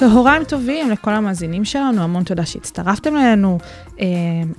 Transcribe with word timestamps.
צהריים 0.00 0.44
טובים 0.44 0.90
לכל 0.90 1.10
המאזינים 1.10 1.64
שלנו, 1.64 2.02
המון 2.02 2.24
תודה 2.24 2.46
שהצטרפתם 2.46 3.16
אלינו. 3.16 3.58
אה, 4.00 4.06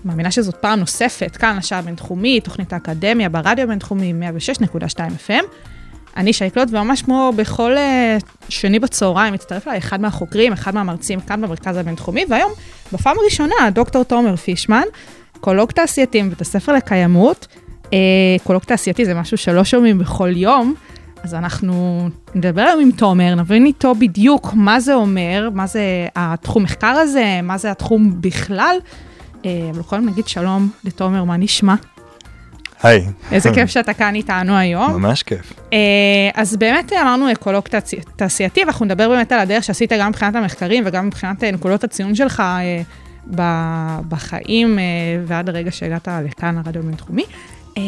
מאמינה 0.05 0.31
שזאת 0.31 0.55
פעם 0.55 0.79
נוספת, 0.79 1.35
כאן 1.35 1.57
השעה 1.57 1.79
הבינתחומית, 1.79 2.43
תוכנית 2.43 2.73
האקדמיה 2.73 3.29
ברדיו 3.29 3.63
הבינתחומי 3.63 4.13
106.2 4.67 4.97
FM. 5.27 5.43
אני 6.17 6.33
שייקלוט, 6.33 6.67
וממש 6.71 7.01
כמו 7.01 7.33
בכל 7.35 7.77
אה, 7.77 8.17
שני 8.49 8.79
בצהריים, 8.79 9.33
מצטרף 9.33 9.67
אליי 9.67 9.77
אחד 9.77 10.01
מהחוקרים, 10.01 10.53
אחד 10.53 10.75
מהמרצים 10.75 11.19
כאן 11.19 11.41
במרכז 11.41 11.77
הבינתחומי, 11.77 12.25
והיום, 12.29 12.51
בפעם 12.93 13.19
הראשונה, 13.19 13.69
דוקטור 13.73 14.03
תומר 14.03 14.35
פישמן, 14.35 14.83
אקולוג 15.37 15.71
תעשייתי 15.71 16.21
מבית 16.21 16.41
הספר 16.41 16.73
לקיימות. 16.73 17.47
אה, 17.93 17.97
אקולוג 18.35 18.63
תעשייתי 18.63 19.05
זה 19.05 19.13
משהו 19.13 19.37
שלא 19.37 19.63
שומעים 19.63 19.97
בכל 19.97 20.29
יום, 20.35 20.73
אז 21.23 21.33
אנחנו 21.33 22.07
נדבר 22.35 22.61
היום 22.61 22.79
עם 22.81 22.91
תומר, 22.91 23.35
נבין 23.35 23.65
איתו 23.65 23.95
בדיוק 23.95 24.51
מה 24.53 24.79
זה 24.79 24.93
אומר, 24.93 25.49
מה 25.53 25.67
זה 25.67 25.81
התחום 26.15 26.63
מחקר 26.63 26.87
הזה, 26.87 27.39
מה 27.43 27.57
זה 27.57 27.71
התחום 27.71 28.21
בכלל. 28.21 28.75
אה, 29.45 29.69
אבל 29.73 29.83
קודם 29.83 30.05
נגיד 30.09 30.27
שלום 30.27 30.69
לתומר, 30.83 31.23
מה 31.23 31.37
נשמע? 31.37 31.75
היי. 32.83 33.05
איזה 33.31 33.49
כיף 33.53 33.69
שאתה 33.69 33.93
כאן 33.93 34.15
איתנו 34.15 34.55
היום. 34.57 34.91
ממש 34.93 35.23
כיף. 35.23 35.53
אה, 35.73 35.77
אז 36.33 36.55
באמת 36.55 36.93
אמרנו 37.01 37.31
אקולוג 37.31 37.63
תעשי- 37.67 38.01
תעשייתי, 38.15 38.61
ואנחנו 38.63 38.85
נדבר 38.85 39.09
באמת 39.09 39.31
על 39.31 39.39
הדרך 39.39 39.63
שעשית 39.63 39.91
גם 39.93 40.09
מבחינת 40.09 40.35
המחקרים 40.35 40.83
וגם 40.87 41.07
מבחינת 41.07 41.43
אה, 41.43 41.51
נקודות 41.51 41.83
הציון 41.83 42.15
שלך 42.15 42.43
בחיים 44.09 44.79
ועד 45.25 45.49
הרגע 45.49 45.71
שהגעת 45.71 46.07
לכאן, 46.25 46.57
הרדיו 46.57 46.81
הבינתחומי. 46.81 47.23
אה, 47.77 47.81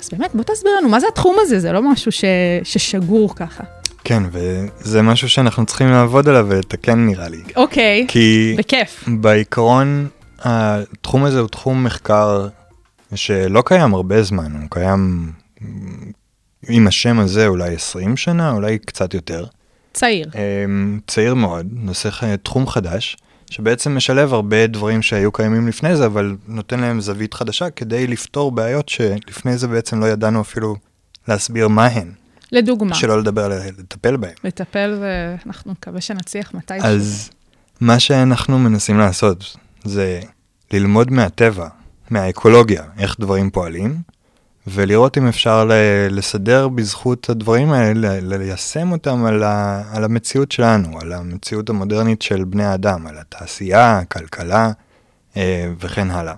אז 0.00 0.08
באמת, 0.12 0.34
בוא 0.34 0.44
תסביר 0.44 0.72
לנו, 0.80 0.88
מה 0.88 1.00
זה 1.00 1.06
התחום 1.12 1.36
הזה? 1.40 1.60
זה 1.60 1.72
לא 1.72 1.82
משהו 1.92 2.12
ש- 2.12 2.24
ששגור 2.64 3.34
ככה. 3.36 3.64
כן, 4.04 4.22
וזה 4.32 5.02
משהו 5.02 5.28
שאנחנו 5.28 5.66
צריכים 5.66 5.88
לעבוד 5.90 6.28
עליו 6.28 6.46
ולתקן 6.48 7.06
נראה 7.06 7.28
לי. 7.28 7.40
אוקיי, 7.56 8.04
כי 8.08 8.54
בכיף. 8.58 9.04
בעיקרון, 9.08 10.08
התחום 10.38 11.24
הזה 11.24 11.40
הוא 11.40 11.48
תחום 11.48 11.84
מחקר 11.84 12.48
שלא 13.14 13.62
קיים 13.66 13.94
הרבה 13.94 14.22
זמן, 14.22 14.52
הוא 14.52 14.70
קיים 14.70 15.32
עם 16.68 16.86
השם 16.86 17.18
הזה 17.18 17.46
אולי 17.46 17.74
20 17.74 18.16
שנה, 18.16 18.52
אולי 18.52 18.78
קצת 18.78 19.14
יותר. 19.14 19.46
צעיר. 19.92 20.26
אמ, 20.34 20.98
צעיר 21.06 21.34
מאוד, 21.34 21.66
נושא 21.72 22.08
תחום 22.42 22.66
חדש, 22.66 23.16
שבעצם 23.50 23.96
משלב 23.96 24.34
הרבה 24.34 24.66
דברים 24.66 25.02
שהיו 25.02 25.32
קיימים 25.32 25.68
לפני 25.68 25.96
זה, 25.96 26.06
אבל 26.06 26.36
נותן 26.48 26.80
להם 26.80 27.00
זווית 27.00 27.34
חדשה 27.34 27.70
כדי 27.70 28.06
לפתור 28.06 28.52
בעיות 28.52 28.88
שלפני 28.88 29.58
זה 29.58 29.68
בעצם 29.68 30.00
לא 30.00 30.06
ידענו 30.06 30.40
אפילו 30.40 30.76
להסביר 31.28 31.68
מה 31.68 31.86
הן, 31.86 32.12
לדוגמה, 32.52 32.94
שלא 32.94 33.18
לדבר 33.20 33.44
על 33.44 33.52
לטפל 33.78 34.16
בהן. 34.16 34.34
לטפל 34.44 34.98
ואנחנו 35.00 35.72
נקווה 35.72 36.00
שנצליח 36.00 36.54
מתישהו. 36.54 36.88
אז 36.88 37.30
מה 37.80 38.00
שאנחנו 38.00 38.58
מנסים 38.58 38.98
לעשות 38.98 39.56
זה 39.84 40.20
ללמוד 40.72 41.10
מהטבע, 41.10 41.68
מהאקולוגיה, 42.10 42.84
איך 42.98 43.16
דברים 43.20 43.50
פועלים, 43.50 43.96
ולראות 44.70 45.18
אם 45.18 45.26
אפשר 45.28 45.70
לסדר 46.10 46.68
בזכות 46.68 47.30
הדברים 47.30 47.72
האלה, 47.72 48.20
ליישם 48.20 48.92
אותם 48.92 49.24
על, 49.24 49.42
ה- 49.42 49.82
על 49.92 50.04
המציאות 50.04 50.52
שלנו, 50.52 51.00
על 51.00 51.12
המציאות 51.12 51.70
המודרנית 51.70 52.22
של 52.22 52.44
בני 52.44 52.64
האדם, 52.64 53.06
על 53.06 53.18
התעשייה, 53.18 53.98
הכלכלה 53.98 54.70
אה, 55.36 55.68
וכן 55.80 56.10
הלאה. 56.10 56.34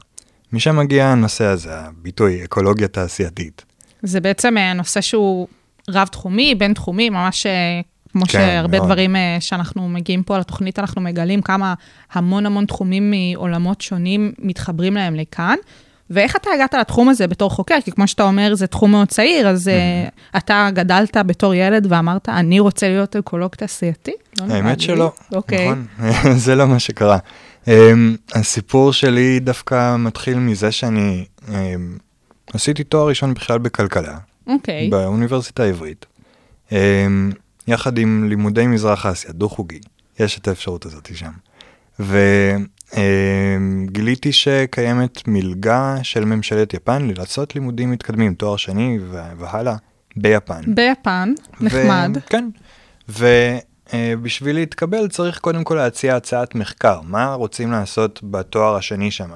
משם 0.53 0.77
מגיע 0.77 1.07
הנושא 1.07 1.45
הזה, 1.45 1.71
הביטוי 1.75 2.45
אקולוגיה 2.45 2.89
תעשייתית. 2.89 3.65
זה 4.03 4.21
בעצם 4.21 4.59
אה, 4.59 4.73
נושא 4.73 5.01
שהוא 5.01 5.47
רב-תחומי, 5.91 6.55
בין-תחומי, 6.55 7.11
ממש 7.11 7.47
אה, 7.47 7.81
כמו 8.13 8.23
כן, 8.27 8.33
שהרבה 8.33 8.79
מאוד. 8.79 8.89
דברים 8.89 9.17
שאנחנו 9.41 9.89
מגיעים 9.89 10.23
פה 10.23 10.39
לתוכנית, 10.39 10.79
אנחנו 10.79 11.01
מגלים 11.01 11.43
כמה 11.43 11.75
המון 12.13 12.47
המון 12.47 12.67
תחומים 12.67 13.11
מעולמות 13.11 13.81
שונים 13.81 14.33
מתחברים 14.39 14.95
להם 14.95 15.15
לכאן. 15.15 15.57
ואיך 16.11 16.37
אתה 16.37 16.51
הגעת 16.55 16.75
לתחום 16.75 17.09
הזה 17.09 17.27
בתור 17.27 17.51
חוקר? 17.51 17.75
כי 17.85 17.93
כמו 17.93 18.09
שאתה 18.09 18.23
אומר, 18.23 18.55
זה 18.55 18.67
תחום 18.67 18.91
מאוד 18.91 19.09
צעיר, 19.09 19.49
אז 19.49 19.69
אה, 19.69 20.09
אתה 20.37 20.69
גדלת 20.73 21.17
בתור 21.17 21.55
ילד 21.55 21.87
ואמרת, 21.91 22.29
אני 22.29 22.61
רוצה 22.61 22.89
להיות 22.89 23.17
אקולוג 23.17 23.55
תעשייתי? 23.55 24.13
לא 24.41 24.55
האמת. 24.55 24.81
שלא, 24.81 25.13
אוקיי. 25.33 25.69
נכון? 25.71 25.87
זה 26.45 26.55
לא 26.55 26.67
מה 26.67 26.79
שקרה. 26.79 27.19
Um, 27.65 27.69
הסיפור 28.35 28.93
שלי 28.93 29.41
דווקא 29.41 29.97
מתחיל 29.97 30.39
מזה 30.39 30.73
שאני 30.73 31.25
um, 31.47 31.51
עשיתי 32.55 32.85
תואר 32.85 33.09
ראשון 33.09 33.35
בכלל 33.35 33.59
בכלכלה, 33.59 34.19
אוקיי. 34.47 34.89
באוניברסיטה 34.91 35.63
העברית, 35.63 36.07
um, 36.69 36.73
יחד 37.69 37.99
עם 37.99 38.29
לימודי 38.29 38.67
מזרח 38.67 39.07
אסיה, 39.07 39.33
דו-חוגי, 39.33 39.81
יש 40.21 40.39
את 40.39 40.49
האפשרות 40.49 40.87
הזאת 40.87 41.11
שם. 41.15 41.33
וגיליתי 42.95 44.33
שקיימת 44.33 45.29
מלגה 45.29 45.97
של 46.03 46.25
ממשלת 46.25 46.75
יפן 46.75 47.09
לעשות 47.17 47.55
לימודים 47.55 47.91
מתקדמים, 47.91 48.35
תואר 48.35 48.57
שני 48.57 48.99
והלאה, 49.39 49.77
ביפן. 50.17 50.61
ביפן, 50.75 51.33
נחמד. 51.61 52.11
ו... 52.17 52.21
כן. 52.27 52.49
ובשביל 53.09 54.57
להתקבל 54.57 55.09
צריך 55.09 55.39
קודם 55.39 55.65
כל 55.65 55.75
להציע 55.75 56.17
הצעת 56.17 56.55
מחקר, 56.55 57.01
מה 57.01 57.35
רוצים 57.35 57.73
לעשות 57.73 58.21
בתואר 58.23 58.77
השני 58.77 59.11
שם. 59.11 59.31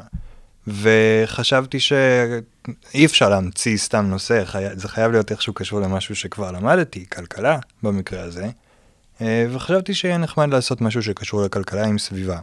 וחשבתי 0.66 1.80
שאי 1.80 3.04
אפשר 3.04 3.28
להמציא 3.28 3.76
סתם 3.76 4.06
נושא, 4.06 4.44
חי... 4.44 4.64
זה 4.72 4.88
חייב 4.88 5.12
להיות 5.12 5.30
איכשהו 5.30 5.54
קשור 5.54 5.80
למשהו 5.80 6.16
שכבר 6.16 6.50
למדתי, 6.50 7.04
כלכלה 7.12 7.58
במקרה 7.82 8.22
הזה. 8.22 8.48
אה, 9.20 9.46
וחשבתי 9.50 9.94
שיהיה 9.94 10.18
נחמד 10.18 10.48
לעשות 10.54 10.80
משהו 10.80 11.02
שקשור 11.02 11.44
לכלכלה 11.44 11.84
עם 11.84 11.98
סביבה. 11.98 12.38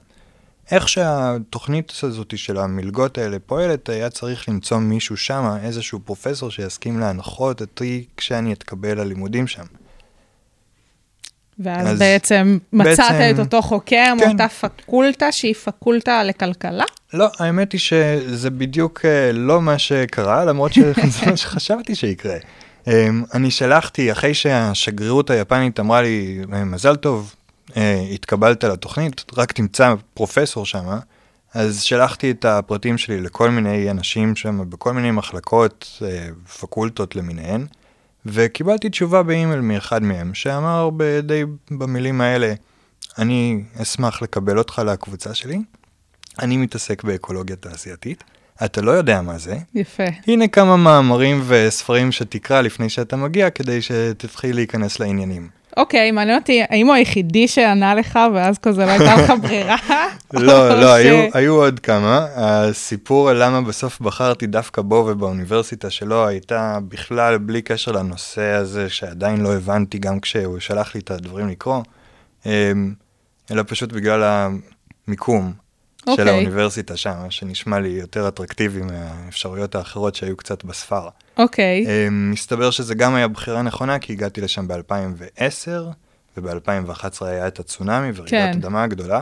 איך 0.72 0.90
שהתוכנית 0.90 1.92
הזאת 2.04 2.38
של 2.38 2.58
המלגות 2.58 3.18
האלה 3.18 3.38
פועלת, 3.46 3.90
היה 3.90 4.10
צריך 4.10 4.50
למצוא 4.50 4.78
מישהו 4.78 5.18
שם, 5.18 5.56
איזשהו 5.64 6.00
פרופסור 6.06 6.52
שיסכים 6.52 7.00
להנחות 7.00 7.62
אותי 7.62 8.06
כשאני 8.18 8.54
אתקבל 8.54 9.00
ללימודים 9.02 9.48
שם. 9.48 9.64
ואז 11.60 11.88
אז 11.88 12.00
בעצם 12.00 12.58
מצאת 12.74 12.88
בעצם- 13.12 13.36
את 13.36 13.46
אותו 13.46 13.62
חוקר 13.62 14.06
כן. 14.20 14.28
מאותה 14.28 14.48
פקולטה 14.48 15.32
שהיא 15.32 15.54
פקולטה 15.54 16.24
לכלכלה? 16.24 16.84
לא, 17.14 17.28
האמת 17.40 17.72
היא 17.72 17.80
שזה 17.80 18.50
בדיוק 18.50 19.06
אה, 19.06 19.32
לא 19.32 19.62
מה 19.62 19.78
שקרה, 19.80 20.46
למרות 20.46 20.74
שזה 20.74 20.92
מה 21.30 21.38
שחשבתי 21.38 21.96
שיקרה. 21.96 22.36
אמ, 22.88 23.24
אני 23.34 23.52
שלחתי, 23.52 24.12
אחרי 24.12 24.34
שהשגרירות 24.34 25.30
היפנית 25.30 25.80
אמרה 25.80 26.02
לי, 26.02 26.42
"אה, 26.54 26.66
מזל 26.66 26.96
טוב, 26.96 27.36
אה, 27.78 28.02
התקבלת 28.14 28.64
לתוכנית, 28.64 29.26
רק 29.38 29.52
תמצא 29.52 29.94
פרופסור 30.14 30.66
שם, 30.66 30.86
אז 31.54 31.82
שלחתי 31.82 32.32
את 32.32 32.46
הפרטים 32.46 32.98
שלי 32.98 33.22
לכל 33.22 33.50
מיני 33.50 33.92
אנשים 33.92 34.36
שם, 34.36 34.70
בכל 34.70 34.94
מיני 34.94 35.12
מחלקות, 35.12 36.02
אה, 36.06 36.28
פקולטות 36.60 37.16
למיניהן, 37.16 37.66
וקיבלתי 38.26 38.90
תשובה 38.90 39.24
באימייל 39.24 39.62
מאחד 39.62 40.04
מהם, 40.04 40.34
שאמר 40.34 40.90
די 41.24 41.44
במילים 41.72 42.22
האלה, 42.22 42.54
אני 43.18 43.64
אשמח 43.82 44.22
לקבל 44.22 44.58
אותך 44.58 44.82
לקבוצה 44.86 45.34
שלי, 45.34 45.60
אני 46.40 46.58
מתעסק 46.58 47.04
באקולוגיה 47.04 47.56
תעשייתית, 47.56 48.24
אתה 48.66 48.82
לא 48.82 48.92
יודע 48.92 49.22
מה 49.22 49.38
זה, 49.38 49.58
יפה. 49.76 50.04
הנה 50.28 50.48
כמה 50.48 50.78
מאמרים 50.78 51.44
וספרים 51.48 52.12
שתקרא 52.12 52.62
לפני 52.62 52.90
שאתה 52.90 53.16
מגיע, 53.16 53.50
כדי 53.50 53.82
שתתחיל 53.82 54.56
להיכנס 54.56 55.00
לעניינים. 55.00 55.61
אוקיי, 55.78 56.12
מעניין 56.12 56.38
אותי, 56.40 56.62
האם 56.70 56.88
הוא 56.88 56.96
היחידי 56.96 57.48
שענה 57.48 57.96
לך, 57.96 58.20
ואז 58.34 58.58
כזה 58.58 58.86
לא 58.86 58.92
הייתה 58.92 59.16
לך 59.16 59.34
ברירה? 59.44 59.76
לא, 60.34 60.70
לא, 60.82 60.88
ש- 60.88 61.06
היו, 61.06 61.28
היו 61.34 61.54
עוד 61.56 61.80
כמה. 61.80 62.28
הסיפור 62.36 63.32
למה 63.32 63.62
בסוף 63.62 64.00
בחרתי 64.02 64.48
דווקא 64.48 64.82
בו 64.82 64.96
ובאוניברסיטה 65.10 65.90
שלו 65.90 66.28
הייתה 66.28 66.78
בכלל 66.88 67.38
בלי 67.38 67.62
קשר 67.62 67.92
לנושא 67.92 68.42
הזה 68.52 68.90
שעדיין 68.90 69.42
לא 69.42 69.54
הבנתי 69.56 69.98
גם 69.98 70.20
כשהוא 70.20 70.60
שלח 70.60 70.96
לי 70.96 71.02
את 71.02 71.12
הדברים 71.12 71.48
לקרוא, 71.50 71.82
אמ, 72.46 72.94
אלא 73.52 73.64
פשוט 73.68 73.92
בגלל 73.92 74.50
המיקום 75.08 75.54
של 76.06 76.12
אוקיי. 76.12 76.30
האוניברסיטה 76.30 76.98
שם, 76.98 77.14
שנשמע 77.30 77.80
לי 77.80 77.90
יותר 77.90 78.28
אטרקטיבי 78.28 78.82
מהאפשרויות 78.82 79.76
האחרות 79.76 80.16
שהיו 80.16 80.38
קצת 80.38 80.64
בספר. 80.64 81.10
אוקיי, 81.38 81.86
אמ, 82.08 82.32
מסתבר 82.32 82.72
שזה 82.72 82.96
גם 82.96 83.16
היה 83.16 83.28
בחירה 83.28 83.62
נכונה, 83.62 84.00
כי 84.00 84.14
הגעתי 84.14 84.42
לשם 84.42 84.68
ב-2010, 84.68 85.70
וב-2011 86.38 87.26
היה 87.26 87.48
את 87.48 87.60
הצונאמי 87.60 88.12
ורעידת 88.16 88.30
כן. 88.30 88.52
אדמה 88.58 88.84
הגדולה, 88.84 89.22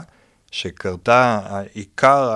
שקרתה, 0.52 1.40
עיקר 1.74 2.30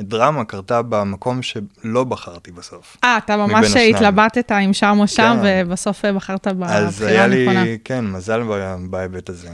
דרמה 0.00 0.44
קרתה 0.44 0.82
במקום 0.82 1.42
שלא 1.42 2.04
בחרתי 2.04 2.52
בסוף. 2.52 2.96
אה, 3.04 3.18
אתה 3.24 3.36
ממש. 3.36 3.76
התלבטת 3.76 4.52
אם 4.52 4.72
שם 4.72 4.96
או 5.00 5.08
שם, 5.08 5.38
כן. 5.42 5.64
ובסוף 5.66 6.04
אה, 6.04 6.12
בחרת 6.12 6.46
אז 6.46 6.54
בבחירה 6.54 7.10
היה 7.10 7.24
הנכונה. 7.24 7.64
לי, 7.64 7.78
כן, 7.84 8.06
מזל 8.06 8.42
בהיבט 8.90 9.28
הזה. 9.28 9.48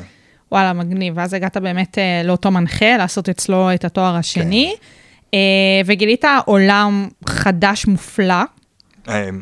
וואלה, 0.52 0.72
מגניב. 0.72 1.14
ואז 1.16 1.34
הגעת 1.34 1.56
באמת 1.56 1.98
אה, 1.98 2.22
לאותו 2.24 2.50
מנחה, 2.50 2.96
לעשות 2.96 3.28
אצלו 3.28 3.74
את 3.74 3.84
התואר 3.84 4.16
השני, 4.16 4.74
כן. 4.80 4.86
אה, 5.34 5.80
וגילית 5.86 6.24
עולם 6.44 7.08
חדש 7.28 7.86
מופלא. 7.86 8.34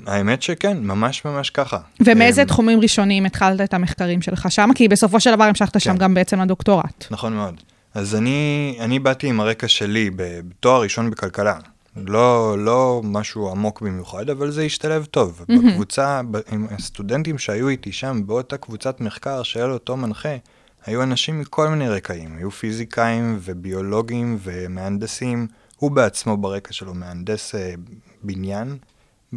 האמת 0.07 0.43
שכן, 0.43 0.79
ממש 0.83 1.25
ממש 1.25 1.51
ככה. 1.51 1.79
ומאיזה 2.01 2.43
אמ, 2.43 2.47
תחומים 2.47 2.81
ראשוניים 2.81 3.27
התחלת 3.27 3.61
את 3.61 3.75
המחקרים 3.75 4.23
שלך 4.23 4.47
שם? 4.51 4.71
כי 4.75 4.89
בסופו 4.89 5.21
של 5.21 5.35
דבר 5.35 5.45
המשכת 5.45 5.81
שם 5.81 5.93
כן. 5.93 5.99
גם 5.99 6.15
בעצם 6.15 6.41
לדוקטורט. 6.41 7.07
נכון 7.11 7.33
מאוד. 7.33 7.61
אז 7.95 8.15
אני, 8.15 8.77
אני 8.81 8.99
באתי 8.99 9.27
עם 9.27 9.41
הרקע 9.41 9.69
שלי 9.69 10.11
בתואר 10.17 10.83
ראשון 10.83 11.11
בכלכלה. 11.11 11.55
לא, 11.97 12.57
לא 12.59 13.01
משהו 13.05 13.51
עמוק 13.51 13.81
במיוחד, 13.81 14.31
אבל 14.31 14.51
זה 14.51 14.63
השתלב 14.63 15.05
טוב. 15.05 15.45
בקבוצה, 15.49 16.21
ב- 16.31 16.39
עם 16.53 16.67
הסטודנטים 16.71 17.39
שהיו 17.39 17.69
איתי 17.69 17.93
שם, 17.93 18.23
באותה 18.27 18.57
קבוצת 18.57 19.01
מחקר 19.01 19.43
לו 19.57 19.73
אותו 19.73 19.97
מנחה, 19.97 20.37
היו 20.87 21.03
אנשים 21.03 21.41
מכל 21.41 21.69
מיני 21.69 21.89
רקעים. 21.89 22.37
היו 22.37 22.51
פיזיקאים 22.51 23.39
וביולוגים 23.43 24.39
ומהנדסים. 24.43 25.47
הוא 25.77 25.91
בעצמו 25.91 26.37
ברקע 26.37 26.73
שלו 26.73 26.95
מהנדס 26.95 27.55
אה, 27.55 27.75
בניין 28.23 28.77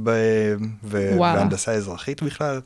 ב- 0.03 0.55
ו-. 0.83 1.19
והנדסה 1.19 1.71
אזרחית 1.71 2.23
בכלל. 2.23 2.61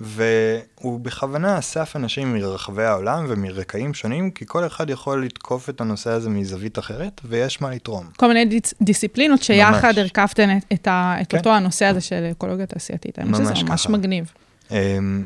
והוא 0.00 1.00
בכוונה 1.00 1.58
אסף 1.58 1.96
אנשים 1.96 2.34
מרחבי 2.34 2.84
העולם 2.84 3.24
ומרקעים 3.28 3.94
שונים, 3.94 4.30
כי 4.30 4.44
כל 4.48 4.66
אחד 4.66 4.90
יכול 4.90 5.24
לתקוף 5.24 5.68
את 5.68 5.80
הנושא 5.80 6.10
הזה 6.10 6.30
מזווית 6.30 6.78
אחרת, 6.78 7.20
ויש 7.24 7.60
מה 7.60 7.70
לתרום. 7.70 8.06
כל 8.16 8.26
מיני 8.26 8.44
דיס, 8.44 8.74
דיסציפלינות 8.82 9.42
שיחד. 9.42 9.98
הרכבתן 9.98 10.56
את, 10.56 10.64
את, 10.72 10.86
ה, 10.86 11.16
את 11.20 11.26
כן. 11.30 11.38
אותו 11.38 11.50
הנושא 11.50 11.84
הזה 11.84 12.00
של 12.00 12.28
אקולוגיה 12.32 12.66
תעשייתית. 12.66 13.18
אני 13.18 13.32
חושבת 13.32 13.46
שזה 13.46 13.54
ממש 13.54 13.70
ממש 13.70 13.86
ככה. 13.86 13.92
מגניב. 13.92 14.32
אמ, 14.70 15.24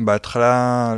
ובהתחלה 0.00 0.94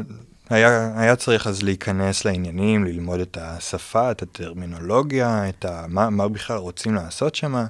היה, 0.50 0.92
היה 0.96 1.16
צריך 1.16 1.46
אז 1.46 1.62
להיכנס 1.62 2.24
לעניינים, 2.24 2.84
ללמוד 2.84 3.20
את 3.20 3.38
השפה, 3.40 4.10
את 4.10 4.22
הטרמינולוגיה, 4.22 5.48
את 5.48 5.64
ה, 5.64 5.84
מה, 5.88 6.10
מה 6.10 6.28
בכלל 6.28 6.56
רוצים 6.56 6.94
לעשות 6.94 7.34
שם, 7.34 7.66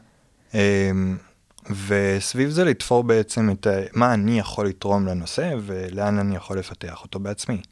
וסביב 1.86 2.50
זה 2.50 2.64
לתפור 2.64 3.04
בעצם 3.04 3.50
את 3.50 3.66
ה, 3.66 3.70
מה 3.92 4.14
אני 4.14 4.38
יכול 4.38 4.66
לתרום 4.66 5.06
לנושא 5.06 5.54
ולאן 5.66 6.18
אני 6.18 6.36
יכול 6.36 6.58
לפתח 6.58 7.02
אותו 7.02 7.18
בעצמי. 7.18 7.62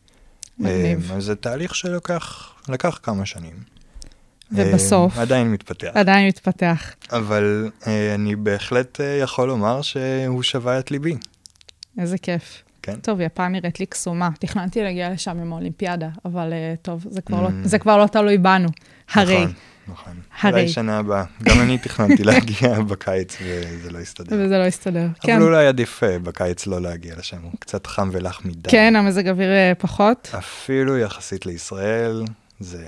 מגניב. 0.59 1.11
אמ, 1.11 1.17
אז 1.17 1.25
זה 1.25 1.37
תהליך 1.37 1.75
שלקח 1.75 2.55
לקח 2.69 3.01
כמה 3.03 3.27
שנים. 3.27 3.55
ובסוף? 4.53 5.17
אמ, 5.17 5.21
עדיין 5.21 5.53
מתפתח. 5.53 5.91
עדיין 5.95 6.29
מתפתח. 6.29 6.95
אבל 7.13 7.71
אה, 7.87 8.15
אני 8.15 8.37
בהחלט 8.37 9.01
אה, 9.01 9.07
יכול 9.07 9.49
לומר 9.49 9.83
שהוא 9.83 10.43
שווה 10.43 10.79
את 10.79 10.91
ליבי. 10.91 11.17
איזה 11.99 12.19
כיף. 12.19 12.64
כן. 12.85 12.95
טוב, 13.03 13.21
יפן 13.21 13.53
נראית 13.53 13.81
לי 13.81 13.87
קסומה. 13.87 14.31
תכננתי 14.41 14.83
להגיע 14.83 15.11
לשם 15.11 15.31
עם 15.31 15.53
האולימפיאדה, 15.53 16.09
אבל 16.25 16.53
uh, 16.53 16.77
טוב, 16.83 17.07
זה 17.11 17.21
כבר, 17.21 17.43
לא, 17.43 17.49
Mm. 17.49 17.53
זה 17.65 17.79
כבר 17.79 17.97
לא 17.97 18.07
תלוי 18.07 18.39
בנו. 18.39 18.69
הרי. 19.13 19.39
נכון, 19.43 19.55
נכון. 19.89 20.13
הרי. 20.41 20.61
אולי 20.61 20.69
שנה 20.69 20.99
הבאה. 20.99 21.25
גם 21.43 21.61
אני 21.61 21.79
תכננתי 21.79 22.25
להגיע 22.31 22.81
בקיץ 22.81 23.37
וזה 23.43 23.91
לא 23.91 23.99
הסתדר. 23.99 24.37
וזה 24.41 24.59
לא 24.59 24.65
יסתדר. 24.67 25.07
כן, 25.21 25.37
אבל 25.37 25.43
אולי 25.45 25.67
עדיף 25.67 26.03
אה, 26.05 26.19
בקיץ 26.19 26.67
לא 26.67 26.81
להגיע 26.83 27.15
לשם, 27.19 27.43
הוא 27.43 27.53
קצת 27.59 27.87
חם 27.87 28.09
ולח 28.13 28.41
מדי. 28.45 28.71
כן, 28.71 28.97
המזג 28.97 29.29
אוויר 29.29 29.51
אה, 29.51 29.73
פחות. 29.79 30.31
אפילו 30.39 30.99
יחסית 30.99 31.47
לישראל, 31.47 32.25
זה... 32.61 32.87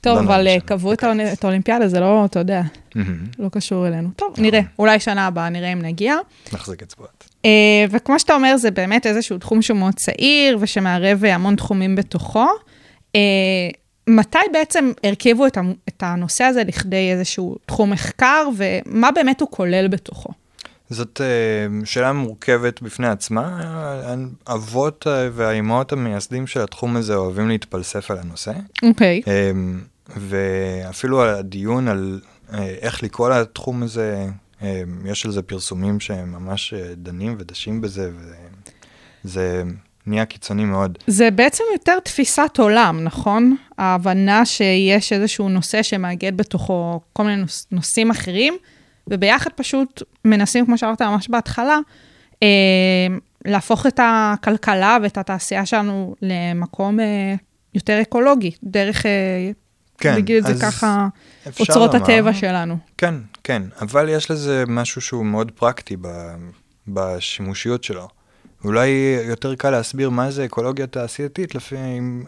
טוב, 0.00 0.18
לא 0.18 0.24
אבל 0.24 0.46
קבעו 0.64 0.92
את 0.92 1.04
האולימפיאדה, 1.44 1.88
זה 1.88 2.00
לא, 2.00 2.24
אתה 2.24 2.38
יודע, 2.38 2.62
מהמם. 2.94 3.24
לא 3.38 3.48
קשור 3.48 3.86
אלינו. 3.86 4.08
טוב, 4.16 4.34
נראה, 4.38 4.60
אולי 4.78 5.00
שנה 5.00 5.26
הבאה, 5.26 5.48
נראה 5.48 5.72
אם 5.72 5.82
נגיע. 5.82 6.16
נחזיק 6.52 6.82
אצבעות. 6.82 7.25
אה, 7.46 7.84
וכמו 7.90 8.18
שאתה 8.18 8.34
אומר, 8.34 8.56
זה 8.56 8.70
באמת 8.70 9.06
איזשהו 9.06 9.38
תחום 9.38 9.62
שהוא 9.62 9.78
מאוד 9.78 9.94
צעיר 9.94 10.58
ושמערב 10.60 11.24
המון 11.24 11.56
תחומים 11.56 11.96
בתוכו. 11.96 12.46
אה, 13.14 13.20
מתי 14.08 14.38
בעצם 14.52 14.92
הרכיבו 15.04 15.46
את 15.88 16.02
הנושא 16.02 16.44
הזה 16.44 16.62
לכדי 16.64 17.12
איזשהו 17.12 17.56
תחום 17.66 17.90
מחקר, 17.90 18.48
ומה 18.56 19.10
באמת 19.10 19.40
הוא 19.40 19.48
כולל 19.50 19.88
בתוכו? 19.88 20.28
זאת 20.90 21.20
אה, 21.20 21.84
שאלה 21.84 22.12
מורכבת 22.12 22.82
בפני 22.82 23.08
עצמה. 23.08 23.60
האבות 24.46 25.06
והאימהות 25.32 25.92
המייסדים 25.92 26.46
של 26.46 26.60
התחום 26.60 26.96
הזה 26.96 27.14
אוהבים 27.14 27.48
להתפלסף 27.48 28.10
על 28.10 28.18
הנושא. 28.18 28.52
אוקיי. 28.82 29.22
אמ, 29.26 29.80
ואפילו 30.16 31.24
הדיון 31.24 31.88
על 31.88 32.20
איך 32.82 33.02
לקרוא 33.02 33.28
לתחום 33.28 33.82
הזה, 33.82 34.26
יש 35.04 35.26
על 35.26 35.32
זה 35.32 35.42
פרסומים 35.42 36.00
שהם 36.00 36.32
ממש 36.32 36.74
אה, 36.74 36.94
דנים 36.96 37.36
ודשים 37.38 37.80
בזה, 37.80 38.10
וזה 39.24 39.62
נהיה 40.06 40.24
קיצוני 40.24 40.64
מאוד. 40.64 40.98
זה 41.06 41.30
בעצם 41.30 41.64
יותר 41.72 41.98
תפיסת 42.04 42.50
עולם, 42.58 43.04
נכון? 43.04 43.56
ההבנה 43.78 44.46
שיש 44.46 45.12
איזשהו 45.12 45.48
נושא 45.48 45.82
שמאגד 45.82 46.36
בתוכו 46.36 47.00
כל 47.12 47.22
מיני 47.24 47.36
נוש, 47.36 47.62
נושאים 47.72 48.10
אחרים, 48.10 48.56
וביחד 49.10 49.50
פשוט 49.52 50.02
מנסים, 50.24 50.66
כמו 50.66 50.78
שאמרת 50.78 51.02
ממש 51.02 51.28
בהתחלה, 51.28 51.78
אה, 52.42 52.48
להפוך 53.44 53.86
את 53.86 54.00
הכלכלה 54.02 54.98
ואת 55.02 55.18
התעשייה 55.18 55.66
שלנו 55.66 56.14
למקום 56.22 57.00
אה, 57.00 57.34
יותר 57.74 58.02
אקולוגי, 58.02 58.50
דרך, 58.64 59.06
כן, 59.98 60.14
נגיד 60.14 60.46
את 60.46 60.56
זה 60.56 60.64
ככה, 60.66 61.08
אוצרות 61.60 61.94
לומר- 61.94 62.04
הטבע 62.04 62.34
שלנו. 62.34 62.76
כן, 62.98 63.14
כן, 63.44 63.62
אבל 63.80 64.08
יש 64.08 64.30
לזה 64.30 64.64
משהו 64.68 65.00
שהוא 65.00 65.24
מאוד 65.26 65.50
פרקטי 65.50 65.96
ב, 66.00 66.08
בשימושיות 66.88 67.84
שלו. 67.84 68.08
אולי 68.64 68.88
יותר 69.28 69.54
קל 69.54 69.70
להסביר 69.70 70.10
מה 70.10 70.30
זה 70.30 70.44
אקולוגיה 70.44 70.86
תעשייתית, 70.86 71.54
לפי, 71.54 71.76
אם, 71.98 72.22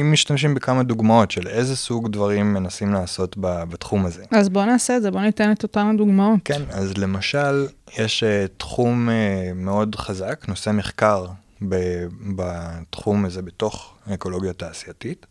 אם 0.00 0.12
משתמשים 0.12 0.54
בכמה 0.54 0.82
דוגמאות 0.82 1.30
של 1.30 1.48
איזה 1.48 1.76
סוג 1.76 2.08
דברים 2.08 2.54
מנסים 2.54 2.92
לעשות 2.92 3.36
ב, 3.40 3.62
בתחום 3.64 4.06
הזה. 4.06 4.24
אז 4.30 4.48
בואו 4.48 4.64
נעשה 4.64 4.96
את 4.96 5.02
זה, 5.02 5.10
בואו 5.10 5.22
ניתן 5.22 5.52
את 5.52 5.62
אותן 5.62 5.86
הדוגמאות. 5.94 6.40
כן, 6.44 6.62
אז 6.70 6.98
למשל, 6.98 7.66
יש 7.98 8.22
uh, 8.24 8.48
תחום 8.56 9.08
uh, 9.08 9.12
מאוד 9.54 9.94
חזק, 9.96 10.44
נושא 10.48 10.70
מחקר 10.70 11.26
ב- 11.68 12.06
בתחום 12.36 13.24
הזה 13.24 13.42
בתוך 13.42 13.94
אקולוגיה 14.14 14.52
תעשייתית, 14.52 15.26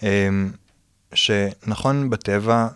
um, 0.00 0.02
שנכון 1.14 2.10
בטבע 2.10 2.68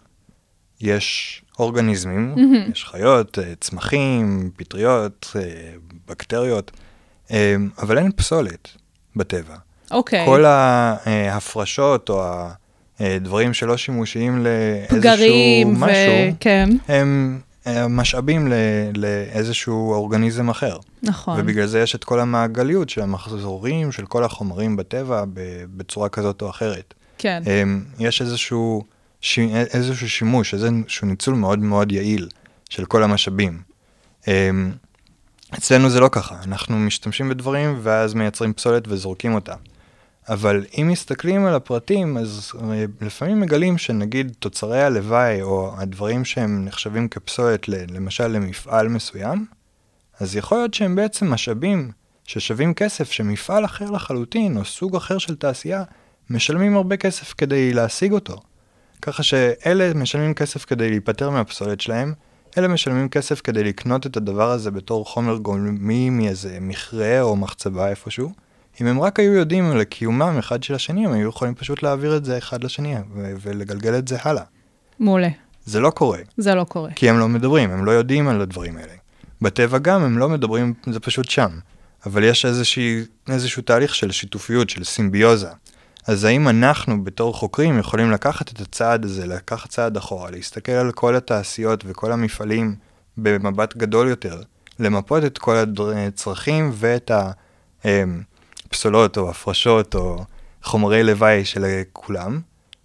יש 0.80 1.42
אורגניזמים, 1.58 2.34
mm-hmm. 2.36 2.72
יש 2.72 2.84
חיות, 2.84 3.38
uh, 3.38 3.42
צמחים, 3.60 4.50
פטריות, 4.56 5.32
uh, 5.32 5.36
בקטריות, 6.08 6.70
um, 7.28 7.32
אבל 7.82 7.98
אין 7.98 8.12
פסולת 8.12 8.68
בטבע. 9.16 9.56
אוקיי. 9.90 10.26
כל 10.26 10.44
ההפרשות 10.44 12.10
או 12.10 12.24
הדברים 13.00 13.54
שלא 13.54 13.76
שימושיים 13.76 14.46
לאיזשהו 14.46 15.70
משהו, 15.72 16.34
וכן, 16.36 16.68
הם 16.88 17.40
אה, 17.66 17.88
משאבים 17.88 18.52
לאיזשהו 18.94 19.92
אורגניזם 19.92 20.50
אחר. 20.50 20.76
נכון. 21.02 21.40
ובגלל 21.40 21.66
זה 21.66 21.80
יש 21.80 21.94
את 21.94 22.04
כל 22.04 22.20
המעגליות 22.20 22.88
של 22.88 23.00
המחזורים, 23.00 23.92
של 23.92 24.06
כל 24.06 24.24
החומרים 24.24 24.76
בטבע 24.76 25.24
בצורה 25.76 26.08
כזאת 26.08 26.42
או 26.42 26.50
אחרת. 26.50 26.94
כן. 27.20 27.42
הם, 27.46 27.84
יש 27.98 28.22
איזשהו, 28.22 28.84
ש... 29.20 29.38
איזשהו 29.74 30.08
שימוש, 30.08 30.54
איזשהו 30.54 31.06
ניצול 31.06 31.34
מאוד 31.34 31.58
מאוד 31.58 31.92
יעיל 31.92 32.28
של 32.70 32.84
כל 32.84 33.02
המשאבים. 33.02 33.62
הם, 34.26 34.72
אצלנו 35.58 35.90
זה 35.90 36.00
לא 36.00 36.08
ככה, 36.12 36.36
אנחנו 36.44 36.78
משתמשים 36.78 37.28
בדברים 37.28 37.78
ואז 37.82 38.14
מייצרים 38.14 38.52
פסולת 38.52 38.88
וזורקים 38.88 39.34
אותה. 39.34 39.54
אבל 40.28 40.64
אם 40.80 40.88
מסתכלים 40.88 41.46
על 41.46 41.54
הפרטים, 41.54 42.16
אז 42.16 42.52
אה, 42.62 42.84
לפעמים 43.00 43.40
מגלים 43.40 43.78
שנגיד 43.78 44.32
תוצרי 44.38 44.82
הלוואי 44.82 45.42
או 45.42 45.74
הדברים 45.78 46.24
שהם 46.24 46.64
נחשבים 46.64 47.08
כפסולת, 47.08 47.68
למשל 47.68 48.26
למפעל 48.26 48.88
מסוים, 48.88 49.46
אז 50.20 50.36
יכול 50.36 50.58
להיות 50.58 50.74
שהם 50.74 50.96
בעצם 50.96 51.30
משאבים 51.30 51.90
ששווים 52.24 52.74
כסף 52.74 53.12
שמפעל 53.12 53.64
אחר 53.64 53.90
לחלוטין 53.90 54.56
או 54.56 54.64
סוג 54.64 54.96
אחר 54.96 55.18
של 55.18 55.36
תעשייה 55.36 55.82
משלמים 56.30 56.76
הרבה 56.76 56.96
כסף 56.96 57.34
כדי 57.38 57.72
להשיג 57.72 58.12
אותו. 58.12 58.40
ככה 59.02 59.22
שאלה 59.22 59.94
משלמים 59.94 60.34
כסף 60.34 60.64
כדי 60.64 60.90
להיפטר 60.90 61.30
מהפסולת 61.30 61.80
שלהם, 61.80 62.12
אלה 62.58 62.68
משלמים 62.68 63.08
כסף 63.08 63.40
כדי 63.40 63.64
לקנות 63.64 64.06
את 64.06 64.16
הדבר 64.16 64.50
הזה 64.50 64.70
בתור 64.70 65.06
חומר 65.06 65.36
גולמי 65.36 66.10
מאיזה 66.10 66.58
מכרה 66.60 67.20
או 67.20 67.36
מחצבה 67.36 67.88
איפשהו. 67.88 68.32
אם 68.80 68.86
הם 68.86 69.00
רק 69.00 69.20
היו 69.20 69.32
יודעים 69.32 69.70
על 69.70 69.84
קיומם 69.84 70.36
אחד 70.38 70.62
של 70.62 70.74
השני, 70.74 71.06
הם 71.06 71.12
היו 71.12 71.28
יכולים 71.28 71.54
פשוט 71.54 71.82
להעביר 71.82 72.16
את 72.16 72.24
זה 72.24 72.38
אחד 72.38 72.64
לשני 72.64 72.94
ו- 73.14 73.32
ולגלגל 73.40 73.98
את 73.98 74.08
זה 74.08 74.16
הלאה. 74.22 74.44
מעולה. 74.98 75.28
זה 75.64 75.80
לא 75.80 75.90
קורה, 75.90 76.18
זה 76.36 76.54
לא 76.54 76.64
קורה. 76.64 76.90
כי 76.94 77.10
הם 77.10 77.18
לא 77.18 77.28
מדברים, 77.28 77.70
הם 77.70 77.84
לא 77.84 77.90
יודעים 77.90 78.28
על 78.28 78.40
הדברים 78.40 78.76
האלה. 78.76 78.92
בטבע 79.42 79.78
גם 79.78 80.02
הם 80.02 80.18
לא 80.18 80.28
מדברים, 80.28 80.74
זה 80.90 81.00
פשוט 81.00 81.30
שם. 81.30 81.50
אבל 82.06 82.24
יש 82.24 82.44
איזושהי, 82.44 83.00
איזשהו 83.28 83.62
תהליך 83.62 83.94
של 83.94 84.10
שיתופיות, 84.10 84.70
של 84.70 84.84
סימביוזה. 84.84 85.48
אז 86.06 86.24
האם 86.24 86.48
אנחנו 86.48 87.04
בתור 87.04 87.34
חוקרים 87.34 87.78
יכולים 87.78 88.10
לקחת 88.10 88.52
את 88.52 88.60
הצעד 88.60 89.04
הזה, 89.04 89.26
לקחת 89.26 89.68
צעד 89.70 89.96
אחורה, 89.96 90.30
להסתכל 90.30 90.72
על 90.72 90.92
כל 90.92 91.16
התעשיות 91.16 91.84
וכל 91.86 92.12
המפעלים 92.12 92.74
במבט 93.16 93.76
גדול 93.76 94.08
יותר, 94.08 94.42
למפות 94.78 95.24
את 95.24 95.38
כל 95.38 95.56
הצרכים 95.96 96.70
ואת 96.74 97.10
הפסולות 97.84 99.18
או 99.18 99.30
הפרשות 99.30 99.94
או 99.94 100.24
חומרי 100.62 101.02
לוואי 101.02 101.44
של 101.44 101.82
כולם, 101.92 102.40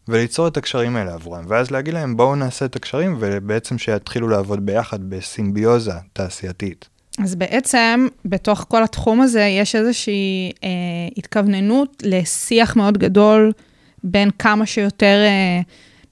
וליצור 0.07 0.47
את 0.47 0.57
הקשרים 0.57 0.95
האלה 0.95 1.13
עבורם, 1.13 1.43
ואז 1.47 1.71
להגיד 1.71 1.93
להם 1.93 2.17
בואו 2.17 2.35
נעשה 2.35 2.65
את 2.65 2.75
הקשרים 2.75 3.17
ובעצם 3.19 3.77
שיתחילו 3.77 4.27
לעבוד 4.27 4.65
ביחד 4.65 5.09
בסימביוזה 5.09 5.93
תעשייתית. 6.13 6.89
אז 7.23 7.35
בעצם, 7.35 8.07
בתוך 8.25 8.65
כל 8.69 8.83
התחום 8.83 9.21
הזה, 9.21 9.41
יש 9.41 9.75
איזושהי 9.75 10.51
אה, 10.63 10.69
התכווננות 11.17 12.03
לשיח 12.05 12.75
מאוד 12.75 12.97
גדול 12.97 13.51
בין 14.03 14.29
כמה 14.39 14.65
שיותר 14.65 15.23
אה, 15.25 15.61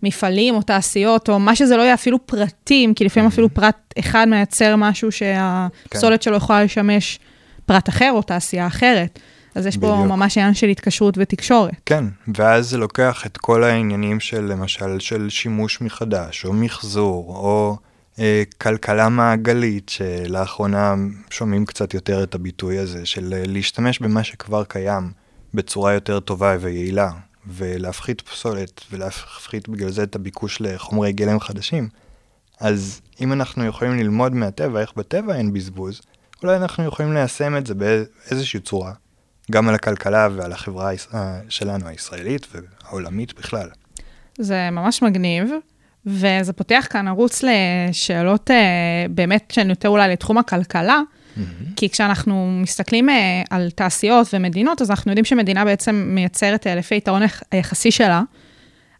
מפעלים 0.03 0.55
או 0.55 0.61
תעשיות, 0.61 1.29
או 1.29 1.39
מה 1.39 1.55
שזה 1.55 1.77
לא 1.77 1.81
יהיה, 1.81 1.93
אפילו 1.93 2.27
פרטים, 2.27 2.93
כי 2.93 3.05
לפעמים 3.05 3.27
אפילו 3.27 3.53
פרט 3.53 3.93
אחד 3.99 4.27
מייצר 4.29 4.75
משהו 4.75 5.11
שהפסולת 5.11 6.21
שלו 6.21 6.37
יכולה 6.37 6.63
לשמש 6.63 7.19
פרט 7.65 7.89
אחר 7.89 8.11
או 8.13 8.21
תעשייה 8.21 8.67
אחרת. 8.67 9.19
אז 9.55 9.65
יש 9.65 9.77
פה 9.77 9.93
בדיוק. 9.93 10.07
ממש 10.07 10.37
עניין 10.37 10.53
של 10.53 10.67
התקשרות 10.67 11.17
ותקשורת. 11.17 11.73
כן, 11.85 12.05
ואז 12.35 12.69
זה 12.69 12.77
לוקח 12.77 13.25
את 13.25 13.37
כל 13.37 13.63
העניינים 13.63 14.19
של 14.19 14.41
למשל 14.41 14.99
של 14.99 15.29
שימוש 15.29 15.81
מחדש, 15.81 16.45
או 16.45 16.53
מחזור, 16.53 17.25
או 17.27 17.77
כלכלה 18.57 19.09
מעגלית, 19.09 19.89
שלאחרונה 19.89 20.95
שומעים 21.29 21.65
קצת 21.65 21.93
יותר 21.93 22.23
את 22.23 22.35
הביטוי 22.35 22.77
הזה, 22.77 23.05
של 23.05 23.33
אה, 23.33 23.43
להשתמש 23.47 23.99
במה 23.99 24.23
שכבר 24.23 24.63
קיים 24.63 25.11
בצורה 25.53 25.93
יותר 25.93 26.19
טובה 26.19 26.55
ויעילה, 26.59 27.11
ולהפחית 27.47 28.21
פסולת, 28.21 28.81
ולהפחית 28.91 29.69
בגלל 29.69 29.89
זה 29.89 30.03
את 30.03 30.15
הביקוש 30.15 30.61
לחומרי 30.61 31.11
גלם 31.11 31.39
חדשים. 31.39 31.89
אז 32.59 33.01
אם 33.21 33.33
אנחנו 33.33 33.65
יכולים 33.65 33.97
ללמוד 33.97 34.35
מהטבע, 34.35 34.81
איך 34.81 34.93
בטבע 34.95 35.35
אין 35.35 35.53
בזבוז, 35.53 36.01
אולי 36.43 36.55
אנחנו 36.55 36.83
יכולים 36.83 37.13
ליישם 37.13 37.57
את 37.57 37.67
זה 37.67 37.73
באיזושהי 37.75 38.59
צורה, 38.59 38.93
גם 39.51 39.69
על 39.69 39.75
הכלכלה 39.75 40.27
ועל 40.35 40.51
החברה 40.51 40.91
אה, 41.13 41.39
שלנו, 41.49 41.87
הישראלית 41.87 42.47
והעולמית 42.51 43.33
בכלל. 43.33 43.69
זה 44.37 44.69
ממש 44.71 45.01
מגניב, 45.01 45.49
וזה 46.05 46.53
פותח 46.53 46.87
כאן 46.89 47.07
ערוץ 47.07 47.43
לשאלות 47.43 48.51
אה, 48.51 48.55
באמת 49.09 49.51
שהן 49.55 49.69
יותר 49.69 49.89
אולי 49.89 50.11
לתחום 50.11 50.37
הכלכלה, 50.37 50.99
כי 51.75 51.89
כשאנחנו 51.89 52.59
מסתכלים 52.61 53.09
אה, 53.09 53.41
על 53.49 53.69
תעשיות 53.69 54.27
ומדינות, 54.33 54.81
אז 54.81 54.89
אנחנו 54.89 55.11
יודעים 55.11 55.25
שמדינה 55.25 55.65
בעצם 55.65 56.05
מייצרת 56.07 56.67
אה, 56.67 56.75
לפי 56.75 56.95
היתרון 56.95 57.21
היח- 57.21 57.43
היחסי 57.51 57.91
שלה, 57.91 58.21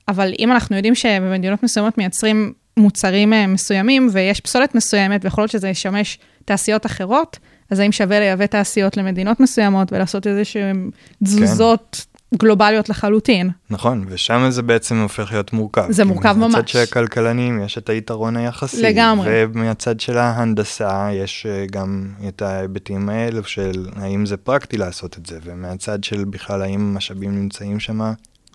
אבל 0.08 0.34
אם 0.40 0.52
אנחנו 0.52 0.76
יודעים 0.76 0.96
שבמדינות 0.96 1.64
מסוימות 1.64 1.98
מייצרים 1.98 2.54
מוצרים 2.78 3.34
מסוימים 3.48 4.10
ויש 4.12 4.40
פסולת 4.40 4.76
מסוימת, 4.76 5.26
ויכול 5.26 5.42
להיות 5.42 5.52
שזה 5.52 5.70
ישמש 5.70 6.20
תעשיות 6.46 6.86
אחרות, 6.86 7.40
אז 7.70 7.80
האם 7.80 7.92
שווה 7.92 8.20
לייבא 8.20 8.46
תעשיות 8.46 8.98
למדינות 8.98 9.40
מסוימות 9.40 9.94
ולעשות 9.94 10.28
איזה 10.28 10.46
שהן 10.46 10.90
תזוזות 11.24 12.06
גלובליות 12.38 12.90
לחלוטין? 12.90 13.50
נכון, 13.70 14.06
ושם 14.08 14.46
זה 14.50 14.62
בעצם 14.62 15.02
הופך 15.02 15.32
להיות 15.32 15.54
מורכב. 15.54 15.86
זה 15.90 16.06
מורכב 16.06 16.36
מהצד 16.38 16.58
ממש. 16.58 16.72
של 16.72 16.80
הכלכלנים 16.80 17.62
יש 17.64 17.78
את 17.78 17.90
היתרון 17.90 18.38
היחסי. 18.38 18.82
לגמרי. 18.82 19.28
ומהצד 19.32 20.00
של 20.00 20.18
ההנדסה 20.18 21.10
יש 21.14 21.46
אה, 21.46 21.66
גם 21.72 22.08
את 22.28 22.42
ההיבטים 22.42 23.10
האלו 23.10 23.44
של 23.44 23.90
האם 23.96 24.26
זה 24.26 24.38
פרקטי 24.38 24.78
לעשות 24.78 25.18
את 25.18 25.26
זה, 25.26 25.40
ומהצד 25.44 26.04
של 26.04 26.24
בכלל 26.24 26.62
האם 26.62 26.80
המשאבים 26.80 27.36
נמצאים 27.36 27.80
שם 27.80 28.02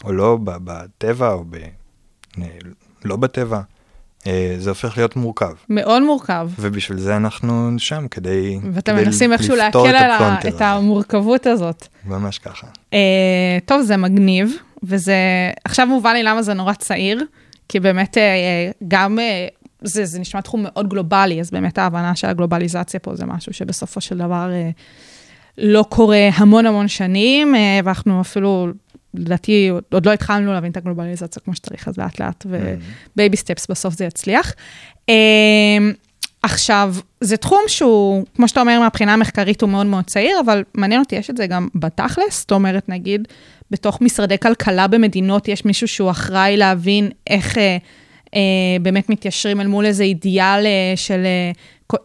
או 0.05 0.13
לא, 0.13 0.39
בטבע 0.43 1.33
או 1.33 1.45
ב... 1.51 1.57
אה, 2.39 2.47
לא 3.05 3.17
בטבע. 3.17 3.61
אה, 4.27 4.55
זה 4.59 4.71
הופך 4.71 4.97
להיות 4.97 5.17
מורכב. 5.17 5.53
מאוד 5.69 6.03
מורכב. 6.03 6.49
ובשביל 6.59 6.99
זה 6.99 7.17
אנחנו 7.17 7.71
שם, 7.79 8.09
כדי, 8.11 8.59
ואתם 8.73 8.93
כדי 8.93 9.05
מנסים 9.05 9.33
איכשהו 9.33 9.57
להקל 9.57 9.79
את 9.79 9.95
על 9.95 10.11
ה- 10.11 10.39
את. 10.49 10.61
המורכבות 10.61 11.47
הזאת. 11.47 11.87
ממש 12.05 12.39
ככה. 12.39 12.67
אה, 12.93 12.99
טוב, 13.65 13.83
זה 13.83 13.97
מגניב, 13.97 14.53
וזה, 14.83 15.15
עכשיו 15.65 15.87
מובן 15.87 16.13
לי 16.13 16.23
למה 16.23 16.43
זה 16.43 16.55
נורא 16.55 16.73
צעיר, 16.73 17.25
כי 17.69 17.81
באמת 17.81 18.19
אה, 18.19 18.25
גם, 18.89 19.19
אה, 19.19 19.47
זה, 19.83 20.05
זה 20.05 20.19
נשמע 20.21 20.41
תחום 20.41 20.63
מאוד 20.65 20.89
גלובלי, 20.89 21.41
אז 21.41 21.51
באמת 21.51 21.79
ההבנה 21.79 22.17
של 22.17 22.27
הגלובליזציה 22.29 23.01
פה 23.01 23.15
זה 23.17 23.27
משהו 23.27 23.53
שבסופו 23.53 24.01
של 24.01 24.19
דבר 24.19 24.51
אה, 24.53 24.71
לא 25.59 25.85
קורה 25.89 26.29
המון 26.35 26.67
המון 26.67 26.89
שנים, 26.89 27.55
אה, 27.55 27.81
ואנחנו 27.85 28.21
אפילו, 28.21 28.69
לדעתי, 29.15 29.71
עוד- 29.93 30.07
לא 30.07 30.13
התחלנו 30.13 30.53
להבין 30.53 30.71
את 30.71 30.77
הגלובליזציה 30.77 31.43
כמו 31.45 31.55
שצריך, 31.55 31.89
אז 31.89 31.99
לאט 31.99 32.21
לאט, 32.21 32.47
ו 33.15 33.19
baby 33.19 33.37
steps 33.37 33.67
בסוף 33.71 33.95
זה 33.95 34.05
יצליח. 34.05 34.55
אה, 35.09 35.15
עכשיו, 36.43 36.95
זה 37.21 37.37
תחום 37.37 37.61
שהוא, 37.67 38.25
כמו 38.37 38.49
שאתה 38.49 38.61
אומר, 38.61 38.81
מהבחינה 38.81 39.13
המחקרית 39.13 39.63
הוא 39.63 39.71
מאוד 39.71 39.87
מאוד 39.87 40.05
צעיר, 40.05 40.41
אבל 40.45 40.65
מעניין 40.75 41.01
אותי, 41.01 41.17
יש 41.17 41.31
את 41.31 41.37
זה 41.37 41.47
גם 41.47 41.69
בתכלס? 41.75 42.41
זאת 42.41 42.53
אומרת, 42.53 42.89
נגיד, 42.89 43.29
בתוך 43.71 44.01
משרדי 44.01 44.39
כלכלה 44.39 44.87
במדינות 44.87 45.49
יש 45.49 45.65
מישהו 45.65 45.89
שהוא 45.89 46.11
אחראי 46.11 46.57
להבין 46.57 47.11
איך 47.27 47.59
אה, 47.59 47.77
אה, 48.35 48.41
באמת 48.83 49.11
מתיישרים 49.11 49.61
אל 49.61 49.67
מול 49.67 49.87
איזה 49.87 50.05
אידיאל 50.05 50.67
אה, 50.67 50.93
של 50.97 51.23
אה, 51.25 51.51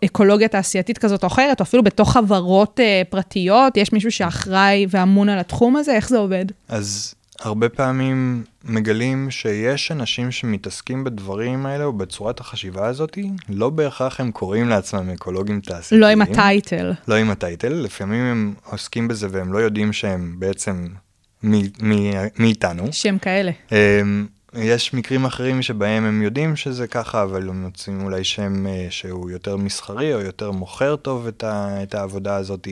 אקולוגיה 0.06 0.48
תעשייתית 0.48 0.98
כזאת 0.98 1.24
או 1.24 1.28
אחרת, 1.28 1.60
או 1.60 1.63
אפילו 1.63 1.84
בתוך 1.84 2.12
חברות 2.13 2.80
אה, 2.80 3.02
פרטיות, 3.10 3.78
יש 3.78 3.94
מישהו 3.94 4.12
שאחראי 4.12 4.86
ואמון 4.90 5.30
על 5.30 5.40
התחום 5.40 5.75
הזה? 5.75 5.96
איך 5.96 6.10
זה 6.10 6.18
עובד? 6.18 6.46
אז 6.68 7.16
הרבה 7.40 7.70
פעמים 7.70 8.44
מגלים 8.63 9.32
שיש 9.32 9.92
אנשים 9.92 10.32
שמתעסקים 10.32 11.04
בדברים 11.04 11.66
האלה 11.66 11.84
או 11.84 11.94
בצורת 11.94 12.40
החשיבה 12.40 12.88
הזאת, 12.88 13.18
לא 13.50 13.70
בהכרח 13.70 14.20
הם 14.20 14.32
קוראים 14.32 14.70
לעצמם 14.70 15.10
אקולוגים 15.10 15.62
תעשייתיים. 15.62 16.02
לא 16.02 16.08
עם 16.08 16.22
הטייטל. 16.22 16.94
לא 17.08 17.16
עם 17.16 17.30
הטייטל, 17.30 17.74
לפעמים 17.74 18.22
הם 18.22 18.54
עוסקים 18.66 19.08
בזה 19.08 19.28
והם 19.32 19.54
לא 19.54 19.58
יודעים 19.58 19.94
שהם 19.94 20.36
בעצם 20.40 20.88
מאיתנו. 22.40 22.88
שהם 22.92 23.18
כאלה. 23.18 23.52
אמ, 23.72 24.25
יש 24.55 24.93
מקרים 24.93 25.25
אחרים 25.25 25.62
שבהם 25.62 26.03
הם 26.03 26.22
יודעים 26.22 26.55
שזה 26.55 26.88
ככה, 26.88 27.24
אבל 27.24 27.50
הם 27.50 27.62
מוצאים 27.62 28.03
אולי 28.03 28.24
שם 28.24 28.67
אה, 28.67 28.88
שהוא 28.89 29.31
יותר 29.31 29.57
מסחרי 29.57 30.13
או 30.13 30.22
יותר 30.22 30.51
מוכר 30.51 30.95
טוב 30.95 31.27
את, 31.27 31.43
ה, 31.43 31.83
את 31.83 31.95
העבודה 31.95 32.36
הזאת, 32.36 32.67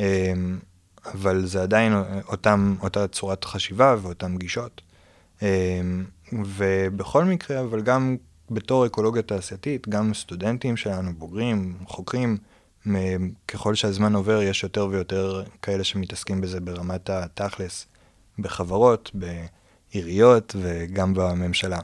אמ, 0.00 0.58
אבל 1.14 1.46
זה 1.46 1.62
עדיין 1.62 1.92
אותם, 2.28 2.74
אותה 2.82 3.08
צורת 3.08 3.44
חשיבה 3.44 3.96
ואותן 4.02 4.36
גישות. 4.36 4.80
אמ, 5.42 6.04
ובכל 6.32 7.24
מקרה, 7.24 7.60
אבל 7.60 7.80
גם 7.80 8.16
בתור 8.50 8.86
אקולוגיה 8.86 9.22
תעשייתית, 9.22 9.88
גם 9.88 10.14
סטודנטים 10.14 10.76
שלנו, 10.76 11.14
בוגרים, 11.14 11.76
חוקרים, 11.86 12.36
ככל 13.48 13.74
שהזמן 13.74 14.14
עובר, 14.14 14.42
יש 14.42 14.62
יותר 14.62 14.86
ויותר 14.90 15.42
כאלה 15.62 15.84
שמתעסקים 15.84 16.40
בזה 16.40 16.60
ברמת 16.60 17.10
התכלס, 17.10 17.86
בחברות, 18.38 19.10
בעיריות 19.92 20.56
וגם 20.60 21.14
בממשלה. 21.14 21.78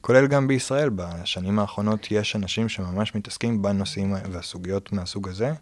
כולל 0.00 0.26
גם 0.26 0.48
בישראל, 0.48 0.90
בשנים 0.94 1.58
האחרונות 1.58 2.10
יש 2.10 2.36
אנשים 2.36 2.68
שממש 2.68 3.14
מתעסקים 3.14 3.62
בנושאים 3.62 4.14
והסוגיות 4.32 4.92
מהסוג 4.92 5.28
הזה, 5.28 5.52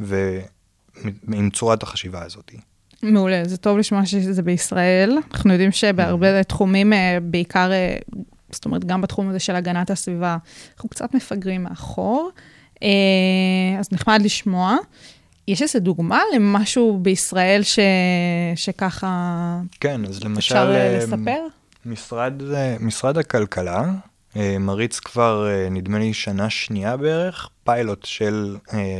ועם 0.00 1.50
צורת 1.50 1.82
החשיבה 1.82 2.22
הזאת. 2.24 2.50
מעולה, 3.02 3.44
זה 3.44 3.56
טוב 3.56 3.78
לשמוע 3.78 4.06
שזה 4.06 4.42
בישראל. 4.42 5.18
אנחנו 5.32 5.52
יודעים 5.52 5.72
שבהרבה 5.72 6.42
תחומים, 6.42 6.92
אה, 6.92 7.18
בעיקר, 7.22 7.72
אה, 7.72 7.96
זאת 8.50 8.64
אומרת, 8.64 8.84
גם 8.84 9.00
בתחום 9.00 9.28
הזה 9.28 9.38
של 9.38 9.56
הגנת 9.56 9.90
הסביבה, 9.90 10.36
אנחנו 10.74 10.88
קצת 10.88 11.14
מפגרים 11.14 11.62
מאחור. 11.62 12.30
אה, 12.82 12.88
אז 13.78 13.88
נחמד 13.92 14.20
לשמוע. 14.22 14.76
יש 15.48 15.62
איזו 15.62 15.80
דוגמה 15.80 16.20
למשהו 16.34 16.98
בישראל 17.02 17.62
ש... 17.62 17.78
שככה 18.56 19.60
כן, 19.80 20.04
אז 20.04 20.24
למשל... 20.24 20.38
אפשר 20.38 20.70
אה, 20.70 20.76
אה, 20.76 20.98
לספר? 20.98 21.46
משרד, 21.86 22.32
אה, 22.54 22.76
משרד 22.80 23.18
הכלכלה 23.18 23.92
מריץ 24.60 25.00
כבר, 25.00 25.48
נדמה 25.70 25.98
לי, 25.98 26.14
שנה 26.14 26.50
שנייה 26.50 26.96
בערך, 26.96 27.48
פיילוט 27.64 28.04
של 28.04 28.56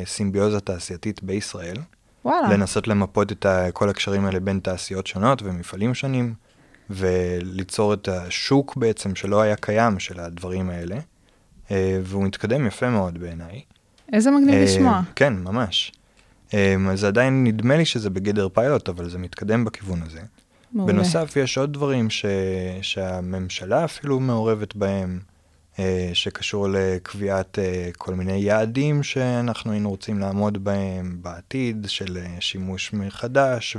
סימביוזה 0.06 0.60
תעשייתית 0.60 1.22
בישראל. 1.22 1.76
וואלה. 2.24 2.48
לנסות 2.48 2.88
למפות 2.88 3.32
את 3.32 3.46
כל 3.72 3.88
הקשרים 3.88 4.24
האלה 4.24 4.40
בין 4.40 4.58
תעשיות 4.58 5.06
שונות 5.06 5.42
ומפעלים 5.42 5.94
שונים, 5.94 6.34
וליצור 6.90 7.94
את 7.94 8.08
השוק 8.08 8.76
בעצם 8.76 9.14
שלא 9.14 9.40
היה 9.40 9.56
קיים 9.56 9.98
של 9.98 10.20
הדברים 10.20 10.70
האלה, 10.70 10.96
והוא 12.02 12.24
מתקדם 12.24 12.66
יפה 12.66 12.90
מאוד 12.90 13.18
בעיניי. 13.18 13.60
איזה 14.12 14.30
מגניב 14.30 14.54
לשמוע. 14.54 15.00
כן, 15.16 15.32
ממש. 15.32 15.92
אה, 16.54 16.76
אז 16.90 17.04
עדיין 17.04 17.44
נדמה 17.44 17.76
לי 17.76 17.84
שזה 17.84 18.10
בגדר 18.10 18.48
פיילוט, 18.48 18.88
אבל 18.88 19.10
זה 19.10 19.18
מתקדם 19.18 19.64
בכיוון 19.64 20.02
הזה. 20.02 20.20
מעולה. 20.72 20.92
בנוסף, 20.92 21.36
יש 21.36 21.58
עוד 21.58 21.72
דברים 21.72 22.10
ש... 22.10 22.26
שהממשלה 22.82 23.84
אפילו 23.84 24.20
מעורבת 24.20 24.76
בהם, 24.76 25.20
אה, 25.78 26.10
שקשור 26.12 26.68
לקביעת 26.68 27.58
אה, 27.58 27.90
כל 27.98 28.14
מיני 28.14 28.36
יעדים 28.36 29.02
שאנחנו 29.02 29.72
היינו 29.72 29.90
רוצים 29.90 30.18
לעמוד 30.18 30.64
בהם 30.64 31.18
בעתיד, 31.22 31.86
של 31.88 32.18
אה, 32.18 32.40
שימוש 32.40 32.92
מחדש 32.92 33.76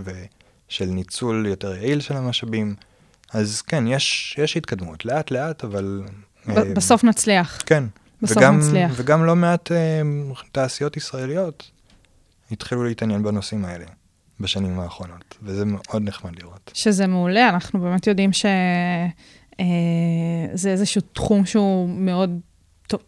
של 0.68 0.86
ניצול 0.86 1.46
יותר 1.50 1.76
יעיל 1.76 2.00
של 2.00 2.14
המשאבים. 2.14 2.76
אז 3.34 3.62
כן, 3.62 3.88
יש, 3.88 4.36
יש 4.38 4.58
התקדמות, 4.58 5.06
לאט 5.06 5.32
לאט, 5.32 5.64
אבל... 5.64 6.04
בסוף 6.76 7.04
נצליח. 7.04 7.60
כן. 7.66 7.84
בסוף 8.22 8.38
וגם, 8.38 8.60
נצליח. 8.60 8.92
וגם 8.96 9.26
לא 9.26 9.36
מעט 9.36 9.72
תעשיות 10.52 10.98
ישראליות 10.98 11.72
התחילו 12.52 12.84
להתעניין 12.84 13.24
בנושאים 13.24 13.66
האלה 13.66 13.86
בשנים 14.40 14.80
האחרונות, 14.80 15.38
וזה 15.42 15.66
מאוד 15.66 16.02
נחמד 16.02 16.40
לראות. 16.40 16.72
שזה 16.74 17.08
מעולה, 17.08 17.50
אנחנו 17.50 17.80
באמת 17.80 18.08
יודעים 18.08 18.32
שזה 18.34 19.60
איזשהו 20.70 21.02
תחום 21.02 21.46
שהוא 21.46 21.90
מאוד 21.90 22.40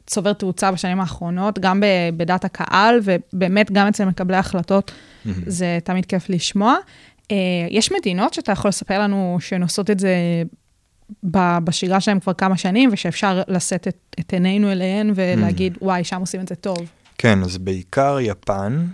צובר 0.07 0.33
תאוצה 0.33 0.71
בשנים 0.71 0.99
האחרונות, 0.99 1.59
גם 1.59 1.83
בדעת 2.17 2.45
הקהל, 2.45 2.99
ובאמת 3.03 3.71
גם 3.71 3.87
אצל 3.87 4.05
מקבלי 4.05 4.37
ההחלטות, 4.37 4.91
זה 5.45 5.79
תמיד 5.83 6.05
כיף 6.05 6.29
לשמוע. 6.29 6.75
אה, 7.31 7.35
יש 7.69 7.91
מדינות 7.91 8.33
שאתה 8.33 8.51
יכול 8.51 8.69
לספר 8.69 8.99
לנו 8.99 9.37
שהן 9.39 9.61
עושות 9.61 9.89
את 9.89 9.99
זה 9.99 10.43
ב- 11.23 11.57
בשגרה 11.63 12.01
שלהם 12.01 12.19
כבר 12.19 12.33
כמה 12.33 12.57
שנים, 12.57 12.89
ושאפשר 12.93 13.41
לשאת 13.47 13.87
את, 13.87 14.15
את 14.19 14.33
עינינו 14.33 14.71
אליהן 14.71 15.11
ולהגיד, 15.15 15.77
וואי, 15.81 16.03
שם 16.03 16.19
עושים 16.19 16.41
את 16.41 16.47
זה 16.47 16.55
טוב. 16.55 16.77
כן, 17.17 17.43
אז 17.43 17.57
בעיקר 17.57 18.17
יפן 18.21 18.85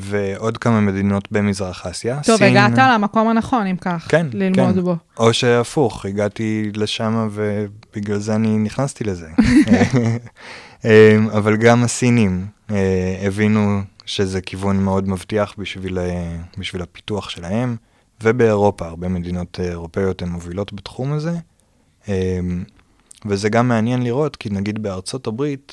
ועוד 0.00 0.58
כמה 0.58 0.80
מדינות 0.80 1.28
במזרח 1.32 1.86
אסיה. 1.86 2.20
טוב, 2.24 2.38
סין- 2.38 2.56
הגעת 2.56 2.78
למקום 2.94 3.28
הנכון, 3.28 3.66
אם 3.66 3.76
כך, 3.76 4.06
כן, 4.08 4.26
ללמוד 4.32 4.74
כן. 4.74 4.80
בו. 4.80 4.96
או 5.16 5.32
שהפוך, 5.32 6.06
הגעתי 6.06 6.70
לשם 6.74 7.28
ובגלל 7.32 8.18
זה 8.18 8.34
אני 8.34 8.58
נכנסתי 8.58 9.04
לזה. 9.04 9.28
אמ, 10.84 10.90
אבל 11.36 11.56
גם 11.56 11.84
הסינים 11.84 12.46
אה, 12.70 13.16
הבינו 13.26 13.80
שזה 14.06 14.40
כיוון 14.40 14.76
מאוד 14.84 15.08
מבטיח 15.08 15.54
בשביל, 15.58 15.98
אה, 15.98 16.36
בשביל 16.58 16.82
הפיתוח 16.82 17.28
שלהם, 17.30 17.76
ובאירופה, 18.22 18.86
הרבה 18.86 19.08
מדינות 19.08 19.60
אה, 19.60 19.68
אירופאיות 19.68 20.22
הן 20.22 20.28
מובילות 20.28 20.72
בתחום 20.72 21.12
הזה. 21.12 21.32
אמ, 22.08 22.64
וזה 23.26 23.48
גם 23.48 23.68
מעניין 23.68 24.02
לראות, 24.02 24.36
כי 24.36 24.50
נגיד 24.50 24.82
בארצות 24.82 25.26
הברית, 25.26 25.72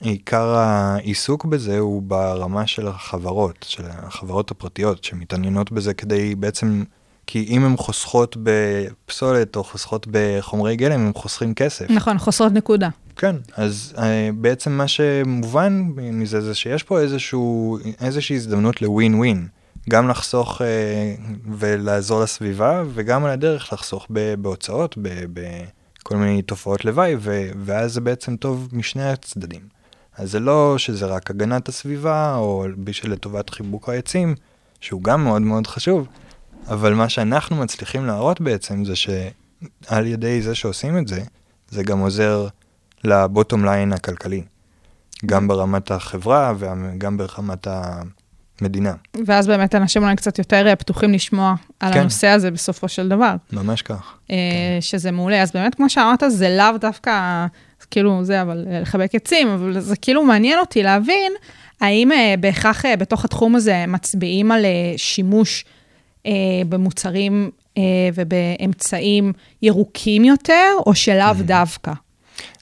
עיקר 0.00 0.46
העיסוק 0.46 1.44
בזה 1.44 1.78
הוא 1.78 2.02
ברמה 2.02 2.66
של 2.66 2.88
החברות, 2.88 3.64
של 3.68 3.82
החברות 3.88 4.50
הפרטיות 4.50 5.04
שמתעניינות 5.04 5.72
בזה 5.72 5.94
כדי 5.94 6.34
בעצם, 6.34 6.84
כי 7.26 7.46
אם 7.48 7.64
הן 7.64 7.76
חוסכות 7.76 8.36
בפסולת 8.42 9.56
או 9.56 9.64
חוסכות 9.64 10.06
בחומרי 10.10 10.76
גלם, 10.76 11.00
הם 11.00 11.12
חוסכים 11.14 11.54
כסף. 11.54 11.90
נכון, 11.90 12.18
חוסרות 12.18 12.52
נקודה. 12.52 12.88
כן, 13.16 13.36
אז 13.56 13.94
uh, 13.96 14.00
בעצם 14.34 14.72
מה 14.72 14.88
שמובן 14.88 15.90
מזה 15.96 16.40
זה 16.40 16.54
שיש 16.54 16.82
פה 16.82 17.00
איזשהו, 17.00 17.78
איזושהי 18.00 18.36
הזדמנות 18.36 18.82
לווין 18.82 19.14
ווין. 19.14 19.48
גם 19.90 20.08
לחסוך 20.08 20.60
uh, 20.60 20.64
ולעזור 21.58 22.22
לסביבה, 22.22 22.82
וגם 22.94 23.24
על 23.24 23.30
הדרך 23.30 23.72
לחסוך 23.72 24.06
ב- 24.10 24.34
בהוצאות, 24.34 24.98
בכל 25.32 26.16
מיני 26.16 26.42
תופעות 26.42 26.84
לוואי, 26.84 27.16
ו- 27.18 27.50
ואז 27.64 27.92
זה 27.92 28.00
בעצם 28.00 28.36
טוב 28.36 28.68
משני 28.72 29.10
הצדדים. 29.10 29.60
אז 30.16 30.30
זה 30.30 30.40
לא 30.40 30.78
שזה 30.78 31.06
רק 31.06 31.30
הגנת 31.30 31.68
הסביבה, 31.68 32.36
או 32.36 32.66
בשביל 32.84 33.12
לטובת 33.12 33.50
חיבוק 33.50 33.88
העצים, 33.88 34.34
שהוא 34.80 35.02
גם 35.02 35.24
מאוד 35.24 35.42
מאוד 35.42 35.66
חשוב, 35.66 36.06
אבל 36.68 36.94
מה 36.94 37.08
שאנחנו 37.08 37.56
מצליחים 37.56 38.06
להראות 38.06 38.40
בעצם 38.40 38.84
זה 38.84 38.96
שעל 38.96 40.06
ידי 40.06 40.42
זה 40.42 40.54
שעושים 40.54 40.98
את 40.98 41.08
זה, 41.08 41.22
זה 41.68 41.82
גם 41.82 41.98
עוזר 41.98 42.46
לבוטום 43.04 43.64
ליין 43.64 43.92
הכלכלי. 43.92 44.42
גם 45.26 45.48
ברמת 45.48 45.90
החברה 45.90 46.52
וגם 46.58 47.16
ברמת 47.16 47.66
המדינה. 48.60 48.92
ואז 49.26 49.46
באמת 49.46 49.74
אנשים 49.74 50.02
אולי 50.02 50.16
קצת 50.16 50.38
יותר 50.38 50.66
אה, 50.66 50.76
פתוחים 50.76 51.12
לשמוע 51.12 51.54
על 51.80 51.92
כן. 51.92 52.00
הנושא 52.00 52.26
הזה 52.26 52.50
בסופו 52.50 52.88
של 52.88 53.08
דבר, 53.08 53.34
ממש 53.52 53.82
כך. 53.82 54.14
אה, 54.30 54.36
שזה 54.80 55.10
מעולה. 55.10 55.42
אז 55.42 55.52
באמת, 55.52 55.74
כמו 55.74 55.90
שאמרת, 55.90 56.22
זה 56.28 56.56
לאו 56.58 56.78
דווקא, 56.78 57.46
כאילו 57.94 58.24
זה, 58.24 58.42
אבל 58.42 58.64
אה, 58.70 58.80
לחבק 58.80 59.14
עצים, 59.14 59.48
אבל 59.48 59.80
זה 59.80 59.96
כאילו 59.96 60.24
מעניין 60.24 60.58
אותי 60.58 60.82
להבין, 60.82 61.32
האם 61.80 62.12
אה, 62.12 62.34
בהכרח 62.40 62.86
אה, 62.86 62.96
בתוך 62.96 63.24
התחום 63.24 63.54
הזה 63.56 63.84
מצביעים 63.88 64.52
על 64.52 64.64
שימוש 64.96 65.64
במוצרים 66.68 67.50
ובאמצעים 68.14 69.32
ירוקים 69.62 70.24
יותר, 70.24 70.72
או 70.86 70.94
שלאו 70.94 71.34
דווקא? 71.40 71.92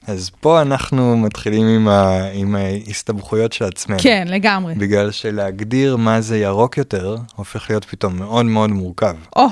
אז 0.07 0.29
פה 0.39 0.61
אנחנו 0.61 1.17
מתחילים 1.17 1.67
עם, 1.67 1.87
ה... 1.87 2.23
עם 2.33 2.55
ההסתבכויות 2.55 3.53
של 3.53 3.65
עצמנו. 3.65 3.99
כן, 4.01 4.25
לגמרי. 4.29 4.75
בגלל 4.75 5.11
שלהגדיר 5.11 5.95
מה 5.97 6.21
זה 6.21 6.37
ירוק 6.37 6.77
יותר, 6.77 7.15
הופך 7.35 7.69
להיות 7.69 7.85
פתאום 7.85 8.17
מאוד 8.17 8.45
מאוד 8.45 8.69
מורכב. 8.69 9.15
או, 9.35 9.45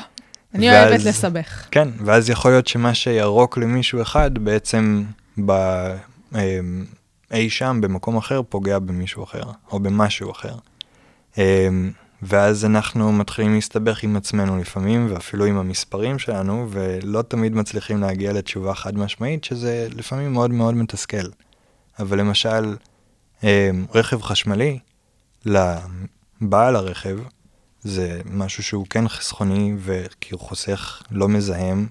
אני 0.56 0.70
ואז- 0.70 0.90
אוהבת 0.90 1.04
לסבך. 1.06 1.66
כן, 1.72 1.88
ואז 2.06 2.30
יכול 2.30 2.52
להיות 2.52 2.68
שמה 2.68 2.94
שירוק 2.94 3.58
למישהו 3.58 4.02
אחד, 4.02 4.38
בעצם 4.38 5.04
ב... 5.46 5.52
אמ, 6.36 6.86
אי 7.32 7.50
שם 7.50 7.80
במקום 7.82 8.18
אחר 8.18 8.42
פוגע 8.50 8.80
במישהו 8.80 9.24
אחר, 9.24 9.44
או 9.72 9.80
במשהו 9.80 10.32
אחר. 10.32 10.56
אמ, 11.38 11.92
ואז 12.22 12.66
אנחנו 12.66 13.12
מתחילים 13.12 13.54
להסתבך 13.54 14.04
עם 14.04 14.16
עצמנו 14.16 14.58
לפעמים, 14.58 15.08
ואפילו 15.10 15.46
עם 15.46 15.58
המספרים 15.58 16.20
שלנו, 16.20 16.68
ולא 16.70 17.22
תמיד 17.22 17.56
מצליחים 17.56 18.02
להגיע 18.02 18.34
לתשובה 18.34 18.74
חד 18.74 18.98
משמעית, 18.98 19.44
שזה 19.44 19.88
לפעמים 19.96 20.34
מאוד 20.34 20.52
מאוד 20.52 20.74
מתסכל. 20.76 21.28
אבל 22.00 22.20
למשל, 22.20 22.76
אמ, 23.44 23.86
רכב 23.94 24.22
חשמלי, 24.22 24.80
לבעל 25.46 26.76
הרכב, 26.76 27.18
זה 27.82 28.22
משהו 28.26 28.64
שהוא 28.64 28.86
כן 28.90 29.08
חסכוני, 29.08 29.74
כי 30.22 30.34
הוא 30.34 30.42
חוסך, 30.42 31.02
לא 31.12 31.30
מזהם, 31.30 31.88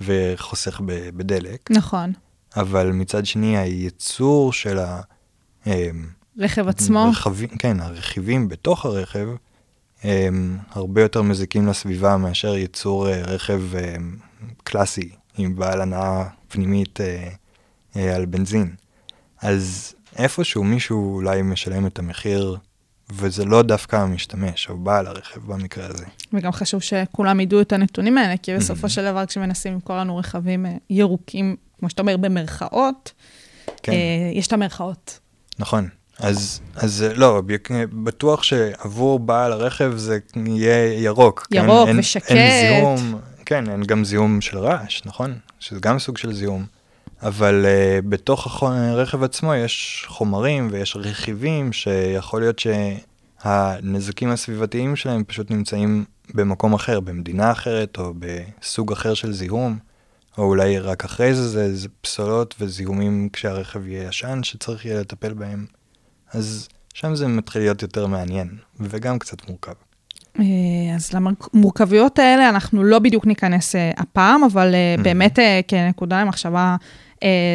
וחוסך 0.00 0.80
בדלק. 1.16 1.70
נכון. 1.70 2.12
אבל 2.56 2.92
מצד 2.92 3.26
שני, 3.26 3.58
הייצור 3.58 4.52
של 4.52 4.78
ה... 4.78 5.00
אמ, 5.66 5.72
רכב 6.38 6.68
עצמו, 6.68 7.08
רכבים, 7.10 7.48
כן, 7.48 7.80
הרכיבים 7.80 8.48
בתוך 8.48 8.84
הרכב 8.84 9.28
הם 10.02 10.58
הרבה 10.70 11.02
יותר 11.02 11.22
מזיקים 11.22 11.66
לסביבה 11.66 12.16
מאשר 12.16 12.54
ייצור 12.54 13.08
אה, 13.08 13.22
רכב 13.22 13.62
אה, 13.74 13.96
קלאסי 14.62 15.10
עם 15.38 15.56
בעל 15.56 15.80
הנעה 15.80 16.28
פנימית 16.48 17.00
אה, 17.00 17.28
אה, 17.96 18.16
על 18.16 18.24
בנזין. 18.24 18.74
אז 19.40 19.94
איפשהו 20.16 20.64
מישהו 20.64 21.14
אולי 21.14 21.42
משלם 21.42 21.86
את 21.86 21.98
המחיר, 21.98 22.56
וזה 23.12 23.44
לא 23.44 23.62
דווקא 23.62 23.96
המשתמש 23.96 24.68
או 24.68 24.76
בעל 24.78 25.06
הרכב 25.06 25.40
במקרה 25.40 25.86
הזה. 25.86 26.04
וגם 26.32 26.52
חשוב 26.52 26.80
שכולם 26.82 27.40
ידעו 27.40 27.60
את 27.60 27.72
הנתונים 27.72 28.18
האלה, 28.18 28.36
כי 28.36 28.56
בסופו 28.56 28.88
של 28.88 29.04
דבר 29.04 29.26
כשמנסים 29.26 29.72
למכור 29.72 29.96
לנו 29.96 30.16
רכבים 30.16 30.66
אה, 30.66 30.72
ירוקים, 30.90 31.56
כמו 31.78 31.90
שאתה 31.90 32.02
אומר, 32.02 32.16
במרכאות, 32.16 33.12
כן. 33.82 33.92
אה, 33.92 33.98
יש 34.32 34.46
את 34.46 34.52
המרכאות. 34.52 35.18
נכון. 35.58 35.88
אז, 36.18 36.60
אז 36.74 37.02
אה, 37.02 37.14
לא, 37.14 37.42
בטוח 38.04 38.42
שעבור 38.42 39.18
בעל 39.18 39.52
הרכב 39.52 39.92
זה 39.96 40.18
יהיה 40.46 41.02
ירוק. 41.02 41.46
ירוק 41.50 41.88
אין, 41.88 41.98
ושקט. 41.98 42.30
אין, 42.30 42.38
אין 42.38 42.80
זיהום, 42.80 43.20
כן, 43.46 43.70
אין 43.70 43.82
גם 43.82 44.04
זיהום 44.04 44.40
של 44.40 44.58
רעש, 44.58 45.02
נכון? 45.04 45.38
שזה 45.60 45.80
גם 45.80 45.98
סוג 45.98 46.18
של 46.18 46.32
זיהום. 46.32 46.66
אבל 47.24 47.66
uh, 47.66 48.06
בתוך 48.08 48.62
הרכב 48.62 49.22
עצמו 49.22 49.54
יש 49.54 50.04
חומרים 50.08 50.68
ויש 50.70 50.96
רכיבים 50.96 51.72
שיכול 51.72 52.40
להיות 52.40 52.58
שהנזקים 52.58 54.30
הסביבתיים 54.30 54.96
שלהם 54.96 55.24
פשוט 55.24 55.50
נמצאים 55.50 56.04
במקום 56.34 56.74
אחר, 56.74 57.00
במדינה 57.00 57.52
אחרת 57.52 57.98
או 57.98 58.14
בסוג 58.18 58.92
אחר 58.92 59.14
של 59.14 59.32
זיהום. 59.32 59.78
או 60.38 60.44
אולי 60.44 60.78
רק 60.78 61.04
אחרי 61.04 61.34
זה, 61.34 61.48
זה, 61.48 61.76
זה 61.76 61.88
פסולות 62.00 62.54
וזיהומים 62.60 63.28
כשהרכב 63.32 63.86
יהיה 63.86 64.08
ישן 64.08 64.40
שצריך 64.42 64.84
יהיה 64.84 65.00
לטפל 65.00 65.32
בהם. 65.32 65.66
אז 66.32 66.68
שם 66.94 67.14
זה 67.14 67.28
מתחיל 67.28 67.62
להיות 67.62 67.82
יותר 67.82 68.06
מעניין, 68.06 68.48
וגם 68.80 69.18
קצת 69.18 69.48
מורכב. 69.48 69.72
אה, 70.38 70.44
אז 70.96 71.10
למורכבויות 71.12 72.18
האלה 72.18 72.48
אנחנו 72.48 72.84
לא 72.84 72.98
בדיוק 72.98 73.26
ניכנס 73.26 73.74
אה, 73.74 73.90
הפעם, 73.96 74.44
אבל 74.44 74.74
אה, 74.74 74.94
באמת 75.02 75.38
אה, 75.38 75.60
כנקודה 75.68 76.20
למחשבה, 76.20 76.76
אה, 76.80 77.03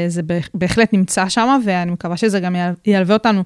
זה 0.08 0.24
בהח- 0.24 0.50
בהחלט 0.54 0.94
נמצא 0.94 1.30
שם, 1.30 1.60
ואני 1.66 1.92
מקווה 1.92 2.18
שזה 2.18 2.40
גם 2.40 2.56
יל- 2.56 2.74
ילווה 2.86 3.16
אותנו 3.16 3.44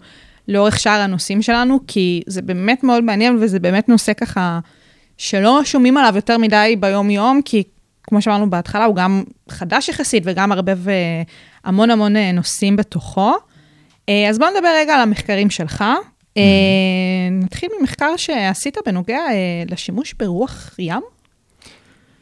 לאורך 0.47 0.79
שאר 0.79 0.91
הנושאים 1.01 1.41
שלנו, 1.41 1.79
כי 1.87 2.21
זה 2.27 2.41
באמת 2.41 2.83
מאוד 2.83 3.03
מעניין, 3.03 3.37
וזה 3.41 3.59
באמת 3.59 3.89
נושא 3.89 4.13
ככה 4.13 4.59
שלא 5.17 5.61
שומעים 5.63 5.97
עליו 5.97 6.13
יותר 6.15 6.37
מדי 6.37 6.75
ביום-יום, 6.79 7.41
כי 7.45 7.63
כמו 8.03 8.21
שאמרנו 8.21 8.49
בהתחלה, 8.49 8.85
הוא 8.85 8.95
גם 8.95 9.23
חדש 9.49 9.89
יחסית 9.89 10.23
וגם 10.25 10.49
מערבב 10.49 10.89
אה, 10.89 10.93
המון 11.63 11.91
המון 11.91 12.15
אה, 12.15 12.31
נושאים 12.31 12.75
בתוכו. 12.75 13.33
אה, 14.09 14.29
אז 14.29 14.39
בוא 14.39 14.47
נדבר 14.55 14.69
רגע 14.77 14.93
על 14.95 15.01
המחקרים 15.01 15.49
שלך. 15.49 15.83
אה, 16.37 16.43
נתחיל 17.31 17.69
ממחקר 17.79 18.17
שעשית 18.17 18.77
בנוגע 18.85 19.17
אה, 19.17 19.33
לשימוש 19.69 20.13
ברוח 20.13 20.75
ים. 20.79 21.01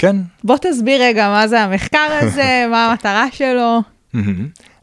כן, 0.01 0.15
בוא 0.43 0.57
תסביר 0.61 1.01
רגע 1.01 1.29
מה 1.29 1.47
זה 1.47 1.61
המחקר 1.61 2.19
הזה, 2.21 2.65
מה 2.71 2.91
המטרה 2.91 3.25
שלו. 3.31 3.81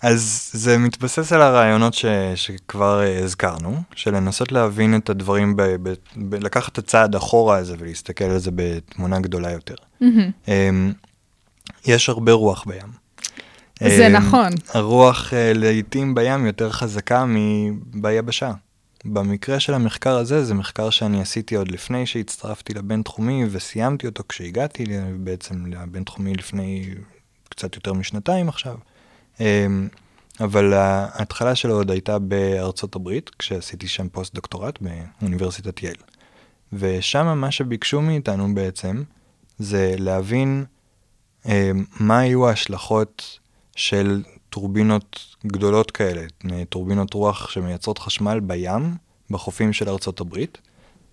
אז 0.03 0.51
זה 0.53 0.79
מתבסס 0.79 1.33
על 1.33 1.43
הרעיונות 1.43 1.95
ש, 1.95 2.07
שכבר 2.35 3.03
אה, 3.03 3.19
הזכרנו, 3.19 3.83
של 3.95 4.15
לנסות 4.15 4.53
להבין 4.53 4.97
את 4.97 5.11
הדברים, 5.11 5.57
ב, 5.57 5.63
ב, 5.63 5.95
ב, 6.17 6.35
לקחת 6.35 6.73
את 6.73 6.79
הצעד 6.79 7.15
אחורה 7.15 7.57
הזה 7.57 7.75
ולהסתכל 7.79 8.25
על 8.25 8.39
זה 8.39 8.51
בתמונה 8.55 9.21
גדולה 9.21 9.51
יותר. 9.51 9.75
אמ, 10.49 10.93
יש 11.87 12.09
הרבה 12.09 12.33
רוח 12.33 12.65
בים. 12.67 12.89
זה 13.81 14.07
אמ, 14.07 14.13
נכון. 14.13 14.49
הרוח 14.75 15.35
אה, 15.35 15.53
לעיתים 15.55 16.15
בים 16.15 16.47
יותר 16.47 16.71
חזקה 16.71 17.25
מביבשה. 17.29 18.53
במקרה 19.05 19.61
של 19.61 19.75
המחקר 19.75 20.17
הזה, 20.17 20.45
זה 20.45 20.55
מחקר 20.55 20.91
שאני 20.91 21.21
עשיתי 21.21 21.55
עוד 21.55 21.71
לפני 21.71 22.07
שהצטרפתי 22.07 22.75
לבינתחומי 22.75 23.45
וסיימתי 23.51 24.07
אותו 24.07 24.23
כשהגעתי 24.29 24.85
בעצם 25.17 25.67
לבינתחומי 25.67 26.35
לפני 26.35 26.95
קצת 27.49 27.75
יותר 27.77 27.93
משנתיים 27.93 28.49
עכשיו. 28.49 28.77
אמ, 29.41 29.89
אבל 30.41 30.73
ההתחלה 30.73 31.55
שלו 31.55 31.75
עוד 31.75 31.91
הייתה 31.91 32.19
בארצות 32.19 32.97
הברית, 32.97 33.31
כשעשיתי 33.39 33.89
שם 33.89 34.09
פוסט 34.09 34.35
דוקטורט 34.35 34.79
באוניברסיטת 34.81 35.83
יל. 35.83 35.97
ושם 36.73 37.39
מה 37.39 37.51
שביקשו 37.51 38.03
מאיתנו 38.03 38.55
בעצם, 38.55 39.03
זה 39.59 39.95
להבין 39.99 40.65
אה, 41.47 41.71
מה 42.01 42.19
היו 42.19 42.49
ההשלכות 42.49 43.39
של 43.77 44.23
טורבינות 44.51 45.37
גדולות 45.47 45.91
כאלה, 45.91 46.27
טורבינות 46.69 47.15
רוח 47.15 47.51
שמייצרות 47.51 47.99
חשמל 47.99 48.41
בים, 48.41 48.95
בחופים 49.31 49.73
של 49.73 49.89
ארצות 49.89 50.21
הברית, 50.21 50.59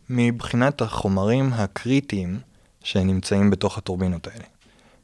מבחינת 0.10 0.82
החומרים 0.82 1.54
הקריטיים 1.54 2.40
שנמצאים 2.84 3.50
בתוך 3.50 3.78
הטורבינות 3.78 4.28
האלה. 4.28 4.44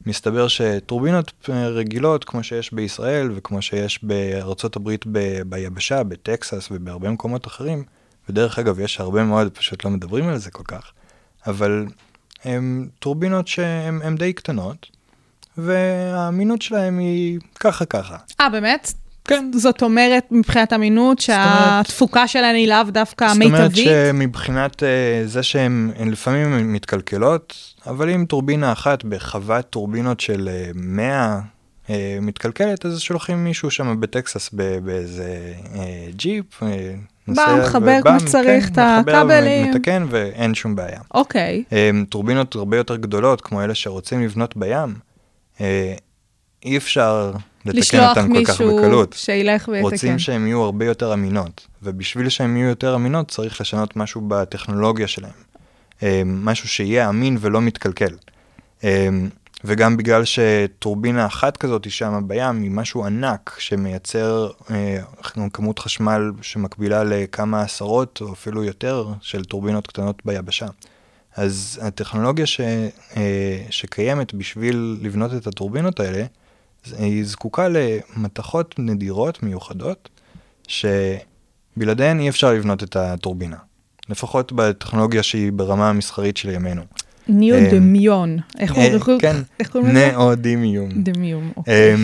מסתבר 0.06 0.48
שטורבינות 0.48 1.32
אה, 1.48 1.68
רגילות, 1.68 2.24
כמו 2.24 2.42
שיש 2.42 2.74
בישראל 2.74 3.30
וכמו 3.34 3.62
שיש 3.62 4.04
בארצות 4.04 4.76
הברית 4.76 5.04
ב- 5.12 5.42
ביבשה, 5.46 6.02
בטקסס 6.02 6.68
ובהרבה 6.70 7.10
מקומות 7.10 7.46
אחרים, 7.46 7.84
ודרך 8.28 8.58
אגב, 8.58 8.80
יש 8.80 9.00
הרבה 9.00 9.24
מאוד, 9.24 9.52
פשוט 9.52 9.84
לא 9.84 9.90
מדברים 9.90 10.28
על 10.28 10.38
זה 10.38 10.50
כל 10.50 10.64
כך, 10.64 10.92
אבל 11.46 11.86
הן 12.44 12.88
טורבינות 12.98 13.48
שהן 13.48 14.16
די 14.16 14.32
קטנות, 14.32 14.86
והאמינות 15.58 16.62
שלהן 16.62 16.98
היא 16.98 17.38
ככה 17.60 17.84
ככה. 17.84 18.16
אה, 18.40 18.48
באמת? 18.48 18.92
כן. 19.24 19.50
זאת 19.54 19.82
אומרת, 19.82 20.26
מבחינת 20.30 20.72
אמינות, 20.72 21.18
שהתפוקה 21.18 22.28
שלהן 22.28 22.54
היא 22.54 22.68
לאו 22.68 22.82
דווקא 22.88 23.28
זאת 23.28 23.42
אומרת 23.42 23.60
מיטבית? 23.60 23.84
שמבחינת 23.84 24.82
uh, 24.82 24.86
זה 25.24 25.42
שהן 25.42 25.90
הן 25.96 26.10
לפעמים 26.10 26.72
מתקלקלות, 26.72 27.54
אבל 27.86 28.10
אם 28.10 28.24
טורבינה 28.28 28.72
אחת 28.72 29.04
בחוות 29.04 29.70
טורבינות 29.70 30.20
של 30.20 30.48
uh, 30.48 30.72
100 30.74 31.40
uh, 31.86 31.90
מתקלקלת, 32.20 32.86
אז 32.86 33.00
שולחים 33.00 33.44
מישהו 33.44 33.70
שם 33.70 34.00
בטקסס 34.00 34.50
באיזה 34.84 35.54
ג'יפ. 36.16 36.62
בא, 37.28 37.58
מחבר 37.62 37.98
כמו 38.02 38.20
שצריך 38.20 38.70
את 38.70 38.78
הכבלים. 38.78 39.70
מתקן 39.70 40.06
ואין 40.10 40.54
שום 40.54 40.76
בעיה. 40.76 41.00
אוקיי. 41.14 41.64
טורבינות 42.08 42.54
הרבה 42.54 42.76
יותר 42.76 42.96
גדולות, 42.96 43.40
כמו 43.40 43.62
אלה 43.62 43.74
שרוצים 43.74 44.22
לבנות 44.22 44.56
בים, 44.56 44.94
אי 46.64 46.76
אפשר 46.76 47.32
לתקן 47.64 47.78
לשלוח 47.78 48.08
אותן 48.08 48.28
כל 48.28 48.44
כך 48.44 48.60
מישהו 48.60 48.78
בקלות. 48.78 49.12
שילך 49.18 49.68
ויתקן. 49.68 49.82
רוצים 49.82 50.18
שהן 50.18 50.46
יהיו 50.46 50.62
הרבה 50.62 50.84
יותר 50.84 51.14
אמינות, 51.14 51.66
ובשביל 51.82 52.28
שהן 52.28 52.56
יהיו 52.56 52.68
יותר 52.68 52.94
אמינות 52.94 53.30
צריך 53.30 53.60
לשנות 53.60 53.96
משהו 53.96 54.20
בטכנולוגיה 54.28 55.08
שלהן. 55.08 55.32
אה, 56.02 56.22
משהו 56.24 56.68
שיהיה 56.68 57.08
אמין 57.08 57.36
ולא 57.40 57.60
מתקלקל. 57.60 58.16
אה, 58.84 59.08
וגם 59.64 59.96
בגלל 59.96 60.22
שטורבינה 60.24 61.26
אחת 61.26 61.56
כזאת 61.56 61.90
שם 61.90 62.20
בים 62.26 62.62
היא 62.62 62.70
משהו 62.70 63.04
ענק 63.04 63.56
שמייצר 63.58 64.50
אה, 64.70 64.98
כמות 65.52 65.78
חשמל 65.78 66.32
שמקבילה 66.42 67.04
לכמה 67.04 67.62
עשרות 67.62 68.18
או 68.22 68.32
אפילו 68.32 68.64
יותר 68.64 69.06
של 69.20 69.44
טורבינות 69.44 69.86
קטנות 69.86 70.22
ביבשה. 70.24 70.66
אז 71.36 71.80
הטכנולוגיה 71.82 72.46
ש, 72.46 72.60
אה, 73.16 73.64
שקיימת 73.70 74.34
בשביל 74.34 74.98
לבנות 75.02 75.34
את 75.34 75.46
הטורבינות 75.46 76.00
האלה, 76.00 76.24
היא 76.98 77.24
זקוקה 77.24 77.68
למתכות 77.68 78.74
נדירות 78.78 79.42
מיוחדות, 79.42 80.08
שבלעדיהן 80.68 82.20
אי 82.20 82.28
אפשר 82.28 82.52
לבנות 82.52 82.82
את 82.82 82.96
הטורבינה. 82.96 83.56
לפחות 84.08 84.52
בטכנולוגיה 84.52 85.22
שהיא 85.22 85.52
ברמה 85.52 85.90
המסחרית 85.90 86.36
של 86.36 86.50
ימינו. 86.50 86.82
ניאו 87.28 87.56
אה, 87.56 87.70
דמיון. 87.70 88.38
איך 88.58 88.78
אה, 88.78 88.98
קוראים 89.00 89.20
כן, 89.20 89.36
איך 89.60 89.68
קוראים 89.68 89.90
לזה? 89.90 90.12
נאודימיום. 90.12 90.88
דמיום, 91.02 91.52
אוקיי. 91.56 91.96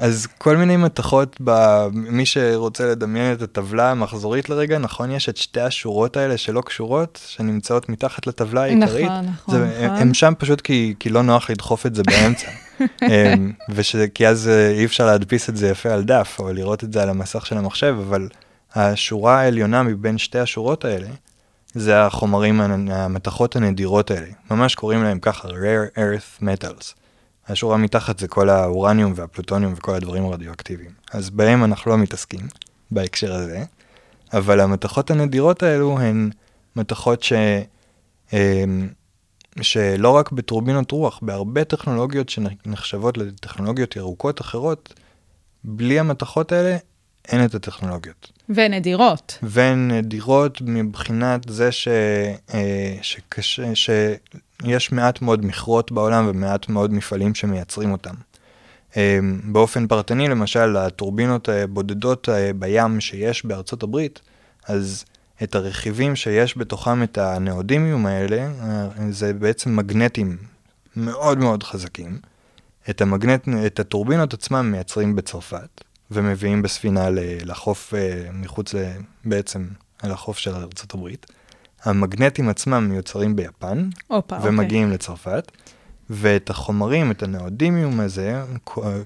אז 0.00 0.26
כל 0.38 0.56
מיני 0.56 0.76
מתכות, 0.76 1.36
ב... 1.44 1.50
מי 1.92 2.26
שרוצה 2.26 2.86
לדמיין 2.86 3.32
את 3.32 3.42
הטבלה 3.42 3.90
המחזורית 3.90 4.48
לרגע, 4.48 4.78
נכון, 4.78 5.10
יש 5.10 5.28
את 5.28 5.36
שתי 5.36 5.60
השורות 5.60 6.16
האלה 6.16 6.36
שלא 6.36 6.60
קשורות, 6.60 7.20
שנמצאות 7.26 7.88
מתחת 7.88 8.26
לטבלה 8.26 8.62
העיקרית. 8.62 9.06
נכון, 9.06 9.24
נכון, 9.24 9.54
זה, 9.54 9.84
נכון. 9.84 9.96
הם 9.96 10.14
שם 10.14 10.32
פשוט 10.38 10.60
כי, 10.60 10.94
כי 10.98 11.08
לא 11.08 11.22
נוח 11.22 11.50
לדחוף 11.50 11.86
את 11.86 11.94
זה 11.94 12.02
באמצע. 12.02 12.48
אמ, 13.02 13.52
וש... 13.68 13.96
כי 14.14 14.28
אז 14.28 14.48
אה, 14.48 14.70
אי 14.70 14.84
אפשר 14.84 15.06
להדפיס 15.06 15.48
את 15.48 15.56
זה 15.56 15.68
יפה 15.68 15.88
על 15.88 16.02
דף, 16.02 16.36
או 16.38 16.52
לראות 16.52 16.84
את 16.84 16.92
זה 16.92 17.02
על 17.02 17.08
המסך 17.08 17.46
של 17.46 17.56
המחשב, 17.56 17.96
אבל 18.08 18.28
השורה 18.74 19.40
העליונה 19.40 19.82
מבין 19.82 20.18
שתי 20.18 20.38
השורות 20.38 20.84
האלה, 20.84 21.08
זה 21.74 22.02
החומרים, 22.02 22.60
המתכות 22.90 23.56
הנדירות 23.56 24.10
האלה. 24.10 24.26
ממש 24.50 24.74
קוראים 24.74 25.02
להם 25.02 25.18
ככה, 25.18 25.48
rare 25.48 25.96
earth 25.98 26.42
metals. 26.42 26.99
השורה 27.50 27.76
מתחת 27.76 28.18
זה 28.18 28.28
כל 28.28 28.48
האורניום 28.48 29.12
והפלוטוניום 29.16 29.72
וכל 29.76 29.94
הדברים 29.94 30.24
הרדיואקטיביים. 30.24 30.90
אז 31.12 31.30
בהם 31.30 31.64
אנחנו 31.64 31.90
לא 31.90 31.98
מתעסקים 31.98 32.40
בהקשר 32.90 33.34
הזה, 33.34 33.64
אבל 34.32 34.60
המתכות 34.60 35.10
הנדירות 35.10 35.62
האלו 35.62 35.98
הן 36.00 36.30
מתכות 36.76 37.22
ש... 37.22 37.32
אמ, 38.32 38.88
שלא 39.62 40.10
רק 40.10 40.32
בטורבינות 40.32 40.90
רוח, 40.90 41.18
בהרבה 41.22 41.64
טכנולוגיות 41.64 42.28
שנחשבות 42.28 43.18
לטכנולוגיות 43.18 43.96
ירוקות 43.96 44.40
אחרות, 44.40 44.94
בלי 45.64 45.98
המתכות 45.98 46.52
האלה 46.52 46.76
אין 47.28 47.44
את 47.44 47.54
הטכנולוגיות. 47.54 48.32
ונדירות. 48.48 49.38
והן 49.42 49.90
נדירות 49.90 50.60
מבחינת 50.60 51.48
זה 51.48 51.72
ש, 51.72 51.88
אה, 52.54 52.96
שקשה, 53.02 53.74
שיש 54.62 54.92
מעט 54.92 55.22
מאוד 55.22 55.44
מכרות 55.46 55.92
בעולם 55.92 56.26
ומעט 56.28 56.68
מאוד 56.68 56.92
מפעלים 56.92 57.34
שמייצרים 57.34 57.92
אותם. 57.92 58.14
אה, 58.96 59.18
באופן 59.44 59.86
פרטני, 59.86 60.28
למשל, 60.28 60.76
הטורבינות 60.76 61.48
הבודדות 61.48 62.28
אה, 62.28 62.50
בים 62.52 63.00
שיש 63.00 63.46
בארצות 63.46 63.82
הברית, 63.82 64.20
אז 64.68 65.04
את 65.42 65.54
הרכיבים 65.54 66.16
שיש 66.16 66.58
בתוכם 66.58 67.02
את 67.02 67.18
הנאודימיום 67.18 68.06
האלה, 68.06 68.36
אה, 68.36 68.88
זה 69.10 69.32
בעצם 69.32 69.76
מגנטים 69.76 70.36
מאוד 70.96 71.38
מאוד 71.38 71.62
חזקים. 71.62 72.18
את, 72.90 73.00
המגנט, 73.00 73.48
את 73.66 73.80
הטורבינות 73.80 74.34
עצמם 74.34 74.70
מייצרים 74.72 75.16
בצרפת, 75.16 75.84
ומביאים 76.10 76.62
בספינה 76.62 77.08
לחוף 77.44 77.94
אה, 77.94 78.22
מחוץ. 78.32 78.74
בעצם 79.24 79.68
על 80.02 80.10
החוף 80.10 80.38
של 80.38 80.54
ארצות 80.54 80.94
הברית. 80.94 81.26
המגנטים 81.84 82.48
עצמם 82.48 82.88
מיוצרים 82.88 83.36
ביפן, 83.36 83.88
הופה, 84.06 84.36
אוקיי. 84.36 84.50
ומגיעים 84.50 84.90
לצרפת, 84.90 85.52
ואת 86.10 86.50
החומרים, 86.50 87.10
את 87.10 87.22
הנאודימיום 87.22 88.00
הזה, 88.00 88.42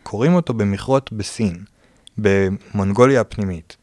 קוראים 0.02 0.34
אותו 0.34 0.54
במכרות 0.54 1.12
בסין, 1.12 1.64
במונגוליה 2.18 3.20
הפנימית, 3.20 3.76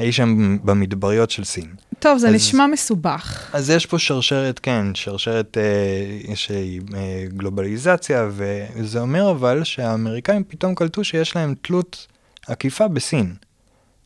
אי 0.00 0.12
שם 0.12 0.58
במדבריות 0.64 1.30
של 1.30 1.44
סין. 1.44 1.74
טוב, 1.98 2.18
זה 2.18 2.28
אז- 2.28 2.34
נשמע 2.34 2.66
מסובך. 2.66 3.50
אז 3.52 3.70
יש 3.70 3.86
פה 3.86 3.98
שרשרת, 3.98 4.58
כן, 4.58 4.86
שרשרת 4.94 5.58
אה, 5.58 6.36
שהיא 6.36 6.80
אה, 6.94 7.24
גלובליזציה, 7.28 8.28
וזה 8.30 9.00
אומר 9.00 9.30
אבל 9.30 9.64
שהאמריקאים 9.64 10.44
פתאום 10.48 10.74
קלטו 10.74 11.04
שיש 11.04 11.36
להם 11.36 11.54
תלות 11.62 12.06
עקיפה 12.46 12.88
בסין. 12.88 13.34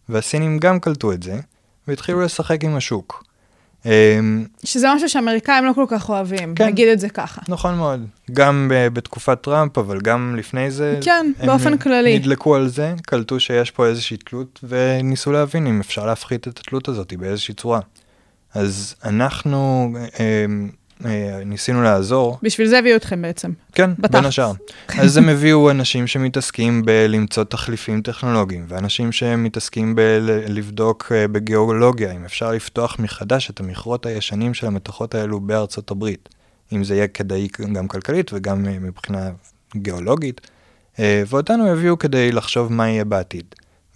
והסינים 0.08 0.58
גם 0.58 0.80
קלטו 0.80 1.12
את 1.12 1.22
זה, 1.22 1.40
והתחילו 1.88 2.20
לשחק 2.20 2.64
עם 2.64 2.76
השוק. 2.76 3.24
אה, 3.86 4.20
שזה 4.64 4.86
משהו 4.94 5.08
שאמריקאים 5.08 5.64
לא 5.64 5.72
כל 5.72 5.84
כך 5.88 6.08
אוהבים, 6.08 6.54
כן. 6.54 6.66
נגיד 6.66 6.88
את 6.88 7.00
זה 7.00 7.08
ככה. 7.08 7.42
נכון 7.48 7.74
מאוד, 7.74 8.06
גם 8.32 8.72
בתקופת 8.92 9.40
טראמפ, 9.40 9.78
אבל 9.78 10.00
גם 10.00 10.34
לפני 10.38 10.70
זה, 10.70 10.98
כן, 11.00 11.32
הם 11.38 11.46
באופן 11.46 11.78
כללי. 11.78 12.18
נדלקו 12.18 12.56
על 12.56 12.68
זה, 12.68 12.94
קלטו 13.02 13.40
שיש 13.40 13.70
פה 13.70 13.86
איזושהי 13.86 14.16
תלות, 14.16 14.60
וניסו 14.68 15.32
להבין 15.32 15.66
אם 15.66 15.80
אפשר 15.80 16.06
להפחית 16.06 16.48
את 16.48 16.58
התלות 16.58 16.88
הזאת 16.88 17.12
באיזושהי 17.12 17.54
צורה. 17.54 17.80
אז 18.54 18.94
אנחנו 19.04 19.92
אה, 20.20 20.44
ניסינו 21.46 21.82
לעזור, 21.82 22.38
בשביל 22.42 22.66
זה 22.66 22.78
הביאו 22.78 22.96
אתכם 22.96 23.22
בעצם. 23.22 23.52
כן, 23.72 23.90
בתכלס. 23.98 24.10
בין 24.10 24.24
השאר. 24.24 24.52
אז 24.98 25.16
הם 25.16 25.28
הביאו 25.28 25.70
אנשים 25.70 26.06
שמתעסקים 26.06 26.82
בלמצוא 26.84 27.44
תחליפים 27.44 28.02
טכנולוגיים, 28.02 28.64
ואנשים 28.68 29.12
שמתעסקים 29.12 29.94
בלבדוק 29.94 31.12
אה, 31.14 31.28
בגיאולוגיה, 31.28 32.12
אם 32.12 32.24
אפשר 32.24 32.52
לפתוח 32.52 32.98
מחדש 32.98 33.50
את 33.50 33.60
המכרות 33.60 34.06
הישנים 34.06 34.54
של 34.54 34.66
המתכות 34.66 35.14
האלו 35.14 35.40
בארצות 35.40 35.90
הברית. 35.90 36.28
אם 36.72 36.84
זה 36.84 36.94
יהיה 36.94 37.08
כדאי 37.08 37.48
גם 37.72 37.88
כלכלית 37.88 38.30
וגם 38.32 38.66
אה, 38.66 38.78
מבחינה 38.80 39.30
גיאולוגית. 39.76 40.40
אה, 40.98 41.22
ואותנו 41.26 41.72
הביאו 41.72 41.98
כדי 41.98 42.32
לחשוב 42.32 42.72
מה 42.72 42.88
יהיה 42.88 43.04
בעתיד. 43.04 43.44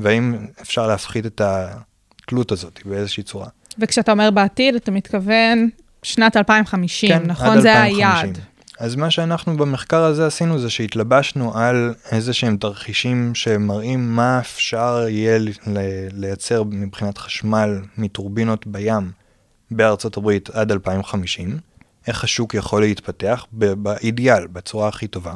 והאם 0.01 0.35
אפשר 0.63 0.87
להפחית 0.87 1.27
את 1.27 1.41
התלות 1.41 2.53
הזאת 2.53 2.81
באיזושהי 2.85 3.23
צורה. 3.23 3.49
וכשאתה 3.79 4.13
אומר 4.13 4.31
בעתיד, 4.31 4.75
אתה 4.75 4.91
מתכוון 4.91 5.69
שנת 6.07 6.37
2050, 6.37 7.09
כן, 7.09 7.23
נכון? 7.27 7.61
זה 7.61 7.73
2050. 7.73 7.97
היעד. 7.99 8.39
אז 8.79 8.97
מה 8.97 9.11
שאנחנו 9.11 9.57
במחקר 9.57 10.05
הזה 10.05 10.27
עשינו 10.27 10.59
זה 10.59 10.71
שהתלבשנו 10.71 11.59
על 11.59 11.95
איזה 12.11 12.33
שהם 12.33 12.57
תרחישים 12.57 13.35
שמראים 13.35 14.17
מה 14.17 14.39
אפשר 14.39 15.07
יהיה 15.09 15.39
לייצר 16.13 16.63
מבחינת 16.63 17.19
חשמל 17.19 17.81
מטורבינות 17.99 18.67
בים 18.67 19.11
בארצות 19.71 20.17
הברית 20.17 20.51
עד 20.51 20.73
2050, 20.73 21.59
איך 22.07 22.25
השוק 22.25 22.55
יכול 22.55 22.83
להתפתח 22.83 23.47
באידיאל, 23.53 24.47
בצורה 24.47 24.89
הכי 24.89 25.07
טובה. 25.07 25.35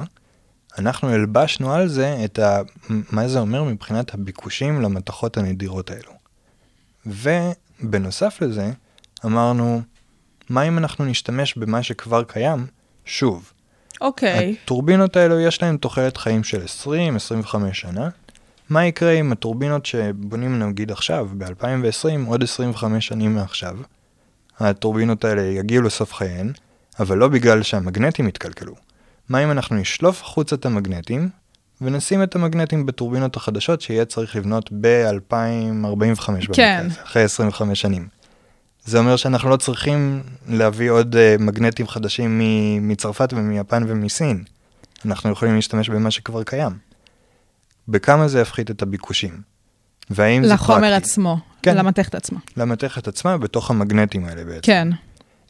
אנחנו 0.78 1.08
הלבשנו 1.08 1.72
על 1.72 1.88
זה 1.88 2.20
את 2.24 2.38
ה... 2.38 2.60
מה 2.88 3.28
זה 3.28 3.38
אומר 3.38 3.64
מבחינת 3.64 4.14
הביקושים 4.14 4.80
למתכות 4.80 5.36
הנדירות 5.36 5.90
האלו. 5.90 6.12
ובנוסף 7.06 8.38
לזה, 8.42 8.70
אמרנו, 9.24 9.82
מה 10.50 10.62
אם 10.62 10.78
אנחנו 10.78 11.04
נשתמש 11.04 11.54
במה 11.54 11.82
שכבר 11.82 12.22
קיים 12.22 12.66
שוב? 13.04 13.52
אוקיי. 14.00 14.56
הטורבינות 14.62 15.16
האלו 15.16 15.40
יש 15.40 15.62
להן 15.62 15.76
תוחלת 15.76 16.16
חיים 16.16 16.44
של 16.44 16.64
20-25 17.44 17.54
שנה. 17.72 18.08
מה 18.70 18.86
יקרה 18.86 19.12
אם 19.12 19.32
הטורבינות 19.32 19.86
שבונים 19.86 20.58
נגיד 20.58 20.90
עכשיו, 20.90 21.28
ב-2020, 21.38 22.26
עוד 22.26 22.42
25 22.42 23.06
שנים 23.06 23.34
מעכשיו, 23.34 23.76
הטורבינות 24.58 25.24
האלה 25.24 25.42
יגיעו 25.42 25.82
לסוף 25.82 26.12
חייהן, 26.12 26.52
אבל 27.00 27.18
לא 27.18 27.28
בגלל 27.28 27.62
שהמגנטים 27.62 28.28
יתקלקלו. 28.28 28.74
מה 29.28 29.44
אם 29.44 29.50
אנחנו 29.50 29.76
נשלוף 29.76 30.22
החוצה 30.22 30.56
את 30.56 30.66
המגנטים, 30.66 31.28
ונשים 31.80 32.22
את 32.22 32.36
המגנטים 32.36 32.86
בטורבינות 32.86 33.36
החדשות 33.36 33.80
שיהיה 33.80 34.04
צריך 34.04 34.36
לבנות 34.36 34.70
ב-2045 34.80 36.30
כן. 36.52 36.86
במקרה 36.88 37.04
אחרי 37.04 37.22
25 37.22 37.80
שנים. 37.80 38.19
זה 38.84 38.98
אומר 38.98 39.16
שאנחנו 39.16 39.50
לא 39.50 39.56
צריכים 39.56 40.22
להביא 40.48 40.90
עוד 40.90 41.14
uh, 41.14 41.42
מגנטים 41.42 41.88
חדשים 41.88 42.40
מצרפת 42.80 43.32
ומיפן 43.32 43.84
ומסין. 43.88 44.44
אנחנו 45.04 45.30
יכולים 45.30 45.54
להשתמש 45.54 45.88
במה 45.88 46.10
שכבר 46.10 46.42
קיים. 46.42 46.72
בכמה 47.88 48.28
זה 48.28 48.40
יפחית 48.40 48.70
את 48.70 48.82
הביקושים? 48.82 49.40
והאם 50.10 50.44
זה 50.44 50.54
לחומר 50.54 50.80
פרקטי? 50.80 50.94
עצמו, 50.94 51.38
כן. 51.62 51.76
למתכת 51.76 52.14
עצמה. 52.14 52.38
למתכת 52.56 53.08
עצמה 53.08 53.38
בתוך 53.38 53.70
המגנטים 53.70 54.24
האלה 54.24 54.44
בעצם. 54.44 54.60
כן. 54.62 54.88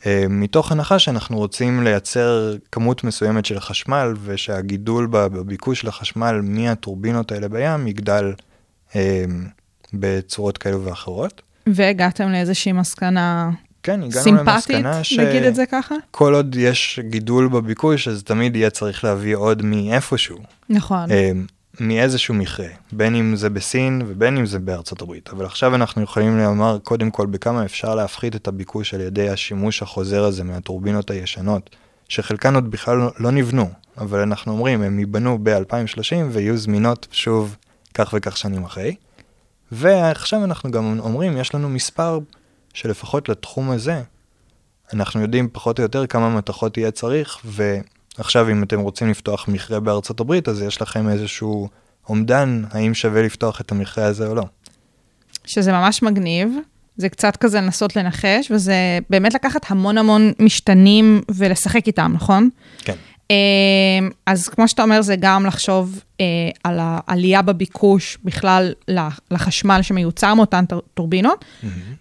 Uh, 0.01 0.03
מתוך 0.29 0.73
הנחה 0.73 0.99
שאנחנו 0.99 1.39
רוצים 1.39 1.83
לייצר 1.83 2.55
כמות 2.73 3.05
מסוימת 3.05 3.45
של 3.45 3.61
חשמל 3.61 4.15
ושהגידול 4.25 5.07
בביקוש 5.11 5.85
לחשמל 5.85 6.41
מהטורבינות 6.43 7.33
האלה 7.33 7.49
בים 7.49 7.87
יגדל 7.87 8.33
uh, 8.91 8.95
בצורות 9.93 10.59
כאלו 10.59 10.85
ואחרות. 10.85 11.43
והגעתם 11.67 12.29
לאיזושהי 12.29 12.73
מסקנה 12.73 13.51
כן, 13.83 14.03
הגענו 14.03 14.23
סימפטית, 14.23 14.77
למסקנה 14.77 15.05
ש... 15.05 15.13
נגיד 15.13 15.43
את 15.43 15.55
זה 15.55 15.67
ככה? 15.67 15.95
כל 16.11 16.35
עוד 16.35 16.57
יש 16.57 17.01
גידול 17.03 17.49
בביקוש, 17.49 18.09
אז 18.09 18.23
תמיד 18.23 18.57
יהיה 18.57 18.71
צריך 18.71 19.05
להביא 19.05 19.37
עוד 19.37 19.63
מאיפשהו, 19.63 20.39
נכון. 20.69 21.11
אה, 21.11 21.31
מאיזשהו 21.81 22.35
מכרה, 22.35 22.67
בין 22.93 23.15
אם 23.15 23.37
זה 23.37 23.51
בסין 23.51 24.03
ובין 24.07 24.37
אם 24.37 24.47
זה 24.47 24.59
בארצות 24.59 25.03
הברית. 25.03 25.29
אבל 25.33 25.45
עכשיו 25.45 25.75
אנחנו 25.75 26.03
יכולים 26.03 26.39
לומר 26.39 26.79
קודם 26.83 27.11
כל 27.11 27.27
בכמה 27.27 27.65
אפשר 27.65 27.95
להפחית 27.95 28.37
את 28.37 28.49
הביקוש 28.49 28.95
על 28.95 29.01
ידי 29.01 29.29
השימוש 29.29 29.83
החוזר 29.83 30.25
הזה 30.25 30.45
מהטורבינות 30.45 31.11
הישנות, 31.11 31.77
שחלקן 32.09 32.55
עוד 32.55 32.71
בכלל 32.71 32.97
לא- 32.97 33.13
לא 33.19 33.31
נבנו, 33.31 33.71
אבל 33.99 34.21
אנחנו 34.21 34.53
אומרים, 34.53 34.83
הם 34.83 34.99
ייבנו 34.99 35.39
ב-2030 35.43 36.15
ויהיו 36.31 36.57
זמינות 36.57 37.07
שוב 37.13 37.57
כך 37.95 38.15
וכך 38.17 38.37
שנים 38.37 38.65
אחרי. 38.65 38.95
ועכשיו 39.73 40.45
אנחנו 40.45 40.71
גם 40.71 41.01
אומרים, 41.01 41.37
יש 41.37 41.55
לנו 41.55 41.69
מספר 41.69 42.19
שלפחות 42.75 43.29
לתחום 43.29 43.71
הזה, 43.71 44.03
אנחנו 44.93 45.21
יודעים 45.21 45.49
פחות 45.53 45.79
או 45.79 45.83
יותר 45.83 46.07
כמה 46.07 46.37
מתכות 46.37 46.77
יהיה 46.77 46.91
צריך, 46.91 47.39
ועכשיו 47.45 48.51
אם 48.51 48.63
אתם 48.63 48.81
רוצים 48.81 49.11
לפתוח 49.11 49.49
מכרה 49.49 49.81
בארצות 49.81 50.21
הברית, 50.21 50.49
אז 50.49 50.63
יש 50.63 50.83
לכם 50.83 51.09
איזשהו 51.09 51.69
אומדן, 52.09 52.63
האם 52.71 52.95
שווה 52.95 53.23
לפתוח 53.23 53.61
את 53.61 53.73
המכרה 53.73 54.05
הזה 54.05 54.27
או 54.27 54.35
לא. 54.35 54.45
שזה 55.47 55.73
ממש 55.73 56.03
מגניב. 56.03 56.49
זה 56.97 57.09
קצת 57.09 57.37
כזה 57.37 57.61
לנסות 57.61 57.97
לנחש, 57.97 58.51
וזה 58.51 58.99
באמת 59.11 59.35
לקחת 59.35 59.71
המון 59.71 59.99
המון 59.99 60.33
משתנים 60.39 61.23
ולשחק 61.35 61.87
איתם, 61.87 62.13
נכון? 62.15 62.49
כן. 62.79 62.95
אה, 63.31 63.37
אז 64.27 64.49
כמו 64.49 64.69
שאתה 64.69 64.83
אומר, 64.83 65.03
זה 65.03 65.17
גם 65.21 65.47
לחשוב 65.47 66.01
אה, 66.21 66.25
על 66.65 66.79
העלייה 66.81 67.43
בביקוש 67.43 68.19
בכלל 68.25 68.73
לחשמל 69.31 69.79
שמיוצר 69.83 70.35
מאותן 70.35 70.65
טור- 70.65 70.83
טורבינות, 70.95 71.45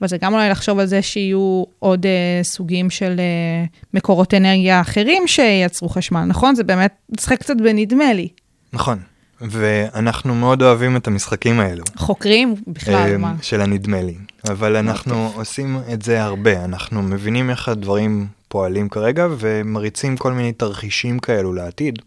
אבל 0.02 0.08
זה 0.08 0.18
גם 0.18 0.34
אולי 0.34 0.50
לחשוב 0.50 0.80
על 0.80 0.86
זה 0.86 1.02
שיהיו 1.02 1.63
עוד 1.80 2.06
אה, 2.06 2.12
סוגים 2.44 2.89
של 2.89 3.15
אה, 3.20 3.65
מקורות 3.94 4.34
אנרגיה 4.34 4.82
אחרים 4.82 5.24
שייצרו 5.28 5.89
חשמל, 5.89 6.24
נכון? 6.24 6.56
זה 6.56 6.63
באמת 6.63 6.94
לשחק 7.18 7.39
קצת 7.39 7.56
בנדמה 7.58 8.13
לי. 8.13 8.28
נכון, 8.74 9.00
ואנחנו 9.42 10.36
מאוד 10.36 10.62
אוהבים 10.62 10.96
את 10.98 11.08
המשחקים 11.08 11.60
האלו. 11.60 11.84
חוקרים 11.98 12.56
בכלל, 12.68 12.94
אה, 13.12 13.18
מה? 13.18 13.34
של 13.42 13.62
הנדמה 13.62 14.02
לי. 14.02 14.15
אבל 14.50 14.76
אנחנו 14.76 15.32
עושים 15.36 15.80
את 15.94 16.02
זה 16.02 16.24
הרבה, 16.24 16.65
אנחנו 16.65 17.02
מבינים 17.02 17.50
איך 17.50 17.70
הדברים 17.70 18.28
פועלים 18.50 18.90
כרגע 18.90 19.28
ומריצים 19.40 20.18
כל 20.18 20.34
מיני 20.34 20.54
תרחישים 20.54 21.20
כאלו 21.20 21.54
לעתיד 21.54 22.00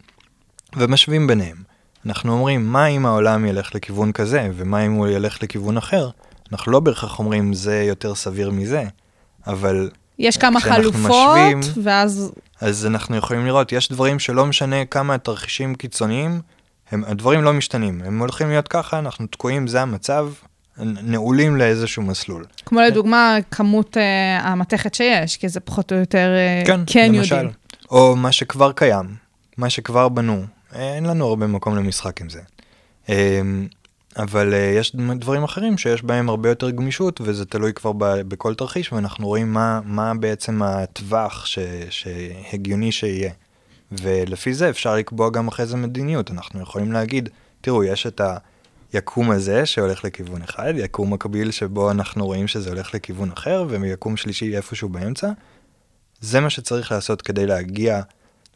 ומשווים 0.77 1.27
ביניהם. 1.27 1.57
אנחנו 2.07 2.33
אומרים, 2.33 2.67
מה 2.67 2.87
אם 2.87 3.07
העולם 3.07 3.45
ילך 3.47 3.75
לכיוון 3.75 4.13
כזה, 4.13 4.49
ומה 4.55 4.87
אם 4.87 4.93
הוא 4.93 5.09
ילך 5.09 5.43
לכיוון 5.43 5.77
אחר? 5.77 6.11
אנחנו 6.53 6.73
לא 6.73 6.81
בהכרח 6.81 7.19
אומרים 7.19 7.55
זה 7.55 7.85
יותר 7.89 8.15
סביר 8.15 8.51
מזה, 8.51 8.85
אבל 9.47 9.91
יש 10.19 10.37
כמה 10.37 10.61
חלופות, 10.61 11.01
משווים- 11.01 11.83
ואז 11.83 12.33
אז 12.61 12.87
אנחנו 12.87 13.17
יכולים 13.17 13.47
לראות, 13.47 13.73
יש 13.73 13.89
דברים 13.93 14.19
שלא 14.19 14.47
משנה 14.47 14.85
כמה 14.85 15.19
תרחישים 15.19 15.75
קיצוניים, 15.75 16.41
הם, 16.91 17.05
הדברים 17.07 17.43
לא 17.43 17.53
משתנים, 17.53 18.03
הם 18.05 18.19
הולכים 18.19 18.49
להיות 18.49 18.69
ככה, 18.69 18.99
אנחנו 18.99 19.27
תקועים, 19.27 19.67
זה 19.67 19.83
המצב, 19.83 20.29
נעולים 20.79 21.57
לאיזשהו 21.57 22.03
מסלול. 22.03 22.45
כמו 22.67 22.81
לדוגמה 22.81 23.37
כמות 23.51 23.97
אה, 23.97 24.39
המתכת 24.41 24.95
שיש, 24.95 25.37
כי 25.37 25.49
זה 25.49 25.61
פחות 25.61 25.93
או 25.93 25.97
יותר 25.97 26.29
אה, 26.37 26.63
כן, 26.67 26.81
כן 26.87 27.13
למשל. 27.15 27.35
יודעים. 27.35 27.53
או 27.91 28.17
מה 28.17 28.33
שכבר 28.33 28.73
קיים, 28.73 29.17
מה 29.57 29.71
שכבר 29.71 30.09
בנו, 30.09 30.45
אין 30.75 31.07
לנו 31.07 31.27
הרבה 31.27 31.47
מקום 31.47 31.77
למשחק 31.77 32.21
עם 32.21 32.29
זה. 32.31 32.41
אמ, 33.09 33.67
אבל 34.17 34.55
אה, 34.55 34.75
יש 34.79 34.97
דברים 34.97 35.45
אחרים 35.45 35.79
שיש 35.79 36.03
בהם 36.03 36.29
הרבה 36.29 36.49
יותר 36.49 36.71
גמישות, 36.71 37.21
וזה 37.25 37.45
תלוי 37.45 37.73
כבר 37.73 37.93
ב- 37.93 38.21
בכל 38.21 38.55
תרחיש, 38.55 38.93
ואנחנו 38.93 39.27
רואים 39.27 39.53
מה, 39.53 39.81
מה 39.85 40.15
בעצם 40.15 40.63
הטווח 40.63 41.47
ש, 41.47 41.59
שהגיוני 41.91 42.93
שיהיה. 42.93 43.31
ולפי 43.93 44.55
זה 44.55 44.71
אפשר 44.71 44.97
לקבוע 44.97 45.31
גם 45.31 45.49
אחרי 45.49 45.67
זה 45.67 45.77
מדיניות. 45.77 46.31
אנחנו 46.31 46.61
יכולים 46.61 46.93
להגיד, 46.93 47.29
תראו, 47.61 47.85
יש 47.85 48.07
את 48.07 48.21
היקום 48.93 49.31
הזה 49.31 49.67
שהולך 49.67 50.05
לכיוון 50.05 50.43
אחד, 50.43 50.75
יקום 50.77 51.13
מקביל 51.13 51.51
שבו 51.51 51.91
אנחנו 51.91 52.27
רואים 52.27 52.47
שזה 52.47 52.71
הולך 52.71 52.95
לכיוון 52.95 53.31
אחר, 53.37 53.67
ויקום 53.69 54.17
שלישי 54.17 54.57
איפשהו 54.57 54.89
באמצע. 54.89 55.31
זה 56.21 56.41
מה 56.41 56.51
שצריך 56.51 56.93
לעשות 56.93 57.23
כדי 57.23 57.47
להגיע 57.47 58.01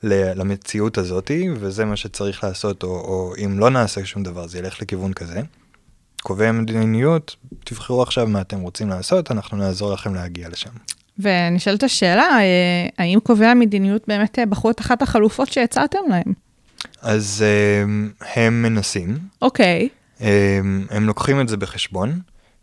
למציאות 0.03 0.99
הזאתי, 0.99 1.49
וזה 1.55 1.85
מה 1.85 1.96
שצריך 1.96 2.44
לעשות, 2.44 2.83
או, 2.83 2.88
או 2.88 3.33
אם 3.44 3.59
לא 3.59 3.70
נעשה 3.70 4.05
שום 4.05 4.22
דבר, 4.22 4.46
זה 4.46 4.59
ילך 4.59 4.83
לכיוון 4.83 5.12
כזה. 5.12 5.40
קובעי 6.22 6.53
מדיניות, 6.53 7.37
תבחרו 7.64 8.03
עכשיו 8.03 8.27
מה 8.27 8.40
אתם 8.40 8.61
רוצים 8.61 8.88
לעשות, 8.88 9.31
אנחנו 9.31 9.57
נעזור 9.57 9.92
לכם 9.92 10.14
להגיע 10.14 10.49
לשם. 10.49 10.70
ונשאלת 11.18 11.83
השאלה, 11.83 12.29
אה, 12.40 12.88
האם 12.99 13.18
קובעי 13.22 13.49
המדיניות 13.49 14.03
באמת 14.09 14.38
אה, 14.38 14.46
בחרו 14.46 14.70
את 14.70 14.81
אחת 14.81 15.03
החלופות 15.03 15.53
שהצעתם 15.53 15.99
להם? 16.09 16.33
אז 17.03 17.44
הם, 17.83 18.11
הם 18.35 18.62
מנסים, 18.62 19.18
אוקיי, 19.42 19.81
הם, 19.83 20.05
הם 20.90 21.07
לוקחים 21.07 21.40
את 21.40 21.48
זה 21.48 21.57
בחשבון. 21.57 22.20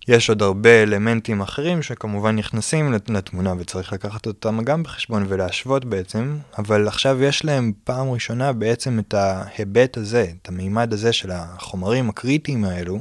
יש 0.07 0.29
עוד 0.29 0.41
הרבה 0.41 0.83
אלמנטים 0.83 1.41
אחרים 1.41 1.81
שכמובן 1.81 2.35
נכנסים 2.35 2.91
לת- 2.91 3.09
לתמונה 3.09 3.53
וצריך 3.59 3.93
לקחת 3.93 4.27
אותם 4.27 4.63
גם 4.63 4.83
בחשבון 4.83 5.25
ולהשוות 5.29 5.85
בעצם, 5.85 6.37
אבל 6.57 6.87
עכשיו 6.87 7.23
יש 7.23 7.45
להם 7.45 7.71
פעם 7.83 8.11
ראשונה 8.11 8.53
בעצם 8.53 8.99
את 8.99 9.13
ההיבט 9.13 9.97
הזה, 9.97 10.25
את 10.41 10.49
המימד 10.49 10.93
הזה 10.93 11.13
של 11.13 11.31
החומרים 11.31 12.09
הקריטיים 12.09 12.65
האלו, 12.65 12.99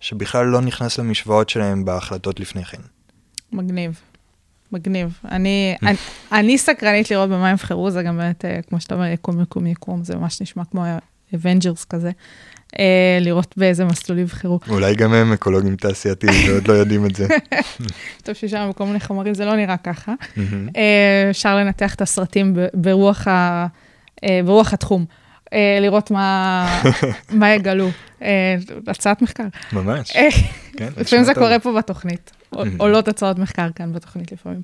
שבכלל 0.00 0.46
לא 0.46 0.60
נכנס 0.60 0.98
למשוואות 0.98 1.48
שלהם 1.48 1.84
בהחלטות 1.84 2.40
לפני 2.40 2.64
כן. 2.64 2.80
מגניב. 3.52 4.00
מגניב. 4.72 5.18
אני, 5.30 5.74
אני, 5.82 5.96
אני 6.32 6.58
סקרנית 6.58 7.10
לראות 7.10 7.28
במה 7.28 7.48
הם 7.48 7.54
יבחרו, 7.54 7.90
זה 7.90 8.02
גם 8.02 8.16
באמת, 8.18 8.44
אה, 8.44 8.60
כמו 8.68 8.80
שאתה 8.80 8.94
אומר, 8.94 9.06
יקום, 9.06 9.42
יקום, 9.42 9.66
יקום, 9.66 10.04
זה 10.04 10.16
ממש 10.16 10.42
נשמע 10.42 10.64
כמו 10.64 10.84
Avengers 11.34 11.84
כזה. 11.84 12.10
אה, 12.78 13.18
לראות 13.20 13.54
באיזה 13.56 13.84
מסלול 13.84 14.18
יבחרו. 14.18 14.60
אולי 14.68 14.94
גם 14.94 15.14
הם 15.14 15.32
אקולוגים 15.32 15.76
תעשייתיים 15.76 16.32
ועוד 16.50 16.68
לא 16.68 16.72
יודעים 16.72 17.06
את 17.06 17.16
זה. 17.16 17.26
טוב 18.22 18.34
ששם 18.34 18.70
בכל 18.70 18.84
מיני 18.84 19.00
חומרים 19.00 19.34
זה 19.34 19.44
לא 19.44 19.56
נראה 19.56 19.76
ככה. 19.76 20.12
אה, 20.76 21.26
אפשר 21.30 21.56
לנתח 21.56 21.94
את 21.94 22.02
הסרטים 22.02 22.56
ברוח, 22.74 23.28
ה, 23.28 23.66
אה, 24.24 24.40
ברוח 24.44 24.72
התחום. 24.72 25.04
אה, 25.54 25.78
לראות 25.80 26.10
מה, 26.10 26.66
מה 27.40 27.54
יגלו. 27.54 27.88
אה, 28.22 28.56
הצעת 28.86 29.22
מחקר. 29.22 29.44
ממש. 29.72 30.16
אה, 30.16 30.28
כן, 30.76 30.88
לפעמים 31.00 31.24
זה 31.24 31.34
טוב. 31.34 31.42
קורה 31.42 31.58
פה 31.58 31.72
בתוכנית. 31.78 32.30
עול-. 32.50 32.68
עולות 32.78 33.08
הצעות 33.08 33.38
מחקר 33.38 33.68
כאן 33.74 33.92
בתוכנית 33.92 34.32
לפעמים. 34.32 34.60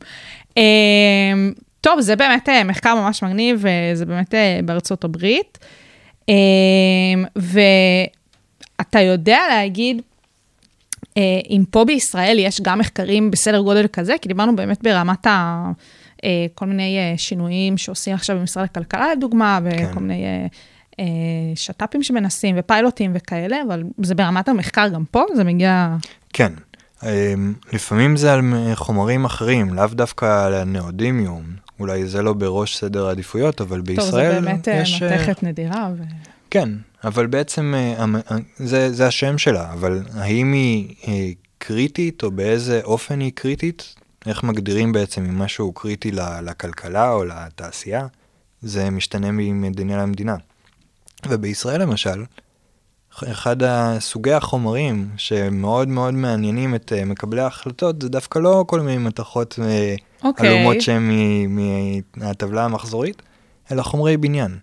טוב, 1.80 2.00
זה 2.00 2.16
באמת 2.16 2.48
מחקר 2.64 2.94
ממש 2.94 3.22
מגניב, 3.22 3.64
זה 3.94 4.06
באמת 4.06 4.34
בארצות 4.64 5.04
הברית. 5.04 5.58
אה, 6.28 6.34
ואתה 7.36 9.00
יודע 9.00 9.38
להגיד, 9.50 10.02
אה, 11.16 11.40
אם 11.50 11.64
פה 11.70 11.84
בישראל 11.84 12.36
יש 12.38 12.60
גם 12.60 12.78
מחקרים 12.78 13.30
בסדר 13.30 13.60
גודל 13.60 13.86
כזה, 13.86 14.14
כי 14.22 14.28
דיברנו 14.28 14.56
באמת 14.56 14.82
ברמת 14.82 15.26
ה... 15.26 15.64
אה, 16.24 16.46
כל 16.54 16.66
מיני 16.66 16.98
אה, 16.98 17.14
שינויים 17.18 17.78
שעושים 17.78 18.14
עכשיו 18.14 18.38
במשרד 18.38 18.64
הכלכלה 18.64 19.12
לדוגמה, 19.12 19.58
וכל 19.64 19.94
כן. 19.94 20.00
מיני 20.00 20.48
שת"פים 21.54 22.02
שמנסים 22.02 22.54
ופיילוטים 22.58 23.12
וכאלה, 23.14 23.56
אבל 23.66 23.82
זה 24.02 24.14
ברמת 24.14 24.48
המחקר 24.48 24.88
גם 24.88 25.04
פה, 25.10 25.24
זה 25.34 25.44
מגיע... 25.44 25.96
כן. 26.32 26.52
אמ, 27.02 27.54
לפעמים 27.72 28.16
זה 28.16 28.32
על 28.32 28.42
חומרים 28.74 29.24
אחרים, 29.24 29.74
לאו 29.74 29.86
דווקא 29.86 30.46
על 30.46 30.54
הנאודימיום. 30.54 31.42
אולי 31.80 32.06
זה 32.06 32.22
לא 32.22 32.32
בראש 32.32 32.76
סדר 32.76 33.06
העדיפויות, 33.06 33.60
אבל 33.60 33.76
טוב, 33.76 33.86
זה 33.86 33.92
בישראל 33.92 34.40
באמת 34.40 34.68
אה, 34.68 34.80
יש... 34.80 35.02
אה, 35.02 35.14
מתכת 35.14 35.42
נדירה. 35.42 35.90
ו... 35.96 36.02
כן, 36.50 36.68
אבל 37.04 37.26
בעצם 37.26 37.74
אה, 37.76 38.04
זה, 38.56 38.92
זה 38.92 39.06
השם 39.06 39.38
שלה, 39.38 39.72
אבל 39.72 40.02
האם 40.14 40.52
היא 40.52 41.34
קריטית 41.58 42.22
או 42.22 42.30
באיזה 42.30 42.80
אופן 42.84 43.20
היא 43.20 43.32
קריטית? 43.34 43.94
איך 44.26 44.42
מגדירים 44.42 44.92
בעצם 44.92 45.24
אם 45.24 45.38
משהו 45.38 45.72
קריטי 45.72 46.10
לכלכלה 46.42 47.12
או 47.12 47.24
לתעשייה? 47.24 48.06
זה 48.62 48.90
משתנה 48.90 49.30
ממדינה 49.30 50.02
למדינה. 50.02 50.36
ובישראל 51.28 51.82
למשל, 51.82 52.24
אחד 53.24 53.62
הסוגי 53.62 54.32
החומרים 54.32 55.08
שמאוד 55.16 55.88
מאוד 55.88 56.14
מעניינים 56.14 56.74
את 56.74 56.92
מקבלי 57.06 57.40
ההחלטות 57.40 58.02
זה 58.02 58.08
דווקא 58.08 58.38
לא 58.38 58.64
כל 58.66 58.80
מיני 58.80 58.98
מתכות 58.98 59.58
אוקיי. 60.24 60.48
עלומות 60.48 60.80
שהן 60.80 61.10
מהטבלה 62.16 62.64
המחזורית, 62.64 63.22
אלא 63.72 63.82
חומרי 63.82 64.16
בניין. 64.16 64.58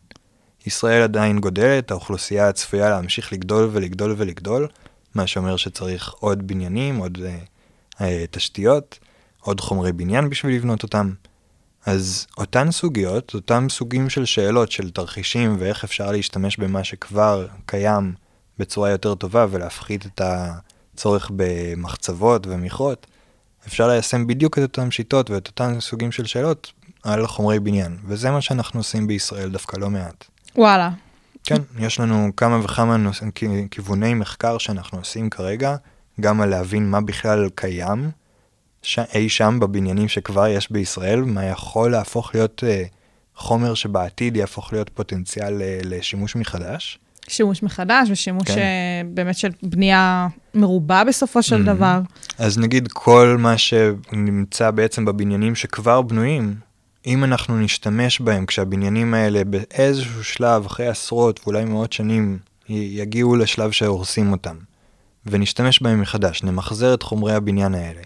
ישראל 0.65 1.01
עדיין 1.01 1.39
גודלת, 1.39 1.91
האוכלוסייה 1.91 2.51
צפויה 2.51 2.89
להמשיך 2.89 3.33
לגדול 3.33 3.69
ולגדול 3.71 4.15
ולגדול, 4.17 4.67
מה 5.15 5.27
שאומר 5.27 5.57
שצריך 5.57 6.13
עוד 6.19 6.47
בניינים, 6.47 6.97
עוד 6.97 7.17
אה, 7.25 7.37
אה, 8.01 8.25
תשתיות, 8.31 8.99
עוד 9.41 9.59
חומרי 9.61 9.91
בניין 9.91 10.29
בשביל 10.29 10.55
לבנות 10.55 10.83
אותם. 10.83 11.13
אז 11.85 12.27
אותן 12.37 12.71
סוגיות, 12.71 13.33
אותם 13.33 13.67
סוגים 13.69 14.09
של 14.09 14.25
שאלות 14.25 14.71
של 14.71 14.91
תרחישים 14.91 15.55
ואיך 15.59 15.83
אפשר 15.83 16.11
להשתמש 16.11 16.57
במה 16.57 16.83
שכבר 16.83 17.47
קיים 17.65 18.13
בצורה 18.59 18.89
יותר 18.89 19.15
טובה 19.15 19.45
ולהפחית 19.49 20.05
את 20.05 20.21
הצורך 20.23 21.31
במחצבות 21.35 22.47
ומכרות, 22.47 23.07
אפשר 23.67 23.87
ליישם 23.87 24.27
בדיוק 24.27 24.57
את 24.57 24.63
אותן 24.63 24.91
שיטות 24.91 25.29
ואת 25.29 25.47
אותן 25.47 25.79
סוגים 25.79 26.11
של 26.11 26.25
שאלות 26.25 26.71
על 27.03 27.27
חומרי 27.27 27.59
בניין, 27.59 27.97
וזה 28.05 28.31
מה 28.31 28.41
שאנחנו 28.41 28.79
עושים 28.79 29.07
בישראל 29.07 29.49
דווקא 29.49 29.77
לא 29.77 29.89
מעט. 29.89 30.25
וואלה. 30.55 30.89
כן, 31.43 31.61
יש 31.79 31.99
לנו 31.99 32.29
כמה 32.37 32.59
וכמה 32.63 32.97
נוס... 32.97 33.21
כיווני 33.71 34.13
מחקר 34.13 34.57
שאנחנו 34.57 34.97
עושים 34.97 35.29
כרגע, 35.29 35.75
גם 36.21 36.41
על 36.41 36.49
להבין 36.49 36.89
מה 36.89 37.01
בכלל 37.01 37.49
קיים 37.55 38.11
ש... 38.81 38.99
אי 38.99 39.29
שם 39.29 39.59
בבניינים 39.59 40.07
שכבר 40.07 40.47
יש 40.47 40.71
בישראל, 40.71 41.21
מה 41.21 41.45
יכול 41.45 41.91
להפוך 41.91 42.35
להיות 42.35 42.63
אה, 42.67 42.83
חומר 43.35 43.73
שבעתיד 43.73 44.37
יהפוך 44.37 44.73
להיות 44.73 44.89
פוטנציאל 44.89 45.61
אה, 45.61 45.79
לשימוש 45.83 46.35
מחדש. 46.35 46.99
שימוש 47.27 47.63
מחדש 47.63 48.07
ושימוש 48.11 48.47
כן. 48.47 48.57
אה, 48.57 48.65
באמת 49.13 49.37
של 49.37 49.49
בנייה 49.63 50.27
מרובה 50.53 51.03
בסופו 51.03 51.43
של 51.43 51.61
Mhm. 51.61 51.65
דבר. 51.65 52.01
אז 52.37 52.57
נגיד 52.57 52.87
כל 52.93 53.35
מה 53.39 53.57
שנמצא 53.57 54.71
בעצם 54.71 55.05
בבניינים 55.05 55.55
שכבר 55.55 56.01
בנויים, 56.01 56.55
אם 57.05 57.23
אנחנו 57.23 57.59
נשתמש 57.59 58.21
בהם 58.21 58.45
כשהבניינים 58.45 59.13
האלה 59.13 59.43
באיזשהו 59.43 60.23
שלב, 60.23 60.65
אחרי 60.65 60.87
עשרות 60.87 61.39
ואולי 61.43 61.65
מאות 61.65 61.93
שנים, 61.93 62.37
יגיעו 62.69 63.35
לשלב 63.35 63.71
שהורסים 63.71 64.31
אותם, 64.31 64.55
ונשתמש 65.25 65.81
בהם 65.81 66.01
מחדש, 66.01 66.43
נמחזר 66.43 66.93
את 66.93 67.03
חומרי 67.03 67.33
הבניין 67.33 67.75
האלה, 67.75 68.01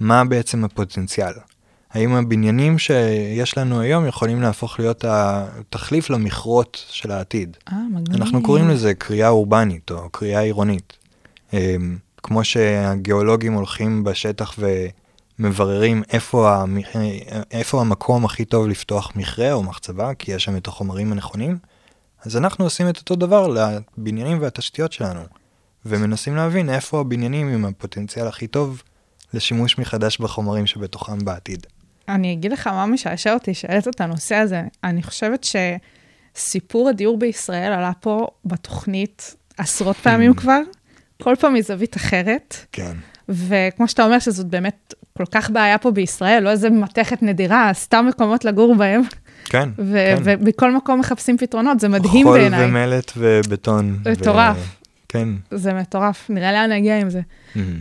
מה 0.00 0.24
בעצם 0.24 0.64
הפוטנציאל? 0.64 1.32
האם 1.90 2.12
הבניינים 2.12 2.78
שיש 2.78 3.58
לנו 3.58 3.80
היום 3.80 4.06
יכולים 4.06 4.42
להפוך 4.42 4.78
להיות 4.78 5.04
התחליף 5.08 6.10
למכרות 6.10 6.84
של 6.90 7.10
העתיד? 7.10 7.56
אה, 7.72 7.76
מגניב. 7.90 8.22
אנחנו 8.22 8.42
קוראים 8.42 8.68
לזה 8.68 8.94
קריאה 8.94 9.28
אורבנית 9.28 9.90
או 9.90 10.10
קריאה 10.10 10.40
עירונית. 10.40 10.92
אמ, 11.52 11.98
כמו 12.22 12.44
שהגיאולוגים 12.44 13.52
הולכים 13.52 14.04
בשטח 14.04 14.54
ומבררים 15.38 16.02
איפה, 16.12 16.56
המ... 16.56 16.78
איפה 17.50 17.80
המקום 17.80 18.24
הכי 18.24 18.44
טוב 18.44 18.68
לפתוח 18.68 19.12
מכרה 19.16 19.52
או 19.52 19.62
מחצבה, 19.62 20.14
כי 20.14 20.32
יש 20.32 20.44
שם 20.44 20.56
את 20.56 20.66
החומרים 20.66 21.12
הנכונים, 21.12 21.58
אז 22.24 22.36
אנחנו 22.36 22.64
עושים 22.64 22.88
את 22.88 22.96
אותו 22.96 23.16
דבר 23.16 23.48
לבניינים 23.48 24.38
והתשתיות 24.40 24.92
שלנו, 24.92 25.20
ומנסים 25.86 26.36
להבין 26.36 26.70
איפה 26.70 27.00
הבניינים 27.00 27.48
עם 27.48 27.64
הפוטנציאל 27.64 28.26
הכי 28.26 28.46
טוב 28.46 28.82
לשימוש 29.34 29.78
מחדש 29.78 30.18
בחומרים 30.18 30.66
שבתוכם 30.66 31.24
בעתיד. 31.24 31.66
אני 32.08 32.32
אגיד 32.32 32.52
לך 32.52 32.66
מה 32.66 32.86
משעשע 32.86 33.34
אותי, 33.34 33.54
שהעלית 33.54 33.88
את 33.88 34.00
הנושא 34.00 34.34
הזה. 34.34 34.62
אני 34.84 35.02
חושבת 35.02 35.46
שסיפור 36.34 36.88
הדיור 36.88 37.18
בישראל 37.18 37.72
עלה 37.72 37.92
פה 38.00 38.26
בתוכנית 38.44 39.34
עשרות 39.58 39.96
פעמים 39.96 40.34
כבר, 40.34 40.60
כל 41.22 41.34
פעם 41.40 41.54
מזווית 41.54 41.96
אחרת, 41.96 42.56
כן. 42.72 42.92
וכמו 43.28 43.88
שאתה 43.88 44.04
אומר 44.04 44.18
שזאת 44.18 44.46
באמת 44.46 44.94
כל 45.16 45.24
כך 45.30 45.50
בעיה 45.50 45.78
פה 45.78 45.90
בישראל, 45.90 46.42
לא 46.42 46.50
איזה 46.50 46.70
מתכת 46.70 47.22
נדירה, 47.22 47.70
סתם 47.74 48.06
מקומות 48.08 48.44
לגור 48.44 48.74
בהם, 48.74 49.02
כן, 49.44 49.68
ו- 49.78 50.14
כן. 50.16 50.22
ובכל 50.24 50.76
מקום 50.76 51.00
מחפשים 51.00 51.38
פתרונות, 51.38 51.80
זה 51.80 51.88
מדהים 51.88 52.26
חול 52.26 52.38
בעיניי. 52.38 52.66
ומלט 52.66 53.12
ובטון. 53.16 53.98
מטורף. 54.12 54.56
ו... 54.56 54.86
כן. 55.08 55.28
זה 55.50 55.74
מטורף, 55.74 56.30
נראה 56.30 56.52
לאן 56.52 56.72
נגיע 56.72 56.98
עם 56.98 57.10
זה. 57.10 57.20
מהמם. 57.54 57.78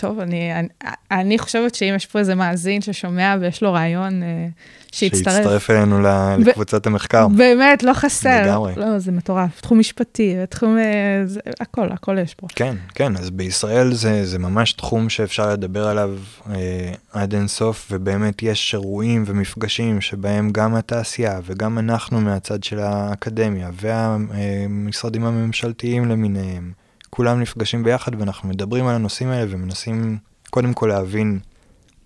טוב, 0.00 0.20
אני, 0.20 0.58
אני, 0.58 0.68
אני 1.10 1.38
חושבת 1.38 1.74
שאם 1.74 1.92
יש 1.96 2.06
פה 2.06 2.18
איזה 2.18 2.34
מאזין 2.34 2.80
ששומע 2.80 3.36
ויש 3.40 3.62
לו 3.62 3.72
רעיון, 3.72 4.22
אה, 4.22 4.46
שיצטרף. 4.92 5.34
שיצטרף 5.34 5.70
אלינו 5.70 6.00
לקבוצת 6.38 6.86
המחקר. 6.86 7.28
באמת, 7.28 7.82
לא 7.82 7.92
חסר. 7.92 8.42
לגמרי. 8.42 8.72
לא, 8.76 8.98
זה 8.98 9.12
מטורף. 9.12 9.60
תחום 9.60 9.78
משפטי, 9.78 10.36
תחום... 10.48 10.78
אה, 10.78 11.22
זה, 11.26 11.40
הכל, 11.60 11.92
הכל 11.92 12.18
יש 12.18 12.34
פה. 12.34 12.46
כן, 12.54 12.76
כן, 12.94 13.16
אז 13.16 13.30
בישראל 13.30 13.94
זה, 13.94 14.26
זה 14.26 14.38
ממש 14.38 14.72
תחום 14.72 15.08
שאפשר 15.08 15.52
לדבר 15.52 15.88
עליו 15.88 16.10
אה, 16.50 16.92
עד 17.12 17.34
אינסוף, 17.34 17.88
ובאמת 17.90 18.42
יש 18.42 18.74
אירועים 18.74 19.24
ומפגשים 19.26 20.00
שבהם 20.00 20.50
גם 20.52 20.74
התעשייה 20.74 21.40
וגם 21.44 21.78
אנחנו 21.78 22.20
מהצד 22.20 22.62
של 22.64 22.78
האקדמיה 22.78 23.70
והמשרדים 23.80 25.24
הממשלתיים 25.24 26.04
למיניהם, 26.04 26.72
כולם 27.14 27.40
נפגשים 27.40 27.82
ביחד 27.82 28.20
ואנחנו 28.20 28.48
מדברים 28.48 28.86
על 28.86 28.94
הנושאים 28.94 29.28
האלה 29.28 29.46
ומנסים 29.50 30.18
קודם 30.50 30.74
כל 30.74 30.86
להבין 30.86 31.38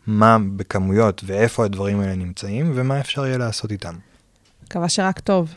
מה 0.06 0.36
בכמויות 0.56 1.22
ואיפה 1.26 1.64
הדברים 1.64 2.00
האלה 2.00 2.14
נמצאים 2.14 2.72
ומה 2.74 3.00
אפשר 3.00 3.26
יהיה 3.26 3.38
לעשות 3.38 3.72
איתם. 3.72 3.94
מקווה 4.64 4.88
שרק 4.88 5.20
טוב. 5.20 5.54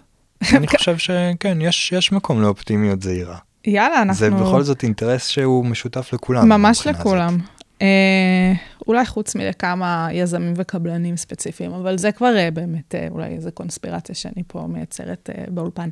אני 0.55 0.67
חושב 0.67 0.97
שכן, 0.97 1.61
יש, 1.61 1.91
יש 1.91 2.11
מקום 2.11 2.41
לאופטימיות 2.41 3.01
זהירה. 3.01 3.37
יאללה, 3.65 4.01
אנחנו... 4.01 4.19
זה 4.19 4.29
בכל 4.29 4.63
זאת 4.63 4.83
אינטרס 4.83 5.27
שהוא 5.27 5.65
משותף 5.65 6.13
לכולם. 6.13 6.49
ממש 6.49 6.87
לכולם. 6.87 7.27
הזאת. 7.27 7.60
אה, 7.81 8.53
אולי 8.87 9.05
חוץ 9.05 9.35
מכמה 9.35 10.07
יזמים 10.11 10.53
וקבלנים 10.57 11.17
ספציפיים, 11.17 11.73
אבל 11.73 11.97
זה 11.97 12.11
כבר 12.11 12.37
אה, 12.37 12.51
באמת 12.51 12.95
אה, 12.95 13.07
אולי 13.11 13.27
איזו 13.27 13.49
קונספירציה 13.53 14.15
שאני 14.15 14.43
פה 14.47 14.65
מייצרת 14.69 15.29
באולפן. 15.47 15.89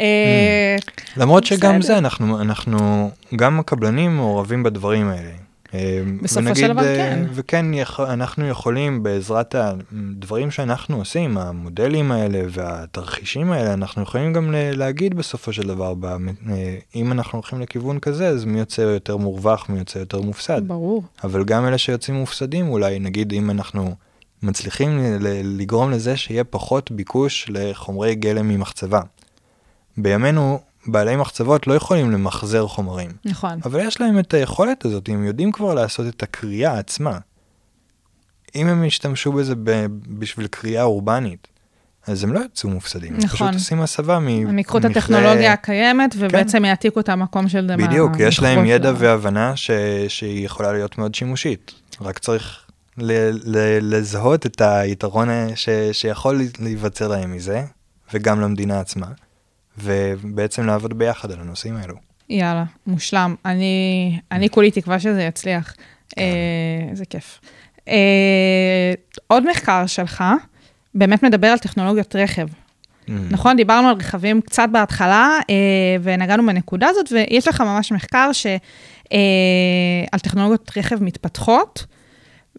אה, 0.00 0.76
למרות 1.16 1.44
שגם. 1.44 1.82
זה, 1.82 1.98
אנחנו, 1.98 2.40
אנחנו, 2.40 3.10
גם 3.36 3.60
הקבלנים 3.60 4.16
מעורבים 4.16 4.62
בדברים 4.62 5.08
האלה. 5.08 5.51
אה, 5.74 6.02
בסופו 6.22 6.56
של 6.56 6.68
דבר, 6.68 6.84
אה, 6.84 6.96
כן. 6.96 7.26
וכן, 7.34 7.66
אנחנו 7.98 8.48
יכולים 8.48 9.02
בעזרת 9.02 9.54
הדברים 9.54 10.50
שאנחנו 10.50 10.96
עושים, 10.96 11.38
המודלים 11.38 12.12
האלה 12.12 12.42
והתרחישים 12.50 13.52
האלה, 13.52 13.72
אנחנו 13.72 14.02
יכולים 14.02 14.32
גם 14.32 14.50
להגיד 14.52 15.14
בסופו 15.14 15.52
של 15.52 15.68
דבר, 15.68 15.94
אה, 16.50 16.76
אם 16.94 17.12
אנחנו 17.12 17.36
הולכים 17.38 17.60
לכיוון 17.60 17.98
כזה, 17.98 18.28
אז 18.28 18.44
מי 18.44 18.58
יוצא 18.58 18.80
יותר 18.80 19.16
מורווח, 19.16 19.68
מי 19.68 19.78
יוצא 19.78 19.98
יותר 19.98 20.20
מופסד. 20.20 20.68
ברור. 20.68 21.02
אבל 21.24 21.44
גם 21.44 21.66
אלה 21.66 21.78
שיוצאים 21.78 22.16
מופסדים, 22.16 22.68
אולי 22.68 22.98
נגיד 22.98 23.32
אם 23.32 23.50
אנחנו 23.50 23.94
מצליחים 24.42 24.98
לגרום 25.44 25.90
לזה 25.90 26.16
שיהיה 26.16 26.44
פחות 26.44 26.90
ביקוש 26.90 27.46
לחומרי 27.48 28.14
גלם 28.14 28.48
ממחצבה. 28.48 29.00
בימינו, 29.96 30.60
בעלי 30.86 31.16
מחצבות 31.16 31.66
לא 31.66 31.74
יכולים 31.74 32.10
למחזר 32.10 32.66
חומרים, 32.66 33.10
נכון. 33.24 33.60
אבל 33.64 33.80
יש 33.80 34.00
להם 34.00 34.18
את 34.18 34.34
היכולת 34.34 34.84
הזאת, 34.84 35.08
הם 35.08 35.24
יודעים 35.24 35.52
כבר 35.52 35.74
לעשות 35.74 36.06
את 36.06 36.22
הקריאה 36.22 36.78
עצמה. 36.78 37.18
אם 38.54 38.66
הם 38.66 38.84
ישתמשו 38.84 39.32
בזה 39.32 39.54
ב- 39.54 39.86
בשביל 40.18 40.46
קריאה 40.46 40.82
אורבנית, 40.82 41.48
אז 42.06 42.24
הם 42.24 42.32
לא 42.32 42.40
יצאו 42.40 42.70
מופסדים. 42.70 43.14
הם 43.14 43.20
נכון. 43.24 43.48
פשוט 43.48 43.54
עושים 43.54 43.80
הסבה 43.80 44.18
מ... 44.18 44.28
הם 44.28 44.58
ייקחו 44.58 44.78
את 44.78 44.84
הטכנולוגיה 44.84 45.52
הקיימת, 45.52 46.14
ובעצם 46.18 46.64
יעתיקו 46.64 47.00
את 47.00 47.08
המקום 47.08 47.48
של 47.48 47.70
כן. 47.78 47.86
בדיוק, 47.86 48.12
יש 48.18 48.40
להם 48.40 48.66
ידע 48.66 48.90
ל- 48.90 48.94
והבנה 48.98 49.56
ש... 49.56 49.70
שהיא 50.08 50.46
יכולה 50.46 50.72
להיות 50.72 50.98
מאוד 50.98 51.14
שימושית. 51.14 51.72
רק 52.00 52.18
צריך 52.18 52.60
ל... 52.98 53.12
ל... 53.44 53.78
לזהות 53.94 54.46
את 54.46 54.60
היתרון 54.60 55.28
ש... 55.54 55.68
שיכול 55.92 56.42
להיווצר 56.58 57.08
להם 57.08 57.32
מזה, 57.32 57.64
וגם 58.14 58.40
למדינה 58.40 58.80
עצמה, 58.80 59.06
ובעצם 59.78 60.66
לעבוד 60.66 60.98
ביחד 60.98 61.30
על 61.30 61.40
הנושאים 61.40 61.76
האלו. 61.76 61.94
יאללה, 62.28 62.64
מושלם. 62.86 63.34
אני, 63.44 64.18
אני 64.32 64.50
כולי 64.50 64.70
תקווה 64.70 65.00
שזה 65.00 65.22
יצליח. 65.22 65.74
כן. 66.08 66.22
אה, 66.22 66.90
איזה 66.90 67.04
כיף. 67.04 67.40
אה, 67.88 68.92
עוד 69.26 69.50
מחקר 69.50 69.86
שלך, 69.86 70.24
באמת 70.94 71.22
מדבר 71.22 71.46
על 71.46 71.58
טכנולוגיות 71.58 72.16
רכב. 72.16 72.46
Mm. 73.06 73.12
נכון? 73.30 73.56
דיברנו 73.56 73.88
על 73.88 73.96
רכבים 73.96 74.40
קצת 74.40 74.68
בהתחלה, 74.72 75.38
אה, 75.50 75.54
ונגענו 76.02 76.46
בנקודה 76.46 76.88
הזאת, 76.88 77.12
ויש 77.12 77.48
לך 77.48 77.60
ממש 77.60 77.92
מחקר 77.92 78.32
ש, 78.32 78.46
אה, 79.12 79.18
על 80.12 80.18
טכנולוגיות 80.18 80.70
רכב 80.76 81.02
מתפתחות, 81.02 81.86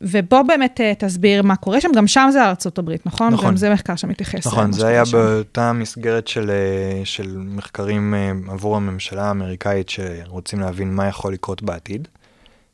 ובוא 0.04 0.42
באמת 0.42 0.82
אה, 0.82 0.94
תסביר 0.98 1.44
מה 1.44 1.56
קורה 1.56 1.82
שם, 1.82 1.90
גם 1.96 2.08
שם 2.08 2.30
זה 2.34 2.44
ארצות 2.44 2.78
הברית, 2.78 3.06
נכון? 3.06 3.34
נכון. 3.34 3.50
גם 3.50 3.58
זה 3.58 3.74
מחקר 3.74 3.96
שמתייחס. 3.96 4.48
נכון, 4.48 4.64
למה 4.64 4.74
זה 4.74 4.88
היה 4.88 5.06
שם. 5.06 5.18
באותה 5.18 5.74
מסגרת 5.74 6.28
של, 6.28 6.50
אה, 6.50 7.06
של 7.06 7.38
מחקרים 7.38 8.14
אה, 8.14 8.32
עבור 8.54 8.76
הממשלה 8.76 9.24
האמריקאית 9.24 9.90
שרוצים 9.90 10.60
להבין 10.60 10.96
מה 10.96 11.08
יכול 11.08 11.34
לקרות 11.34 11.64
בעתיד. 11.64 12.08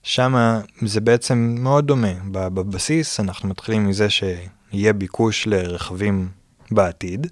שם 0.03 0.59
זה 0.82 1.01
בעצם 1.01 1.55
מאוד 1.59 1.88
דומה. 1.88 2.13
בבסיס 2.32 3.19
אנחנו 3.19 3.49
מתחילים 3.49 3.88
מזה 3.88 4.07
שיהיה 4.09 4.93
ביקוש 4.93 5.47
לרכבים 5.47 6.27
בעתיד. 6.71 7.27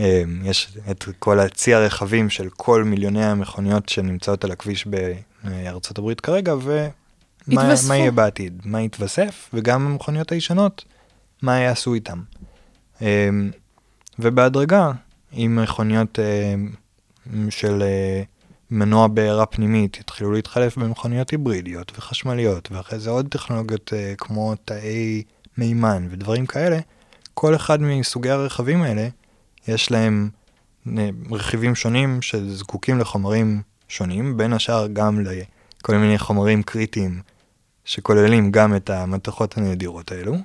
אה, 0.00 0.22
יש 0.44 0.78
את 0.90 1.04
כל 1.18 1.40
הצי 1.40 1.74
הרכבים 1.74 2.30
של 2.30 2.48
כל 2.48 2.84
מיליוני 2.84 3.24
המכוניות 3.24 3.88
שנמצאות 3.88 4.44
על 4.44 4.50
הכביש 4.50 4.86
בארצות 5.44 5.98
הברית 5.98 6.20
כרגע, 6.20 6.54
ומה 6.54 6.88
יתווספו. 7.48 7.88
מה 7.88 7.96
יהיה 7.96 8.10
בעתיד, 8.10 8.62
מה 8.64 8.82
יתווסף, 8.82 9.50
וגם 9.54 9.86
המכוניות 9.86 10.32
הישנות, 10.32 10.84
מה 11.42 11.58
יעשו 11.58 11.94
איתם. 11.94 12.22
אה, 13.02 13.28
ובהדרגה, 14.18 14.92
עם 15.32 15.56
מכוניות 15.56 16.18
אה, 16.18 16.54
של 17.50 17.82
אה, 17.82 18.22
מנוע 18.70 19.08
בעירה 19.08 19.46
פנימית 19.46 19.96
יתחילו 20.00 20.32
להתחלף 20.32 20.76
במכוניות 20.76 21.30
היברידיות 21.30 21.92
וחשמליות, 21.98 22.72
ואחרי 22.72 22.98
זה 22.98 23.10
עוד 23.10 23.28
טכנולוגיות 23.28 23.92
אה, 23.92 24.14
כמו 24.18 24.54
תאי 24.64 25.22
מימן 25.58 26.08
ודברים 26.10 26.46
כאלה, 26.46 26.78
כל 27.34 27.54
אחד 27.54 27.82
מסוגי 27.82 28.30
הרכבים 28.30 28.82
האלה, 28.82 29.08
יש 29.68 29.90
להם 29.90 30.28
אה, 30.98 31.08
רכיבים 31.30 31.74
שונים 31.74 32.22
שזקוקים 32.22 32.98
לחומרים 32.98 33.62
שונים, 33.88 34.36
בין 34.36 34.52
השאר 34.52 34.86
גם 34.92 35.20
לכל 35.20 35.96
מיני 35.96 36.18
חומרים 36.18 36.62
קריטיים 36.62 37.20
שכוללים 37.86 38.50
גם 38.50 38.76
את 38.76 38.90
המתכות 38.90 39.58
הנדירות 39.58 40.12
האלו. 40.12 40.36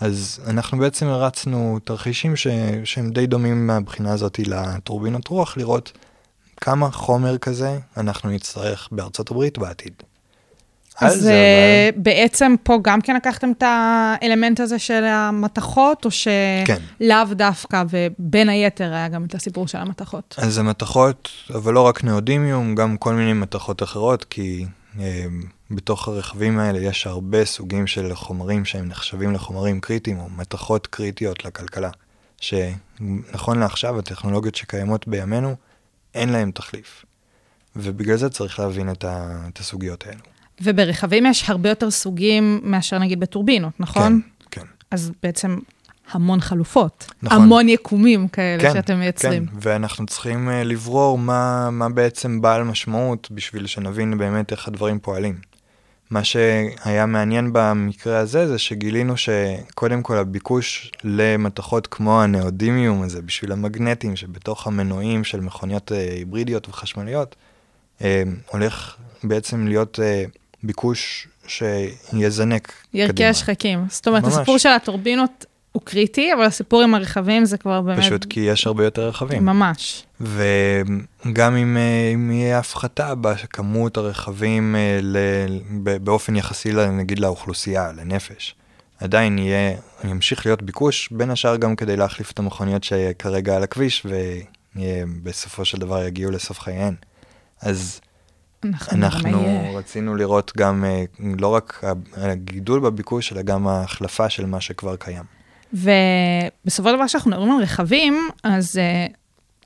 אז 0.00 0.40
אנחנו 0.46 0.78
בעצם 0.78 1.06
הרצנו 1.06 1.78
תרחישים 1.84 2.36
ש... 2.36 2.46
שהם 2.84 3.10
די 3.10 3.26
דומים 3.26 3.66
מהבחינה 3.66 4.12
הזאת 4.12 4.38
לטורבינות 4.38 5.28
רוח, 5.28 5.56
לראות 5.56 5.92
כמה 6.56 6.90
חומר 6.90 7.38
כזה 7.38 7.78
אנחנו 7.96 8.30
נצטרך 8.30 8.88
בארצות 8.92 9.30
הברית 9.30 9.58
בעתיד. 9.58 9.92
אז 11.00 11.20
זה, 11.20 11.30
אה, 11.30 11.90
בעצם 11.96 12.54
פה 12.62 12.78
גם 12.82 13.00
כן 13.00 13.16
לקחתם 13.16 13.52
את 13.58 13.62
האלמנט 13.66 14.60
הזה 14.60 14.78
של 14.78 15.04
המתכות, 15.04 16.04
או 16.04 16.10
כן. 16.66 16.76
שלאו 16.98 17.34
דווקא, 17.34 17.82
ובין 17.90 18.48
היתר 18.48 18.94
היה 18.94 19.08
גם 19.08 19.24
את 19.24 19.34
הסיפור 19.34 19.68
של 19.68 19.78
המתכות? 19.78 20.34
אז 20.38 20.54
זה 20.54 20.62
מתכות, 20.62 21.28
אבל 21.54 21.74
לא 21.74 21.80
רק 21.80 22.04
נאודימיום, 22.04 22.74
גם 22.74 22.96
כל 22.96 23.14
מיני 23.14 23.32
מתכות 23.32 23.82
אחרות, 23.82 24.24
כי 24.24 24.66
אה, 25.00 25.24
בתוך 25.70 26.08
הרכבים 26.08 26.58
האלה 26.58 26.78
יש 26.78 27.06
הרבה 27.06 27.44
סוגים 27.44 27.86
של 27.86 28.14
חומרים 28.14 28.64
שהם 28.64 28.88
נחשבים 28.88 29.32
לחומרים 29.32 29.80
קריטיים, 29.80 30.18
או 30.18 30.30
מתכות 30.30 30.86
קריטיות 30.86 31.44
לכלכלה, 31.44 31.90
שנכון 32.40 33.58
לעכשיו 33.58 33.98
הטכנולוגיות 33.98 34.54
שקיימות 34.54 35.08
בימינו, 35.08 35.56
אין 36.14 36.28
להם 36.28 36.50
תחליף. 36.50 37.04
ובגלל 37.76 38.16
זה 38.16 38.28
צריך 38.28 38.58
להבין 38.58 38.90
את, 38.90 39.04
ה, 39.04 39.40
את 39.48 39.58
הסוגיות 39.58 40.06
האלו. 40.06 40.20
וברכבים 40.62 41.26
יש 41.26 41.50
הרבה 41.50 41.68
יותר 41.68 41.90
סוגים 41.90 42.60
מאשר 42.62 42.98
נגיד 42.98 43.20
בטורבינות, 43.20 43.72
נכון? 43.80 44.20
כן, 44.50 44.60
כן. 44.60 44.66
אז 44.90 45.12
בעצם 45.22 45.58
המון 46.10 46.40
חלופות. 46.40 47.12
נכון. 47.22 47.42
המון 47.42 47.68
יקומים 47.68 48.28
כאלה 48.28 48.62
כן, 48.62 48.72
שאתם 48.72 48.98
מייצרים. 48.98 49.46
כן, 49.46 49.52
ואנחנו 49.60 50.06
צריכים 50.06 50.48
uh, 50.48 50.52
לברור 50.64 51.18
מה, 51.18 51.70
מה 51.70 51.88
בעצם 51.88 52.40
בעל 52.40 52.62
משמעות 52.62 53.28
בשביל 53.30 53.66
שנבין 53.66 54.18
באמת 54.18 54.52
איך 54.52 54.68
הדברים 54.68 54.98
פועלים. 54.98 55.53
מה 56.10 56.24
שהיה 56.24 57.06
מעניין 57.06 57.50
במקרה 57.52 58.18
הזה 58.18 58.46
זה 58.48 58.58
שגילינו 58.58 59.14
שקודם 59.16 60.02
כל 60.02 60.16
הביקוש 60.16 60.92
למתכות 61.04 61.86
כמו 61.86 62.22
הנאודימיום 62.22 63.02
הזה 63.02 63.22
בשביל 63.22 63.52
המגנטים 63.52 64.16
שבתוך 64.16 64.66
המנועים 64.66 65.24
של 65.24 65.40
מכוניות 65.40 65.92
uh, 65.92 65.94
היברידיות 65.94 66.68
וחשמליות, 66.68 67.36
uh, 67.98 68.02
הולך 68.46 68.96
בעצם 69.24 69.66
להיות 69.66 69.98
uh, 69.98 70.38
ביקוש 70.62 71.28
שיזנק 71.46 72.72
ירקי 72.94 73.12
קדימה. 73.12 73.28
השחקים. 73.28 73.84
זאת 73.88 74.08
אומרת, 74.08 74.22
ממש. 74.22 74.34
הסיפור 74.34 74.58
של 74.58 74.68
הטורבינות 74.68 75.44
הוא 75.74 75.82
קריטי, 75.82 76.32
אבל 76.32 76.42
הסיפור 76.42 76.82
עם 76.82 76.94
הרכבים 76.94 77.44
זה 77.44 77.58
כבר 77.58 77.80
באמת... 77.80 77.98
פשוט 77.98 78.24
כי 78.30 78.40
יש 78.40 78.66
הרבה 78.66 78.84
יותר 78.84 79.08
רכבים. 79.08 79.44
ממש. 79.44 80.06
וגם 80.20 81.56
אם, 81.56 81.76
אה, 81.76 82.10
אם 82.14 82.30
יהיה 82.30 82.58
הפחתה 82.58 83.14
בכמות 83.14 83.96
הרכבים 83.96 84.76
אה, 84.76 84.98
ל, 85.02 85.16
באופן 86.00 86.36
יחסי, 86.36 86.72
נגיד, 86.92 87.18
לאוכלוסייה, 87.18 87.92
לנפש, 87.92 88.54
עדיין 89.00 89.38
יהיה, 89.38 89.76
ימשיך 90.04 90.46
להיות 90.46 90.62
ביקוש, 90.62 91.08
בין 91.12 91.30
השאר 91.30 91.56
גם 91.56 91.76
כדי 91.76 91.96
להחליף 91.96 92.30
את 92.30 92.38
המכוניות 92.38 92.84
שכרגע 92.84 93.56
על 93.56 93.62
הכביש, 93.62 94.06
ובסופו 94.76 95.64
של 95.64 95.78
דבר 95.78 96.02
יגיעו 96.02 96.30
לסוף 96.30 96.60
חייהן. 96.60 96.94
אז 97.60 98.00
אנחנו, 98.64 98.96
אנחנו. 98.96 99.72
רצינו 99.74 100.14
לראות 100.14 100.52
גם 100.56 100.84
אה, 100.84 101.04
לא 101.38 101.48
רק 101.48 101.84
הגידול 102.16 102.80
בביקוש, 102.80 103.32
אלא 103.32 103.42
גם 103.42 103.66
ההחלפה 103.66 104.30
של 104.30 104.46
מה 104.46 104.60
שכבר 104.60 104.96
קיים. 104.96 105.34
ובסופו 105.72 106.88
של 106.88 106.94
דבר, 106.96 107.06
כשאנחנו 107.06 107.30
מדברים 107.30 107.52
על 107.52 107.62
רכבים, 107.62 108.28
אז 108.44 108.76
uh, 108.76 109.12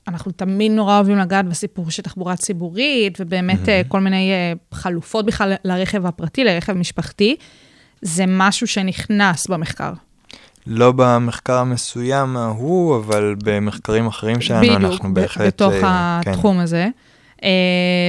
אנחנו 0.07 0.31
תמיד 0.31 0.71
נורא 0.71 0.95
אוהבים 0.95 1.17
לגעת 1.17 1.45
בסיפור 1.45 1.91
של 1.91 2.03
תחבורה 2.03 2.35
ציבורית, 2.35 3.17
ובאמת 3.21 3.59
uh, 3.59 3.87
כל 3.87 3.99
מיני 3.99 4.31
uh, 4.31 4.75
חלופות 4.75 5.25
בכלל 5.25 5.53
לרכב 5.65 6.05
הפרטי, 6.05 6.43
לרכב 6.43 6.73
משפחתי. 6.73 7.35
זה 8.01 8.23
משהו 8.27 8.67
שנכנס 8.67 9.47
במחקר. 9.47 9.93
לא 10.67 10.91
במחקר 10.95 11.57
המסוים 11.57 12.37
ההוא, 12.37 12.97
אבל 12.97 13.35
במחקרים 13.43 14.07
אחרים 14.07 14.41
שלנו 14.41 14.61
בדיוק, 14.61 14.81
אנחנו 14.83 15.13
בהחלט... 15.13 15.47
בתוך 15.47 15.73
אה, 15.73 16.19
כן. 16.23 16.31
התחום 16.31 16.59
הזה. 16.59 16.87
אה, 17.43 17.49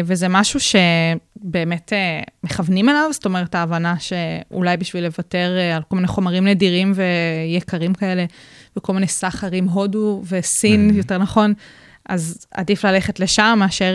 וזה 0.05 0.26
משהו 0.28 0.61
שבאמת 0.61 1.93
אה, 1.93 2.20
מכוונים 2.45 2.89
אליו, 2.89 3.09
זאת 3.12 3.24
אומרת, 3.24 3.55
ההבנה 3.55 3.95
שאולי 3.99 4.76
בשביל 4.76 5.05
לוותר 5.05 5.57
אה, 5.59 5.76
על 5.76 5.83
כל 5.89 5.97
מיני 5.97 6.09
חומרים 6.09 6.47
נדירים 6.47 6.93
ויקרים 6.95 7.95
כאלה, 7.95 8.24
וכל 8.76 8.93
מיני 8.93 9.07
סחרים, 9.09 9.68
הודו 9.68 10.22
וסין, 10.28 10.91
Mhm. 10.91 10.97
יותר 10.97 11.18
נכון, 11.18 11.55
אז 12.09 12.47
עדיף 12.55 12.85
ללכת 12.85 13.20
לשם 13.20 13.57
מאשר 13.59 13.95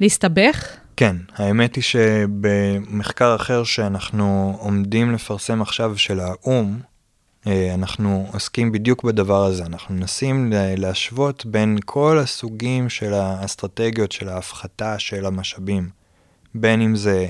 להסתבך. 0.00 0.76
כן, 0.96 1.16
האמת 1.36 1.76
היא 1.76 1.84
שבמחקר 1.84 3.36
אחר 3.36 3.64
שאנחנו 3.64 4.56
עומדים 4.60 5.12
לפרסם 5.12 5.62
עכשיו 5.62 5.98
של 5.98 6.20
האו"ם, 6.20 6.78
אנחנו 7.48 8.26
עוסקים 8.32 8.72
בדיוק 8.72 9.04
בדבר 9.04 9.44
הזה. 9.44 9.66
אנחנו 9.66 9.94
מנסים 9.94 10.52
להשוות 10.52 11.46
בין 11.46 11.78
כל 11.84 12.18
הסוגים 12.18 12.88
של 12.88 13.14
האסטרטגיות 13.14 14.12
של 14.12 14.28
ההפחתה 14.28 14.98
של 14.98 15.26
המשאבים, 15.26 15.88
בין 16.54 16.80
אם 16.80 16.96
זה 16.96 17.28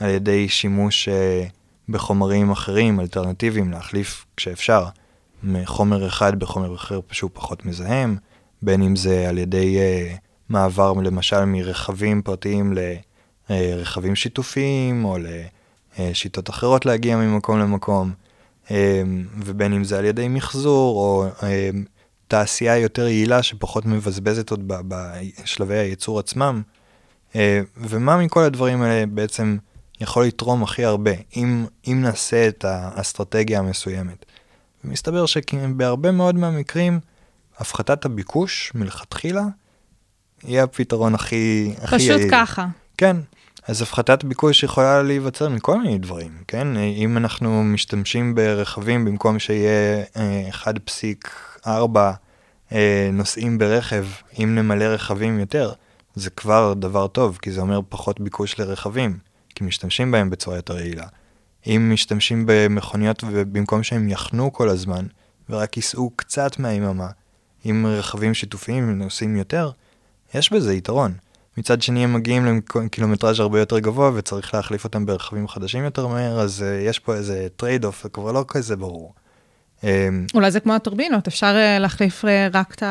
על 0.00 0.10
ידי 0.10 0.48
שימוש 0.48 1.08
אה, 1.08 1.44
בחומרים 1.88 2.50
אחרים, 2.50 3.00
אלטרנטיביים, 3.00 3.70
להחליף 3.70 4.26
כשאפשר, 4.36 4.84
מחומר 5.42 6.06
אחד 6.06 6.38
בחומר 6.38 6.74
אחר 6.74 7.00
שהוא 7.10 7.30
פחות 7.34 7.66
מזהם, 7.66 8.16
בין 8.62 8.82
אם 8.82 8.96
זה 8.96 9.28
על 9.28 9.38
ידי 9.38 9.78
אה, 9.78 10.14
מעבר 10.48 10.92
למשל 10.92 11.44
מרכבים 11.44 12.22
פרטיים 12.22 12.74
לרכבים 13.50 14.16
שיתופיים, 14.16 15.04
או 15.04 15.18
לשיטות 15.98 16.50
אחרות 16.50 16.86
להגיע 16.86 17.16
ממקום 17.16 17.58
למקום, 17.58 18.08
אה, 18.08 18.27
ובין 19.44 19.72
אם 19.72 19.84
זה 19.84 19.98
על 19.98 20.04
ידי 20.04 20.28
מחזור, 20.28 20.96
או 20.96 21.26
אה, 21.42 21.70
תעשייה 22.28 22.78
יותר 22.78 23.06
יעילה 23.06 23.42
שפחות 23.42 23.86
מבזבזת 23.86 24.50
עוד 24.50 24.72
בשלבי 24.88 25.78
הייצור 25.78 26.18
עצמם. 26.18 26.62
אה, 27.36 27.60
ומה 27.76 28.16
מכל 28.16 28.44
הדברים 28.44 28.82
האלה 28.82 29.06
בעצם 29.06 29.56
יכול 30.00 30.24
לתרום 30.24 30.62
הכי 30.62 30.84
הרבה, 30.84 31.10
אם, 31.36 31.66
אם 31.86 32.00
נעשה 32.02 32.48
את 32.48 32.64
האסטרטגיה 32.64 33.58
המסוימת. 33.58 34.24
ומסתבר 34.84 35.26
שבהרבה 35.26 36.12
מאוד 36.12 36.34
מהמקרים, 36.34 37.00
הפחתת 37.58 38.04
הביקוש 38.04 38.72
מלכתחילה, 38.74 39.42
יהיה 40.44 40.64
הפתרון 40.64 41.14
הכי, 41.14 41.74
הכי 41.82 41.96
פשוט 41.96 42.10
יעיל. 42.10 42.30
ככה. 42.30 42.66
כן, 42.98 43.16
אז 43.68 43.82
הפחתת 43.82 44.24
ביקוש 44.24 44.62
יכולה 44.62 45.02
להיווצר 45.02 45.48
מכל 45.48 45.80
מיני 45.80 45.98
דברים, 45.98 46.32
כן? 46.48 46.76
אם 46.76 47.16
אנחנו 47.16 47.64
משתמשים 47.64 48.34
ברכבים 48.34 49.04
במקום 49.04 49.38
שיהיה 49.38 50.04
אה, 50.16 50.48
1.4 51.66 51.98
אה, 52.72 53.10
נוסעים 53.12 53.58
ברכב, 53.58 54.06
אם 54.38 54.54
נמלא 54.54 54.84
רכבים 54.84 55.38
יותר, 55.38 55.72
זה 56.14 56.30
כבר 56.30 56.74
דבר 56.74 57.06
טוב, 57.06 57.38
כי 57.42 57.52
זה 57.52 57.60
אומר 57.60 57.80
פחות 57.88 58.20
ביקוש 58.20 58.58
לרכבים, 58.58 59.18
כי 59.54 59.64
משתמשים 59.64 60.10
בהם 60.10 60.30
בצורה 60.30 60.56
יותר 60.56 60.78
יעילה. 60.78 61.06
אם 61.66 61.90
משתמשים 61.92 62.44
במכוניות 62.46 63.24
ובמקום 63.26 63.82
שהם 63.82 64.08
יחנו 64.08 64.52
כל 64.52 64.68
הזמן, 64.68 65.06
ורק 65.50 65.76
ייסעו 65.76 66.10
קצת 66.16 66.58
מהיממה, 66.58 67.08
עם 67.64 67.86
רכבים 67.86 68.34
שיתופיים 68.34 68.98
נוסעים 68.98 69.36
יותר, 69.36 69.70
יש 70.34 70.52
בזה 70.52 70.74
יתרון. 70.74 71.12
מצד 71.58 71.82
שני 71.82 72.04
הם 72.04 72.12
מגיעים 72.12 72.62
לקילומטראז' 72.84 73.40
הרבה 73.40 73.60
יותר 73.60 73.78
גבוה 73.78 74.10
וצריך 74.14 74.54
להחליף 74.54 74.84
אותם 74.84 75.06
ברכבים 75.06 75.48
חדשים 75.48 75.84
יותר 75.84 76.06
מהר, 76.06 76.40
אז 76.40 76.64
אה, 76.64 76.88
יש 76.88 76.98
פה 76.98 77.14
איזה 77.14 77.46
trade 77.56 77.84
off, 77.84 78.02
זה 78.02 78.08
כבר 78.08 78.32
לא 78.32 78.44
כזה 78.48 78.76
ברור. 78.76 79.14
אממ, 79.80 79.84
אולי 80.34 80.50
זה 80.50 80.60
כמו 80.60 80.74
הטורבינות, 80.74 81.26
אפשר 81.26 81.54
אה, 81.56 81.78
להחליף 81.78 82.24
אה, 82.24 82.48
רק 82.52 82.74
את 82.74 82.82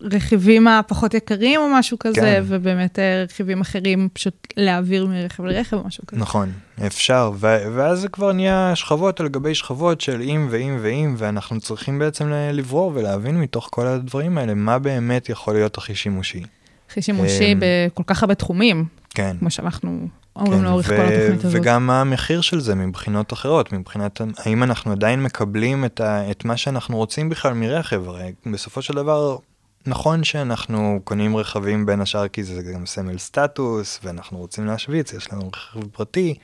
הרכיבים 0.00 0.68
הפחות 0.68 1.14
יקרים 1.14 1.60
או 1.60 1.68
משהו 1.68 1.98
כזה, 1.98 2.20
כן. 2.20 2.42
ובאמת 2.46 2.98
אה, 2.98 3.24
רכיבים 3.24 3.60
אחרים 3.60 4.08
פשוט 4.12 4.46
להעביר 4.56 5.06
מרכב 5.06 5.44
לרכב 5.44 5.76
או 5.76 5.84
משהו 5.84 6.06
כזה. 6.06 6.20
נכון, 6.20 6.52
אפשר, 6.86 7.30
ו- 7.34 7.64
ואז 7.74 8.00
זה 8.00 8.08
כבר 8.08 8.32
נהיה 8.32 8.72
שכבות 8.74 9.20
על 9.20 9.28
גבי 9.28 9.54
שכבות 9.54 10.00
של 10.00 10.20
אם 10.20 10.48
ואם 10.50 10.78
ואם, 10.82 11.14
ואנחנו 11.18 11.60
צריכים 11.60 11.98
בעצם 11.98 12.28
לברור 12.52 12.92
ולהבין 12.94 13.40
מתוך 13.40 13.68
כל 13.70 13.86
הדברים 13.86 14.38
האלה, 14.38 14.54
מה 14.54 14.78
באמת 14.78 15.28
יכול 15.28 15.54
להיות 15.54 15.78
הכי 15.78 15.94
שימושי. 15.94 16.42
הכי 16.94 17.02
שימושי 17.02 17.52
אמ, 17.52 17.60
בכל 17.60 18.02
כך 18.06 18.22
הרבה 18.22 18.34
תחומים, 18.34 18.84
כן. 19.10 19.36
כמו 19.40 19.50
שאנחנו 19.50 20.08
אומרים 20.36 20.58
כן, 20.58 20.64
לאורך 20.64 20.86
ו- 20.88 20.96
כל 20.96 21.02
התוכנית 21.02 21.44
הזאת. 21.44 21.60
וגם 21.60 21.86
מה 21.86 22.00
המחיר 22.00 22.40
של 22.40 22.60
זה 22.60 22.74
מבחינות 22.74 23.32
אחרות, 23.32 23.72
מבחינת 23.72 24.20
האם 24.38 24.62
אנחנו 24.62 24.92
עדיין 24.92 25.22
מקבלים 25.22 25.84
את, 25.84 26.00
ה- 26.00 26.30
את 26.30 26.44
מה 26.44 26.56
שאנחנו 26.56 26.96
רוצים 26.96 27.28
בכלל 27.28 27.52
מרכב, 27.52 28.08
הרי 28.08 28.32
בסופו 28.52 28.82
של 28.82 28.94
דבר, 28.94 29.36
נכון 29.86 30.24
שאנחנו 30.24 31.00
קונים 31.04 31.36
רכבים 31.36 31.86
בין 31.86 32.00
השאר 32.00 32.28
כי 32.28 32.42
זה 32.42 32.62
גם 32.74 32.86
סמל 32.86 33.18
סטטוס, 33.18 34.00
ואנחנו 34.02 34.38
רוצים 34.38 34.66
להשוויץ, 34.66 35.12
יש 35.12 35.32
לנו 35.32 35.50
רכב 35.54 35.86
פרטי, 35.92 36.34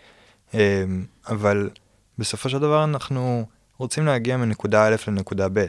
אמ, 0.55 0.59
אבל 1.29 1.71
בסופו 2.19 2.49
של 2.49 2.59
דבר 2.59 2.85
אנחנו 2.85 3.45
רוצים 3.79 4.07
להגיע 4.07 4.37
מנקודה 4.37 4.87
א' 4.87 4.97
לנקודה 5.09 5.49
ב'. 5.53 5.67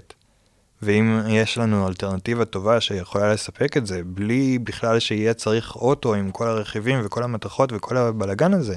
ואם 0.81 1.19
יש 1.29 1.57
לנו 1.57 1.87
אלטרנטיבה 1.87 2.45
טובה 2.45 2.81
שיכולה 2.81 3.33
לספק 3.33 3.77
את 3.77 3.87
זה, 3.87 4.01
בלי 4.05 4.59
בכלל 4.59 4.99
שיהיה 4.99 5.33
צריך 5.33 5.75
אוטו 5.75 6.13
עם 6.13 6.31
כל 6.31 6.47
הרכיבים 6.47 6.99
וכל 7.03 7.23
המתכות 7.23 7.69
וכל 7.73 7.97
הבלגן 7.97 8.53
הזה, 8.53 8.75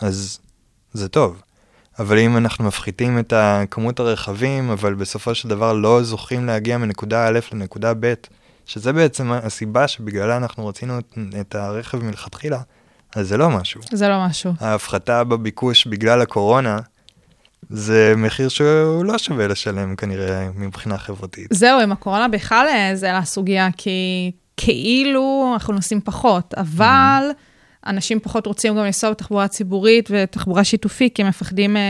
אז 0.00 0.38
זה 0.92 1.08
טוב. 1.08 1.42
אבל 1.98 2.18
אם 2.18 2.36
אנחנו 2.36 2.64
מפחיתים 2.64 3.18
את 3.18 3.32
כמות 3.70 4.00
הרכבים, 4.00 4.70
אבל 4.70 4.94
בסופו 4.94 5.34
של 5.34 5.48
דבר 5.48 5.72
לא 5.72 6.02
זוכים 6.02 6.46
להגיע 6.46 6.78
מנקודה 6.78 7.28
א' 7.28 7.38
לנקודה 7.52 7.92
ב', 8.00 8.14
שזה 8.66 8.92
בעצם 8.92 9.32
הסיבה 9.32 9.88
שבגללה 9.88 10.36
אנחנו 10.36 10.66
רצינו 10.66 10.98
את, 10.98 11.18
את 11.40 11.54
הרכב 11.54 12.04
מלכתחילה, 12.04 12.60
אז 13.16 13.28
זה 13.28 13.36
לא 13.36 13.50
משהו. 13.50 13.80
זה 13.92 14.08
לא 14.08 14.26
משהו. 14.26 14.52
ההפחתה 14.60 15.24
בביקוש 15.24 15.86
בגלל 15.86 16.20
הקורונה, 16.20 16.78
זה 17.70 18.14
מחיר 18.16 18.48
שהוא 18.48 19.04
לא 19.04 19.18
שווה 19.18 19.46
לשלם 19.46 19.96
כנראה 19.96 20.48
מבחינה 20.54 20.98
חברתית. 20.98 21.46
זהו, 21.50 21.80
עם 21.80 21.92
הקורונה 21.92 22.28
בכלל 22.28 22.66
אה, 22.68 22.90
זה 22.94 23.06
היה 23.06 23.24
סוגיה, 23.24 23.68
כי 23.76 24.30
כאילו 24.56 25.50
אנחנו 25.52 25.74
נוסעים 25.74 26.00
פחות, 26.00 26.54
אבל 26.56 27.30
אנשים 27.86 28.20
פחות 28.20 28.46
רוצים 28.46 28.76
גם 28.76 28.84
לנסוע 28.84 29.10
בתחבורה 29.10 29.48
ציבורית 29.48 30.08
ותחבורה 30.12 30.64
שיתופית, 30.64 31.14
כי 31.14 31.22
הם 31.22 31.28
מפחדים, 31.28 31.76
אה, 31.76 31.82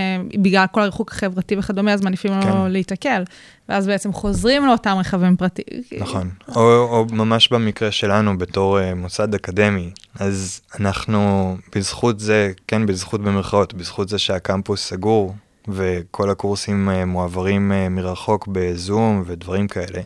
בגלל 0.43 0.64
כל 0.72 0.81
הריחוק 0.81 1.12
החברתי 1.12 1.57
וכדומה, 1.59 1.93
אז 1.93 2.01
מעדיפים 2.01 2.43
כן. 2.43 2.49
לו 2.49 2.68
להיתקל. 2.68 3.22
ואז 3.68 3.87
בעצם 3.87 4.12
חוזרים 4.12 4.66
לאותם 4.66 4.97
רכבים 4.99 5.37
פרטיים. 5.37 5.66
נכון. 5.99 6.31
או, 6.57 6.62
או 6.62 7.07
ממש 7.12 7.49
במקרה 7.49 7.91
שלנו 7.91 8.39
בתור 8.39 8.79
uh, 8.79 8.95
מוסד 8.95 9.35
אקדמי, 9.35 9.91
אז 10.14 10.61
אנחנו 10.81 11.57
בזכות 11.74 12.20
זה, 12.20 12.53
כן 12.66 12.87
בזכות 12.87 13.20
במרכאות, 13.20 13.74
בזכות 13.74 14.09
זה 14.09 14.18
שהקמפוס 14.18 14.89
סגור 14.89 15.35
וכל 15.68 16.30
הקורסים 16.30 16.88
uh, 16.88 17.04
מועברים 17.04 17.72
uh, 17.72 17.88
מרחוק 17.88 18.48
בזום 18.52 19.22
ודברים 19.26 19.68
כאלה, 19.68 20.00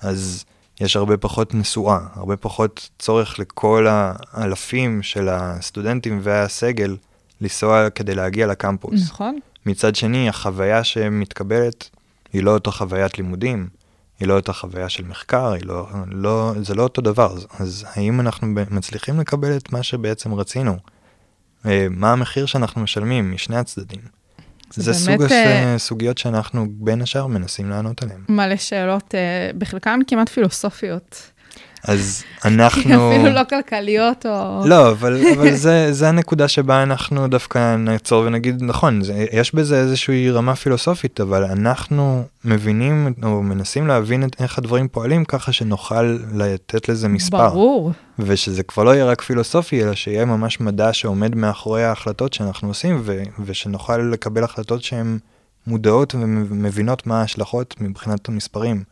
אז 0.00 0.44
יש 0.80 0.96
הרבה 0.96 1.16
פחות 1.16 1.54
נסועה, 1.54 2.06
הרבה 2.14 2.36
פחות 2.36 2.90
צורך 2.98 3.38
לכל 3.38 3.86
האלפים 3.88 5.02
של 5.02 5.28
הסטודנטים 5.28 6.20
והסגל 6.22 6.96
לנסוע 7.40 7.90
כדי 7.90 8.14
להגיע 8.14 8.46
לקמפוס. 8.46 9.00
נכון. 9.02 9.38
מצד 9.66 9.96
שני, 9.96 10.28
החוויה 10.28 10.84
שמתקבלת 10.84 11.90
היא 12.32 12.42
לא 12.42 12.50
אותה 12.50 12.70
חוויית 12.70 13.18
לימודים, 13.18 13.68
היא 14.20 14.28
לא 14.28 14.36
אותה 14.36 14.52
חוויה 14.52 14.88
של 14.88 15.04
מחקר, 15.04 15.52
היא 15.52 15.64
לא, 15.64 15.86
לא, 16.06 16.52
זה 16.62 16.74
לא 16.74 16.82
אותו 16.82 17.02
דבר. 17.02 17.36
אז, 17.58 17.86
האם 17.94 18.20
אנחנו 18.20 18.46
מצליחים 18.70 19.20
לקבל 19.20 19.56
את 19.56 19.72
מה 19.72 19.82
שבעצם 19.82 20.34
רצינו? 20.34 20.76
אה, 21.66 21.86
מה 21.90 22.12
המחיר 22.12 22.46
שאנחנו 22.46 22.80
משלמים 22.80 23.32
משני 23.32 23.56
הצדדים? 23.56 24.00
זה 24.74 24.92
באמת, 25.06 25.20
סוג 25.20 25.32
אה, 25.32 25.74
הסוגיות 25.74 26.18
שאנחנו 26.18 26.66
בין 26.70 27.02
השאר 27.02 27.26
מנסים 27.26 27.70
לענות 27.70 28.02
עליהן. 28.02 28.20
מלא 28.28 28.56
שאלות, 28.56 29.14
אה, 29.14 29.50
בחלקן 29.58 30.00
כמעט 30.06 30.28
פילוסופיות. 30.28 31.32
אז 31.84 32.24
אנחנו... 32.44 33.12
אפילו 33.12 33.30
לא 33.30 33.40
כלכליות 33.48 34.26
או... 34.26 34.62
לא, 34.66 34.90
אבל, 34.90 35.20
אבל 35.36 35.54
זה, 35.54 35.88
זה 35.98 36.08
הנקודה 36.08 36.48
שבה 36.48 36.82
אנחנו 36.82 37.28
דווקא 37.28 37.76
נעצור 37.76 38.24
ונגיד, 38.26 38.62
נכון, 38.62 39.02
זה, 39.02 39.26
יש 39.32 39.54
בזה 39.54 39.80
איזושהי 39.80 40.30
רמה 40.30 40.56
פילוסופית, 40.56 41.20
אבל 41.20 41.44
אנחנו 41.44 42.24
מבינים 42.44 43.14
או 43.22 43.42
מנסים 43.42 43.86
להבין 43.86 44.24
את, 44.24 44.36
איך 44.40 44.58
הדברים 44.58 44.88
פועלים 44.88 45.24
ככה 45.24 45.52
שנוכל 45.52 46.18
לתת 46.34 46.88
לזה 46.88 47.08
מספר. 47.08 47.48
ברור. 47.48 47.92
ושזה 48.18 48.62
כבר 48.62 48.84
לא 48.84 48.94
יהיה 48.94 49.04
רק 49.04 49.22
פילוסופי, 49.22 49.84
אלא 49.84 49.94
שיהיה 49.94 50.24
ממש 50.24 50.60
מדע 50.60 50.92
שעומד 50.92 51.34
מאחורי 51.34 51.84
ההחלטות 51.84 52.32
שאנחנו 52.32 52.68
עושים, 52.68 53.00
ו, 53.04 53.22
ושנוכל 53.44 53.98
לקבל 53.98 54.44
החלטות 54.44 54.82
שהן 54.82 55.18
מודעות 55.66 56.14
ומבינות 56.14 57.06
מה 57.06 57.20
ההשלכות 57.20 57.74
מבחינת 57.80 58.28
המספרים. 58.28 58.82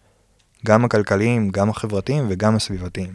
גם 0.66 0.84
הכלכליים, 0.84 1.50
גם 1.50 1.70
החברתיים 1.70 2.26
וגם 2.28 2.56
הסביבתיים. 2.56 3.10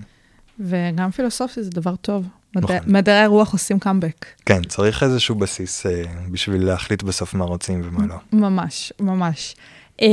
וגם 0.59 1.11
פילוסופי 1.11 1.63
זה 1.63 1.69
דבר 1.69 1.95
טוב. 1.95 2.25
נכון. 2.55 2.77
מדעי 2.87 3.23
הרוח 3.23 3.53
עושים 3.53 3.79
קאמבק. 3.79 4.25
כן, 4.45 4.63
צריך 4.63 5.03
איזשהו 5.03 5.35
בסיס 5.35 5.85
אה, 5.85 6.03
בשביל 6.31 6.65
להחליט 6.65 7.03
בסוף 7.03 7.33
מה 7.33 7.45
רוצים 7.45 7.81
ומה 7.83 8.05
לא. 8.07 8.15
ממש, 8.33 8.93
ממש. 8.99 9.55
אמ, 10.01 10.07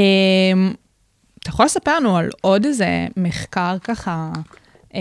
אתה 1.38 1.50
יכול 1.50 1.64
לספר 1.64 1.96
לנו 1.96 2.16
על 2.16 2.30
עוד 2.40 2.64
איזה 2.64 3.06
מחקר 3.16 3.76
ככה, 3.84 4.30
אה, 4.94 5.00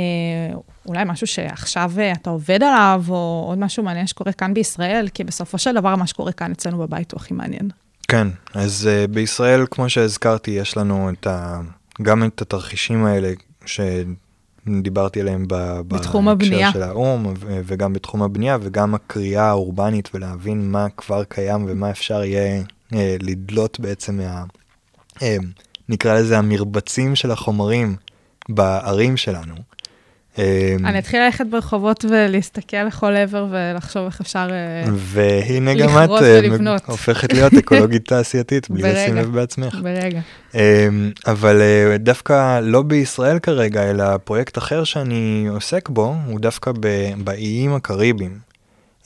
אולי 0.85 1.03
משהו 1.05 1.27
שעכשיו 1.27 1.91
אה, 1.97 2.11
אתה 2.11 2.29
עובד 2.29 2.63
עליו, 2.63 3.03
או 3.09 3.45
עוד 3.47 3.57
משהו 3.57 3.83
מעניין 3.83 4.07
שקורה 4.07 4.31
כאן 4.31 4.53
בישראל, 4.53 5.07
כי 5.13 5.23
בסופו 5.23 5.57
של 5.57 5.75
דבר 5.75 5.95
מה 5.95 6.07
שקורה 6.07 6.31
כאן 6.31 6.51
אצלנו 6.51 6.77
בבית 6.77 7.11
הוא 7.11 7.19
הכי 7.19 7.33
מעניין. 7.33 7.69
כן, 8.07 8.27
אז 8.53 8.89
uh, 8.89 9.11
בישראל, 9.11 9.65
כמו 9.71 9.89
שהזכרתי, 9.89 10.51
יש 10.51 10.77
לנו 10.77 11.09
את 11.09 11.27
ה... 11.27 11.61
גם 12.01 12.23
את 12.23 12.41
התרחישים 12.41 13.05
האלה 13.05 13.33
שדיברתי 13.65 15.21
עליהם 15.21 15.45
ב... 15.47 15.81
בתחום 15.87 16.27
הבנייה. 16.27 16.71
של 16.71 16.83
האו"ם, 16.83 17.25
ו- 17.25 17.61
וגם 17.65 17.93
בתחום 17.93 18.23
הבנייה, 18.23 18.57
וגם 18.61 18.95
הקריאה 18.95 19.49
האורבנית, 19.49 20.09
ולהבין 20.13 20.71
מה 20.71 20.87
כבר 20.97 21.23
קיים 21.23 21.65
ומה 21.67 21.89
אפשר 21.89 22.23
יהיה 22.23 22.63
uh, 22.63 22.95
לדלות 23.21 23.79
בעצם 23.79 24.17
מה... 24.17 24.43
Uh, 25.15 25.21
נקרא 25.89 26.19
לזה 26.19 26.37
המרבצים 26.37 27.15
של 27.15 27.31
החומרים 27.31 27.95
בערים 28.49 29.17
שלנו. 29.17 29.55
אה, 30.39 30.75
אני 30.85 30.99
אתחיל 30.99 31.19
ללכת 31.23 31.45
ברחובות 31.45 32.05
ולהסתכל 32.09 32.83
לכל 32.83 33.15
עבר 33.15 33.47
ולחשוב 33.51 34.05
איך 34.05 34.21
אפשר... 34.21 34.47
אה, 34.51 34.83
והנה 34.93 35.73
גם 35.73 35.89
את 35.89 36.09
אה. 36.21 36.75
הופכת 36.85 37.33
להיות 37.33 37.53
אקולוגית 37.53 38.07
תעשייתית, 38.09 38.69
בלי. 38.69 38.93
לשים 38.93 39.15
לב 39.15 39.31
בעצמך. 39.33 39.75
ברגע. 39.83 40.19
אמ, 40.55 40.59
אבל 41.27 41.61
אה, 41.61 41.97
דווקא 41.97 42.59
לא 42.59 42.81
בישראל 42.81 43.39
כרגע, 43.39 43.89
אלא 43.89 44.17
פרויקט 44.17 44.57
אחר 44.57 44.83
שאני 44.83 45.47
עוסק 45.49 45.89
בו, 45.89 46.15
הוא 46.25 46.39
דווקא 46.39 46.71
באיים 47.17 47.73
הקריביים. 47.73 48.39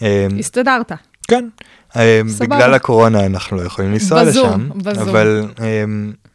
אמ, 0.01 0.07
הסתדרת. 0.39 0.91
כן, 1.27 1.47
אמ, 1.95 2.01
סבבה. 2.29 2.55
בגלל 2.55 2.73
הקורונה 2.73 3.25
אנחנו 3.25 3.57
לא 3.57 3.61
יכולים 3.61 3.91
לנסוע 3.91 4.23
בזום, 4.23 4.69
לשם, 4.69 4.79
בזום. 4.79 5.09
אבל 5.09 5.45
אמ, 5.59 5.65
מ- 6.07 6.30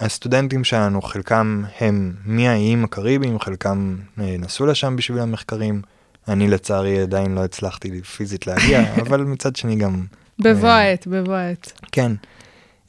הסטודנטים 0.00 0.64
שלנו, 0.64 1.02
חלקם 1.02 1.62
הם 1.80 2.12
מהאיים 2.24 2.84
הקריביים, 2.84 3.38
חלקם 3.38 3.96
אה, 4.20 4.36
נסעו 4.38 4.66
לשם 4.66 4.96
בשביל 4.96 5.18
המחקרים. 5.18 5.82
אני 6.28 6.48
לצערי 6.48 7.00
עדיין 7.00 7.34
לא 7.34 7.44
הצלחתי 7.44 8.02
פיזית 8.02 8.46
להגיע, 8.46 8.80
אבל 9.02 9.20
מצד 9.20 9.56
שני 9.56 9.76
גם... 9.76 10.04
בבוא 10.38 10.68
אה, 10.68 10.78
העת, 10.78 11.06
בבוא 11.06 11.34
העת. 11.34 11.72
כן. 11.92 12.12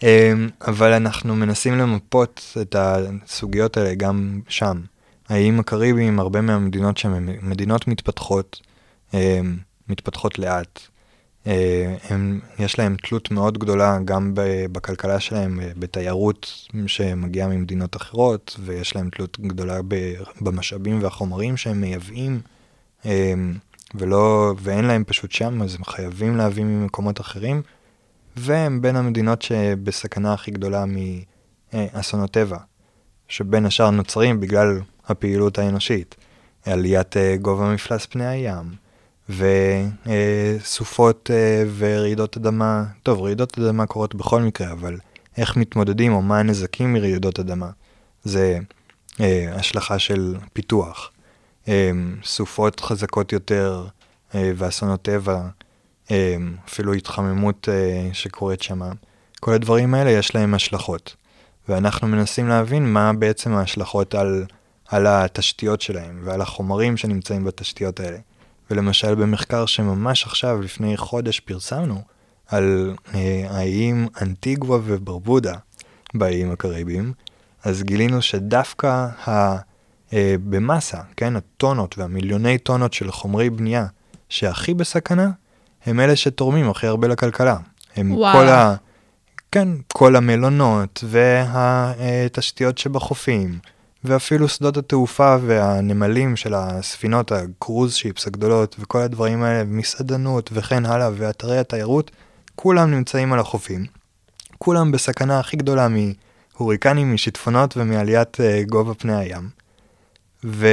אמ, 0.04 0.50
אבל 0.68 0.94
אנחנו 0.94 1.36
מנסים 1.36 1.78
למפות 1.78 2.58
את 2.62 2.76
הסוגיות 2.80 3.78
האלה 3.78 3.96
גם 3.96 4.40
שם. 4.48 4.82
האיים 5.30 5.60
הקריביים, 5.60 6.20
הרבה 6.20 6.42
מהמדינות 6.42 6.98
שם 6.98 7.14
הן 7.14 7.30
מדינות 7.42 7.88
מתפתחות, 7.88 8.62
אמ, 9.14 9.58
מתפתחות 9.90 10.40
לאט. 10.40 10.80
אה, 11.48 11.96
הם, 12.10 12.40
יש 12.60 12.80
להם 12.80 12.96
תלות 12.96 13.32
מאוד 13.32 13.58
גדולה 13.58 13.98
גם 14.06 14.32
בכלכלה 14.72 15.20
שלהם, 15.20 15.60
אה, 15.60 15.72
בתיירות 15.78 16.68
שמגיעה 16.88 17.48
ממדינות 17.48 17.96
אחרות, 17.96 18.60
ויש 18.66 18.96
להם 18.96 19.10
תלות 19.10 19.40
גדולה 19.40 19.80
במשאבים 20.42 21.04
והחומרים 21.04 21.58
שהם 21.58 21.82
מייבאים, 21.82 22.42
אמ, 23.06 23.54
ולא, 23.96 24.54
ואין 24.62 24.86
להם 24.86 25.04
פשוט 25.04 25.32
שם, 25.32 25.62
אז 25.62 25.76
הם 25.76 25.84
חייבים 25.84 26.38
להביא 26.38 26.64
ממקומות 26.64 27.22
אחרים. 27.22 27.62
והם 28.36 28.82
בין 28.82 28.96
המדינות 28.96 29.42
שבסכנה 29.42 30.34
הכי 30.34 30.52
גדולה 30.52 30.86
מאסונות 31.74 32.32
טבע, 32.32 32.58
שבין 33.28 33.66
השאר 33.66 33.90
נוצרים 33.90 34.40
בגלל 34.40 34.82
הפעילות 35.08 35.60
האנושית, 35.60 36.16
עליית 36.66 37.18
אה, 37.18 37.36
גובה 37.42 37.74
מפלס 37.74 38.06
פני 38.06 38.28
הים, 38.28 38.83
וסופות 39.30 41.32
אה, 41.34 41.64
ורעידות 41.78 42.38
אדמה, 42.38 42.84
טוב, 43.04 43.22
רעידות 43.22 43.60
אדמה 43.60 43.86
קורות 43.86 44.16
בכל 44.16 44.42
מקרה, 44.42 44.72
אבל 44.72 44.98
איך 45.38 45.58
מתמודדים 45.58 46.14
או 46.14 46.22
מה 46.22 46.40
הנזקים 46.40 46.94
מרעידות 46.94 47.40
אדמה, 47.40 47.70
זה 48.24 48.60
אה, 49.20 49.56
השלכה 49.56 50.00
של 50.00 50.36
פיתוח. 50.54 51.10
סופות 52.24 52.80
חזקות 52.80 53.34
יותר 53.34 53.86
ואסונות 54.34 55.02
טבע 55.02 55.42
אמ, 56.12 56.56
אפילו 56.68 56.94
התחממות 56.94 57.70
אה, 57.70 58.10
שקורית 58.14 58.62
שם. 58.62 58.82
כל 59.40 59.54
הדברים 59.54 59.94
האלה 59.94 60.12
יש 60.12 60.36
להם 60.36 60.54
השלכות. 60.54 61.16
ואנחנו 61.70 62.08
מנסים 62.08 62.48
להבין 62.48 62.94
מה 62.94 63.14
בעצם 63.14 63.54
ההשלכות 63.54 64.16
על, 64.16 64.46
על 64.88 65.08
התשתיות 65.08 65.82
שלהם 65.82 66.22
ועל 66.24 66.42
החומרים 66.42 66.98
שנמצאים 66.98 67.44
בתשתיות 67.44 68.00
האלה. 68.00 68.18
ולמשל 68.74 69.16
במחקר 69.16 69.66
שממש 69.66 70.24
עכשיו, 70.24 70.62
לפני 70.62 70.98
חודש, 70.98 71.40
פרסמנו 71.40 72.02
על 72.48 72.96
אה, 73.14 73.46
האיים 73.50 74.08
אנטיגווה 74.22 74.80
וברבודה 74.84 75.54
באיים 76.14 76.52
הקריביים, 76.52 77.14
אז 77.64 77.84
גילינו 77.84 78.22
שדווקא 78.22 78.88
ה, 79.28 79.58
אה, 80.14 80.36
במסה, 80.50 80.98
כן, 81.18 81.36
הטונות 81.36 81.98
והמיליוני 81.98 82.58
טונות 82.58 82.94
של 82.94 83.12
חומרי 83.12 83.50
בנייה 83.50 83.86
שהכי 84.30 84.74
בסכנה, 84.74 85.32
הם 85.86 86.00
אלה 86.00 86.16
שתורמים 86.16 86.70
הכי 86.70 86.88
הרבה 86.88 87.08
לכלכלה. 87.08 87.58
הם 87.96 88.12
וואו. 88.12 88.34
כל 88.34 88.48
ה... 88.48 88.76
כן, 89.52 89.70
כל 89.94 90.16
המלונות 90.16 91.04
והתשתיות 91.08 92.78
שבחופים, 92.78 93.60
ואפילו 94.06 94.48
שדות 94.48 94.78
התעופה 94.78 95.36
והנמלים 95.46 96.36
של 96.36 96.54
הספינות, 96.54 97.32
הקרוז 97.32 97.94
שיפס 97.94 98.28
הגדולות, 98.28 98.76
וכל 98.80 99.02
הדברים 99.02 99.44
האלה, 99.44 99.64
מסעדנות 99.64 100.50
וכן 100.54 100.86
הלאה, 100.86 101.10
ואתרי 101.14 101.58
התיירות, 101.58 102.12
כולם 102.56 102.92
נמצאים 102.92 103.34
על 103.34 103.40
החופים. 103.40 103.86
כולם 104.58 104.92
בסכנה 104.92 105.40
הכי 105.40 105.58
גדולה 105.58 105.88
מהוריקנים, 105.88 107.14
משיטפונות 107.14 107.78
ומעליית 107.78 108.38
uh, 108.38 108.70
גובה 108.70 108.94
פני 108.94 109.16
הים. 109.16 109.50
ו... 110.44 110.68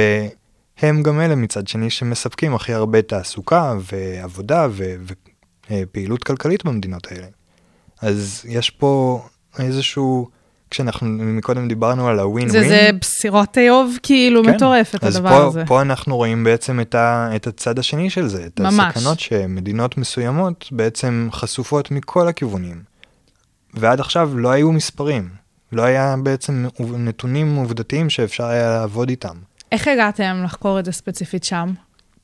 הם 0.81 1.03
גם 1.03 1.19
אלה 1.21 1.35
מצד 1.35 1.67
שני 1.67 1.89
שמספקים 1.89 2.55
הכי 2.55 2.73
הרבה 2.73 3.01
תעסוקה 3.01 3.73
ועבודה 3.91 4.67
ופעילות 5.71 6.23
כלכלית 6.23 6.65
במדינות 6.65 7.11
האלה. 7.11 7.27
אז 8.01 8.45
יש 8.49 8.69
פה 8.69 9.23
איזשהו, 9.59 10.29
כשאנחנו 10.71 11.07
מקודם 11.07 11.67
דיברנו 11.67 12.07
על 12.07 12.19
הווין 12.19 12.49
ווין. 12.49 12.63
זה, 12.63 12.69
זה 12.69 12.89
בסירות 13.01 13.57
איוב 13.57 13.97
כאילו 14.03 14.43
כן, 14.43 14.49
מטורפת 14.49 15.03
הדבר 15.03 15.29
פה, 15.29 15.47
הזה. 15.47 15.61
אז 15.61 15.67
פה 15.67 15.81
אנחנו 15.81 16.17
רואים 16.17 16.43
בעצם 16.43 16.79
את, 16.79 16.95
ה, 16.95 17.29
את 17.35 17.47
הצד 17.47 17.79
השני 17.79 18.09
של 18.09 18.27
זה, 18.27 18.45
את 18.45 18.59
ממש. 18.59 18.95
הסכנות 18.97 19.19
שמדינות 19.19 19.97
מסוימות 19.97 20.69
בעצם 20.71 21.29
חשופות 21.31 21.91
מכל 21.91 22.27
הכיוונים. 22.27 22.81
ועד 23.73 23.99
עכשיו 23.99 24.37
לא 24.37 24.51
היו 24.51 24.71
מספרים, 24.71 25.29
לא 25.71 25.81
היה 25.81 26.15
בעצם 26.23 26.65
נתונים 26.79 27.55
עובדתיים 27.55 28.09
שאפשר 28.09 28.45
היה 28.45 28.69
לעבוד 28.69 29.09
איתם. 29.09 29.35
איך 29.71 29.87
הגעתם 29.87 30.41
לחקור 30.43 30.79
את 30.79 30.85
זה 30.85 30.91
ספציפית 30.91 31.43
שם? 31.43 31.73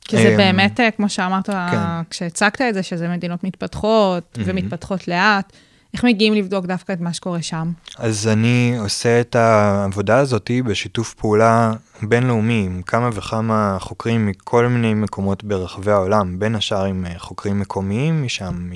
כי 0.07 0.17
זה 0.17 0.29
אמ, 0.29 0.37
באמת, 0.37 0.79
אה, 0.79 0.91
כמו 0.91 1.09
שאמרת, 1.09 1.49
כן. 1.49 1.77
כשהצגת 2.09 2.61
את 2.61 2.73
זה, 2.73 2.83
שזה 2.83 3.07
מדינות 3.07 3.43
מתפתחות 3.43 4.37
ומתפתחות 4.45 5.07
לאט, 5.07 5.53
איך 5.97 6.03
מגיעים 6.03 6.33
לבדוק 6.33 6.65
דווקא 6.65 6.93
את 6.93 7.01
מה 7.01 7.13
שקורה 7.13 7.41
שם? 7.41 7.71
אז 7.97 8.27
אני 8.27 8.75
עושה 8.79 9.21
את 9.21 9.35
העבודה 9.35 10.17
הזאת 10.17 10.51
בשיתוף 10.65 11.13
פעולה 11.13 11.73
בינלאומי 12.01 12.63
עם 12.65 12.81
כמה 12.81 13.09
וכמה 13.13 13.77
חוקרים 13.79 14.25
מכל 14.25 14.67
מיני 14.67 14.93
מקומות 14.93 15.43
ברחבי 15.43 15.91
העולם, 15.91 16.39
בין 16.39 16.55
השאר 16.55 16.85
עם 16.85 17.05
אה, 17.05 17.19
חוקרים 17.19 17.59
מקומיים 17.59 18.23
משם, 18.23 18.69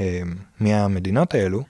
אה, 0.00 0.22
מהמדינות 0.60 1.34
האלו. 1.34 1.62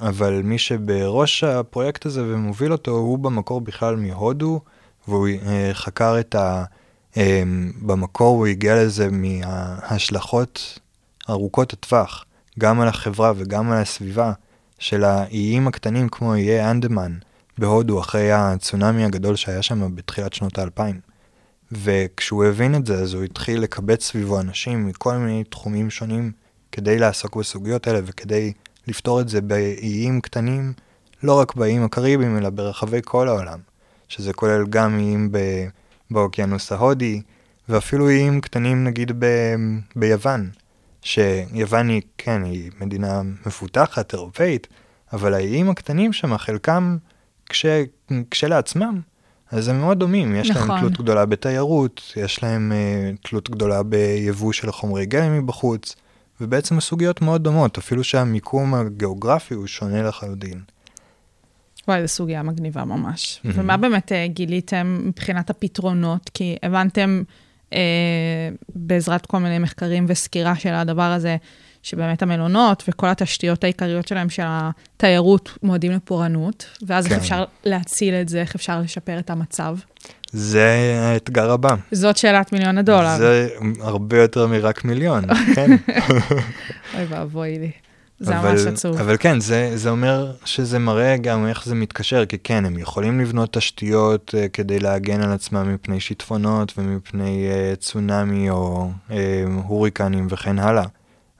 אבל 0.00 0.40
מי 0.44 0.58
שבראש 0.58 1.44
הפרויקט 1.44 2.06
הזה 2.06 2.22
ומוביל 2.24 2.72
אותו, 2.72 2.90
הוא 2.90 3.18
במקור 3.18 3.60
בכלל 3.60 3.96
מהודו. 3.96 4.60
והוא 5.08 5.28
אה, 5.46 5.70
חקר 5.72 6.20
את 6.20 6.34
ה... 6.34 6.64
אה, 7.16 7.42
במקור 7.82 8.36
הוא 8.36 8.46
הגיע 8.46 8.84
לזה 8.84 9.08
מההשלכות 9.10 10.78
ארוכות 11.30 11.72
הטווח, 11.72 12.24
גם 12.58 12.80
על 12.80 12.88
החברה 12.88 13.32
וגם 13.36 13.72
על 13.72 13.78
הסביבה, 13.78 14.32
של 14.78 15.04
האיים 15.04 15.68
הקטנים 15.68 16.08
כמו 16.08 16.34
איי 16.34 16.70
אנדמן 16.70 17.18
בהודו 17.58 18.00
אחרי 18.00 18.32
הצונאמי 18.32 19.04
הגדול 19.04 19.36
שהיה 19.36 19.62
שם 19.62 19.96
בתחילת 19.96 20.32
שנות 20.32 20.58
האלפיים. 20.58 21.00
וכשהוא 21.72 22.44
הבין 22.44 22.74
את 22.74 22.86
זה, 22.86 22.94
אז 22.94 23.14
הוא 23.14 23.24
התחיל 23.24 23.60
לקבץ 23.60 24.04
סביבו 24.04 24.40
אנשים 24.40 24.86
מכל 24.86 25.16
מיני 25.16 25.44
תחומים 25.44 25.90
שונים 25.90 26.32
כדי 26.72 26.98
לעסוק 26.98 27.36
בסוגיות 27.36 27.86
האלה 27.86 28.00
וכדי 28.04 28.52
לפתור 28.86 29.20
את 29.20 29.28
זה 29.28 29.40
באיים 29.40 30.20
קטנים, 30.20 30.72
לא 31.22 31.40
רק 31.40 31.54
באיים 31.54 31.84
הקריביים, 31.84 32.38
אלא 32.38 32.50
ברחבי 32.50 33.00
כל 33.04 33.28
העולם. 33.28 33.58
שזה 34.08 34.32
כולל 34.32 34.66
גם 34.66 34.98
איים 34.98 35.28
ב- 35.32 35.68
באוקיינוס 36.10 36.72
ההודי, 36.72 37.22
ואפילו 37.68 38.08
איים 38.08 38.40
קטנים 38.40 38.84
נגיד 38.84 39.12
ב- 39.18 39.56
ביוון, 39.96 40.50
שיוון 41.02 41.88
היא, 41.88 42.02
כן, 42.18 42.44
היא 42.44 42.70
מדינה 42.80 43.22
מפותחת, 43.46 44.14
אירופאית, 44.14 44.66
אבל 45.12 45.34
האיים 45.34 45.70
הקטנים 45.70 46.12
שם, 46.12 46.38
חלקם 46.38 46.96
כש, 47.48 47.66
כשלעצמם, 48.30 49.00
אז 49.50 49.68
הם 49.68 49.80
מאוד 49.80 49.98
דומים, 49.98 50.34
יש 50.34 50.50
נכון. 50.50 50.68
להם 50.68 50.80
תלות 50.80 50.98
גדולה 50.98 51.26
בתיירות, 51.26 52.12
יש 52.16 52.42
להם 52.42 52.72
uh, 52.72 53.28
תלות 53.28 53.50
גדולה 53.50 53.82
ביבוא 53.82 54.52
של 54.52 54.72
חומרי 54.72 55.06
גלם 55.06 55.38
מבחוץ, 55.38 55.96
ובעצם 56.40 56.78
הסוגיות 56.78 57.22
מאוד 57.22 57.44
דומות, 57.44 57.78
אפילו 57.78 58.04
שהמיקום 58.04 58.74
הגיאוגרפי 58.74 59.54
הוא 59.54 59.66
שונה 59.66 60.02
לחלוטין. 60.02 60.60
וואי, 61.88 62.02
זו 62.02 62.08
סוגיה 62.08 62.42
מגניבה 62.42 62.84
ממש. 62.84 63.40
Mm-hmm. 63.44 63.48
ומה 63.54 63.76
באמת 63.76 64.12
uh, 64.12 64.32
גיליתם 64.32 65.00
מבחינת 65.04 65.50
הפתרונות? 65.50 66.30
כי 66.34 66.56
הבנתם 66.62 67.22
בעזרת 68.74 69.26
כל 69.26 69.38
מיני 69.38 69.58
מחקרים 69.58 70.04
וסקירה 70.08 70.56
של 70.56 70.74
הדבר 70.74 71.02
הזה, 71.02 71.36
שבאמת 71.82 72.22
המלונות 72.22 72.84
וכל 72.88 73.06
התשתיות 73.06 73.64
העיקריות 73.64 74.08
שלהם, 74.08 74.30
של 74.30 74.42
התיירות, 74.46 75.58
מועדים 75.62 75.92
לפורענות, 75.92 76.66
ואז 76.86 77.06
כן. 77.06 77.14
איך 77.14 77.22
אפשר 77.22 77.44
להציל 77.64 78.14
את 78.14 78.28
זה, 78.28 78.40
איך 78.40 78.54
אפשר 78.54 78.80
לשפר 78.80 79.18
את 79.18 79.30
המצב? 79.30 79.76
זה 80.32 80.98
האתגר 81.00 81.50
הבא. 81.50 81.74
זאת 81.92 82.16
שאלת 82.16 82.52
מיליון 82.52 82.78
הדולר. 82.78 83.16
זה 83.18 83.48
הרבה 83.80 84.20
יותר 84.22 84.46
מרק 84.46 84.84
מיליון, 84.84 85.24
כן. 85.54 85.70
אוי 86.94 87.04
ואבוי 87.08 87.58
לי. 87.58 87.70
זה 88.20 88.38
אבל, 88.38 88.50
ממש 88.50 88.66
עצוב. 88.66 88.96
אבל 88.96 89.16
כן, 89.20 89.40
זה, 89.40 89.72
זה 89.74 89.90
אומר 89.90 90.32
שזה 90.44 90.78
מראה 90.78 91.16
גם 91.16 91.46
איך 91.46 91.64
זה 91.64 91.74
מתקשר, 91.74 92.26
כי 92.26 92.38
כן, 92.38 92.64
הם 92.64 92.78
יכולים 92.78 93.20
לבנות 93.20 93.52
תשתיות 93.52 94.34
uh, 94.34 94.48
כדי 94.48 94.78
להגן 94.78 95.20
על 95.20 95.32
עצמם 95.32 95.74
מפני 95.74 96.00
שיטפונות 96.00 96.72
ומפני 96.78 97.48
uh, 97.48 97.76
צונאמי 97.76 98.50
או 98.50 98.90
uh, 99.08 99.12
הוריקנים 99.66 100.26
וכן 100.30 100.58
הלאה, 100.58 100.84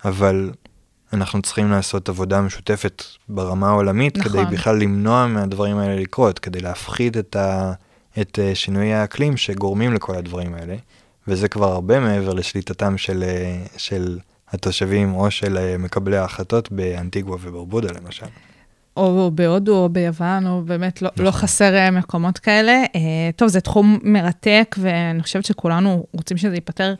אבל 0.04 0.50
אנחנו 1.12 1.42
צריכים 1.42 1.70
לעשות 1.70 2.08
עבודה 2.08 2.40
משותפת 2.40 3.02
ברמה 3.28 3.68
העולמית 3.68 4.18
נכון. 4.18 4.32
כדי 4.32 4.44
בכלל 4.44 4.78
למנוע 4.78 5.26
מהדברים 5.26 5.78
האלה 5.78 5.96
לקרות, 6.00 6.38
כדי 6.38 6.60
להפחית 6.60 7.16
את, 7.16 7.36
ה, 7.36 7.72
את 8.20 8.38
uh, 8.38 8.54
שינויי 8.54 8.94
האקלים 8.94 9.36
שגורמים 9.36 9.94
לכל 9.94 10.14
הדברים 10.14 10.54
האלה, 10.54 10.76
וזה 11.28 11.48
כבר 11.48 11.72
הרבה 11.72 12.00
מעבר 12.00 12.34
לשליטתם 12.34 12.98
של... 12.98 13.24
Uh, 13.26 13.68
של 13.76 14.18
התושבים 14.52 15.14
או 15.14 15.30
של 15.30 15.58
אה, 15.58 15.78
מקבלי 15.78 16.16
ההחלטות 16.16 16.72
באנטיגווה 16.72 17.36
וברבודה 17.40 17.88
למשל. 17.92 18.26
או 18.96 19.30
בהודו 19.34 19.76
או 19.76 19.88
ביוון, 19.88 20.46
או 20.46 20.62
באמת 20.62 21.02
לא, 21.02 21.06
לא 21.06 21.12
נכון. 21.14 21.24
לא 21.26 21.30
חסר 21.30 21.74
אה, 21.74 21.90
מקומות 21.90 22.38
כאלה. 22.38 22.82
Uh, 22.84 22.98
טוב, 23.36 23.48
זה 23.48 23.60
תחום 23.60 23.98
מרתק, 24.02 24.76
ואני 24.78 25.22
חושבת 25.22 25.44
שכולנו 25.44 26.06
רוצים 26.12 26.36
שזה 26.36 26.54
ייפתר, 26.54 26.94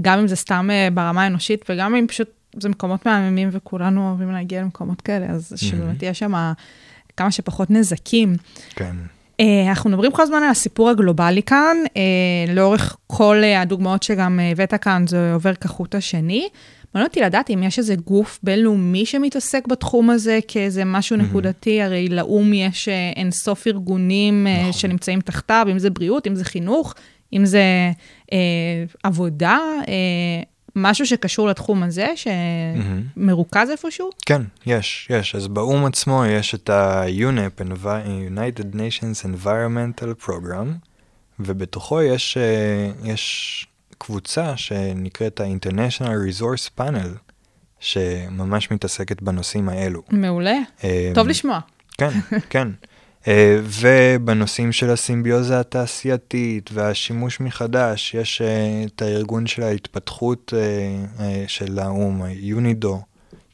גם 0.00 0.18
אם 0.18 0.28
זה 0.28 0.36
סתם 0.36 0.68
ברמה 0.94 1.22
האנושית, 1.22 1.64
וגם 1.68 1.94
אם 1.94 2.06
פשוט 2.08 2.30
זה 2.60 2.68
מקומות 2.68 3.06
מהממים 3.06 3.48
וכולנו 3.52 4.08
אוהבים 4.08 4.32
להגיע 4.32 4.62
למקומות 4.62 5.00
כאלה, 5.00 5.26
אז 5.26 5.52
שבאמת 5.56 6.02
יש 6.02 6.18
שם 6.18 6.52
כמה 7.16 7.30
שפחות 7.30 7.70
נזקים. 7.70 8.36
כן. 8.74 8.96
אה, 9.40 9.68
אנחנו 9.68 9.90
מדברים 9.90 10.12
כל 10.12 10.22
הזמן 10.22 10.42
על 10.42 10.50
הסיפור 10.50 10.90
הגלובלי 10.90 11.42
כאן, 11.42 11.76
אה, 11.96 12.54
לאורך 12.54 12.96
כל 13.06 13.40
אה, 13.42 13.60
הדוגמאות 13.60 14.02
שגם 14.02 14.40
אה, 14.40 14.50
הבאת 14.50 14.74
כאן, 14.74 15.04
זה 15.06 15.34
עובר 15.34 15.54
כחוט 15.54 15.94
השני. 15.94 16.48
מעניין 16.94 17.08
אותי 17.08 17.20
לדעת 17.20 17.50
אם 17.50 17.62
יש 17.62 17.78
איזה 17.78 17.94
גוף 17.94 18.38
בינלאומי 18.42 19.06
שמתעסק 19.06 19.66
בתחום 19.66 20.10
הזה 20.10 20.38
כאיזה 20.48 20.84
משהו 20.84 21.16
נקודתי, 21.16 21.82
הרי 21.82 22.08
לאו"ם 22.08 22.52
יש 22.52 22.88
אה, 22.88 23.12
אינסוף 23.16 23.66
ארגונים 23.66 24.46
אה, 24.46 24.60
נכון. 24.60 24.72
שנמצאים 24.72 25.20
תחתיו, 25.20 25.66
אם 25.70 25.78
זה 25.78 25.90
בריאות, 25.90 26.26
אם 26.26 26.34
זה 26.34 26.44
חינוך, 26.44 26.94
אם 27.32 27.46
זה 27.46 27.62
אה, 28.32 28.38
עבודה, 29.02 29.58
אה, 29.88 30.42
משהו 30.76 31.06
שקשור 31.06 31.48
לתחום 31.48 31.82
הזה, 31.82 32.08
שמרוכז 32.16 33.70
איפשהו? 33.70 34.10
כן, 34.26 34.42
יש, 34.66 35.08
יש. 35.10 35.34
אז 35.34 35.48
באו"ם 35.48 35.84
עצמו 35.84 36.24
יש 36.24 36.54
את 36.54 36.70
ה-UNEP, 36.70 37.62
United 38.30 38.74
Nations 38.74 39.24
Environmental 39.24 40.26
Program, 40.26 40.66
ובתוכו 41.40 42.02
יש, 42.02 42.36
אה, 42.36 42.90
יש 43.04 43.66
קבוצה 43.98 44.56
שנקראת 44.56 45.40
ה-International 45.40 46.40
Resource 46.40 46.80
Panel, 46.80 47.32
שממש 47.80 48.70
מתעסקת 48.70 49.22
בנושאים 49.22 49.68
האלו. 49.68 50.02
מעולה, 50.08 50.56
אה, 50.84 51.12
טוב 51.14 51.28
לשמוע. 51.28 51.60
כן, 51.98 52.10
כן. 52.50 52.68
אה, 53.28 53.58
ובנושאים 53.62 54.72
של 54.72 54.90
הסימביוזה 54.90 55.60
התעשייתית 55.60 56.70
והשימוש 56.72 57.40
מחדש, 57.40 58.14
יש 58.14 58.42
אה, 58.42 58.84
את 58.86 59.02
הארגון 59.02 59.46
של 59.46 59.62
ההתפתחות 59.62 60.52
אה, 60.56 61.24
אה, 61.24 61.44
של 61.46 61.78
האו"ם, 61.78 62.22
יונידו, 62.28 63.02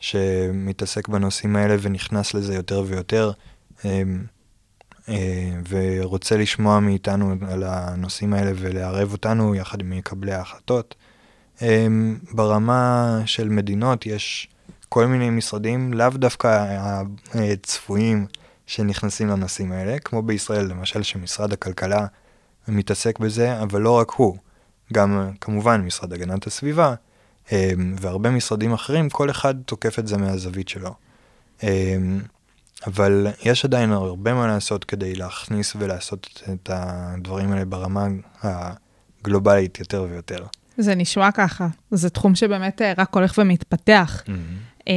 שמתעסק 0.01 1.09
בנושאים 1.09 1.57
האלה 1.57 1.77
ונכנס 1.81 2.35
לזה 2.35 2.55
יותר 2.55 2.85
ויותר, 2.87 3.31
אה, 3.85 4.03
ורוצה 5.69 6.37
לשמוע 6.37 6.81
מאיתנו 6.81 7.35
על 7.49 7.63
הנושאים 7.67 8.33
האלה 8.33 8.53
ולערב 8.57 9.13
אותנו 9.13 9.55
יחד 9.55 9.81
עם 9.81 9.91
מקבלי 9.91 10.33
ההחלטות. 10.33 10.95
אה, 11.63 11.87
ברמה 12.33 13.19
של 13.27 13.49
מדינות 13.49 14.07
יש 14.07 14.49
כל 14.89 15.07
מיני 15.07 15.31
משרדים, 15.31 15.95
לאו 15.95 16.09
דווקא 16.11 16.77
הצפויים, 17.35 18.27
שנכנסים 18.67 19.29
לנושאים 19.29 19.73
האלה, 19.73 19.99
כמו 19.99 20.23
בישראל 20.23 20.65
למשל 20.65 21.03
שמשרד 21.03 21.53
הכלכלה 21.53 22.07
מתעסק 22.69 23.19
בזה, 23.19 23.63
אבל 23.63 23.81
לא 23.81 23.99
רק 23.99 24.11
הוא, 24.11 24.37
גם 24.93 25.31
כמובן 25.41 25.81
משרד 25.81 26.13
הגנת 26.13 26.47
הסביבה 26.47 26.95
אה, 27.53 27.73
והרבה 27.97 28.31
משרדים 28.31 28.73
אחרים, 28.73 29.11
כל 29.11 29.31
אחד 29.31 29.55
תוקף 29.67 29.99
את 29.99 30.07
זה 30.07 30.17
מהזווית 30.17 30.69
שלו. 30.69 30.95
אבל 32.87 33.27
יש 33.45 33.65
עדיין 33.65 33.93
הרבה 33.93 34.35
מה 34.35 34.47
לעשות 34.47 34.85
כדי 34.85 35.15
להכניס 35.15 35.77
ולעשות 35.79 36.43
את 36.53 36.71
הדברים 36.73 37.53
האלה 37.53 37.65
ברמה 37.65 38.07
הגלובלית 38.43 39.81
יותר 39.81 40.07
ויותר. 40.11 40.45
זה 40.79 40.95
נשמע 40.95 41.31
ככה, 41.33 41.67
זה 41.91 42.11
תחום 42.11 42.35
שבאמת 42.35 42.83
אה, 42.83 42.93
רק 42.99 43.15
הולך 43.15 43.35
ומתפתח. 43.39 44.23
Mm-hmm. 44.27 44.89
אה, 44.89 44.95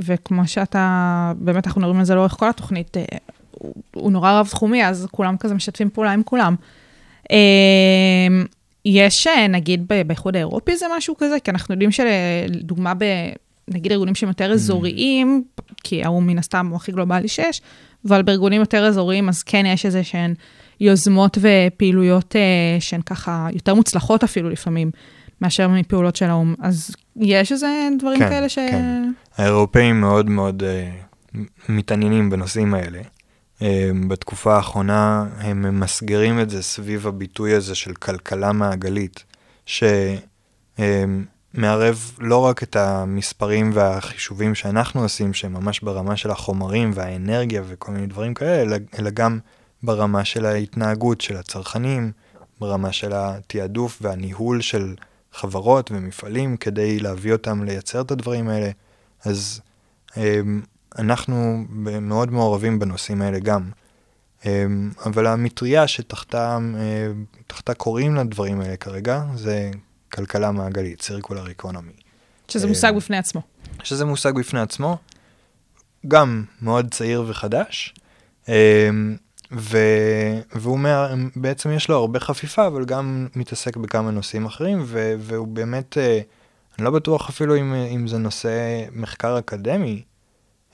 וכמו 0.00 0.48
שאתה, 0.48 1.32
באמת 1.36 1.66
אנחנו 1.66 1.80
מדברים 1.80 1.98
על 1.98 2.04
זה 2.04 2.14
לאורך 2.14 2.32
כל 2.32 2.48
התוכנית, 2.48 2.96
אה, 2.96 3.04
הוא 3.94 4.12
נורא 4.12 4.32
רב-תחומי, 4.32 4.86
אז 4.86 5.06
כולם 5.10 5.36
כזה 5.36 5.54
משתפים 5.54 5.90
פעולה 5.90 6.12
עם 6.12 6.22
כולם. 6.22 6.54
יש, 8.84 9.26
נגיד, 9.48 9.88
באיחוד 10.06 10.36
האירופי 10.36 10.76
זה 10.76 10.86
משהו 10.96 11.16
כזה? 11.18 11.36
כי 11.44 11.50
אנחנו 11.50 11.74
יודעים 11.74 11.90
שלדוגמה, 11.90 12.94
ב- 12.94 13.32
נגיד 13.70 13.92
ארגונים 13.92 14.14
שהם 14.14 14.28
יותר 14.28 14.52
אזוריים, 14.52 15.44
כי 15.84 16.04
האו"ם 16.04 16.26
מן 16.26 16.38
הסתם 16.38 16.66
הוא 16.66 16.76
הכי 16.76 16.92
גלובלי 16.92 17.28
שיש, 17.28 17.60
אבל 18.08 18.22
בארגונים 18.22 18.60
יותר 18.60 18.86
אזוריים, 18.86 19.28
אז 19.28 19.42
כן 19.42 19.66
יש 19.66 19.86
איזה 19.86 20.04
שהן 20.04 20.34
יוזמות 20.80 21.38
ופעילויות 21.40 22.36
אה, 22.36 22.80
שהן 22.80 23.00
ככה 23.02 23.48
יותר 23.52 23.74
מוצלחות 23.74 24.24
אפילו 24.24 24.50
לפעמים, 24.50 24.90
מאשר 25.40 25.68
מפעולות 25.68 26.16
של 26.16 26.26
האו"ם. 26.26 26.54
אז 26.62 26.96
יש 27.16 27.52
איזה 27.52 27.88
דברים 27.98 28.18
כן, 28.18 28.28
כאלה 28.28 28.48
ש... 28.48 28.54
כן. 28.58 29.10
האירופאים 29.36 30.00
מאוד 30.00 30.30
מאוד 30.30 30.62
uh, 30.62 31.38
מתעניינים 31.68 32.30
בנושאים 32.30 32.74
האלה. 32.74 33.00
Uh, 33.58 33.62
בתקופה 34.08 34.56
האחרונה 34.56 35.26
הם 35.38 35.62
ממסגרים 35.62 36.40
את 36.40 36.50
זה 36.50 36.62
סביב 36.62 37.06
הביטוי 37.06 37.54
הזה 37.54 37.74
של 37.74 37.94
כלכלה 37.94 38.52
מעגלית, 38.52 39.24
שמערב 41.56 42.12
לא 42.18 42.38
רק 42.38 42.62
את 42.62 42.76
המספרים 42.76 43.70
והחישובים 43.74 44.54
שאנחנו 44.54 45.02
עושים, 45.02 45.34
שהם 45.34 45.52
ממש 45.52 45.80
ברמה 45.80 46.16
של 46.16 46.30
החומרים 46.30 46.90
והאנרגיה 46.94 47.62
וכל 47.66 47.92
מיני 47.92 48.06
דברים 48.06 48.34
כאלה, 48.34 48.62
אלא, 48.62 48.76
אלא 48.98 49.10
גם 49.10 49.38
ברמה 49.82 50.24
של 50.24 50.46
ההתנהגות 50.46 51.20
של 51.20 51.36
הצרכנים, 51.36 52.12
ברמה 52.60 52.92
של 52.92 53.12
התעדוף 53.14 53.98
והניהול 54.02 54.60
של 54.60 54.94
חברות 55.32 55.90
ומפעלים 55.90 56.56
כדי 56.56 56.98
להביא 56.98 57.32
אותם 57.32 57.64
לייצר 57.64 58.00
את 58.00 58.10
הדברים 58.10 58.48
האלה. 58.48 58.70
אז 59.24 59.60
אמ, 60.16 60.60
אנחנו 60.98 61.64
מאוד 62.00 62.32
מעורבים 62.32 62.78
בנושאים 62.78 63.22
האלה 63.22 63.38
גם. 63.38 63.70
אמ, 64.46 64.90
אבל 65.06 65.26
המטריה 65.26 65.86
שתחתה 65.86 66.58
אה, 67.68 67.74
קוראים 67.74 68.16
לדברים 68.16 68.60
האלה 68.60 68.76
כרגע, 68.76 69.22
זה 69.34 69.70
כלכלה 70.16 70.52
מעגלית, 70.52 71.10
circular 71.10 71.62
economy. 71.62 72.02
שזה 72.48 72.64
אה, 72.64 72.68
מושג 72.68 72.92
בפני 72.96 73.16
עצמו. 73.16 73.42
שזה 73.82 74.04
מושג 74.04 74.32
בפני 74.34 74.60
עצמו, 74.60 74.98
גם 76.08 76.44
מאוד 76.62 76.86
צעיר 76.90 77.24
וחדש, 77.26 77.94
אמ, 78.48 79.16
ו... 79.52 79.78
והוא 80.54 80.78
מה... 80.78 81.08
בעצם 81.36 81.70
יש 81.70 81.88
לו 81.88 81.96
הרבה 81.96 82.20
חפיפה, 82.20 82.66
אבל 82.66 82.84
גם 82.84 83.28
מתעסק 83.36 83.76
בכמה 83.76 84.10
נושאים 84.10 84.46
אחרים, 84.46 84.82
ו... 84.86 85.14
והוא 85.18 85.48
באמת, 85.48 85.98
אה, 85.98 86.20
אני 86.78 86.84
לא 86.84 86.90
בטוח 86.90 87.28
אפילו 87.28 87.56
אם, 87.56 87.74
אם 87.74 88.06
זה 88.06 88.18
נושא 88.18 88.50
מחקר 88.92 89.38
אקדמי, 89.38 90.02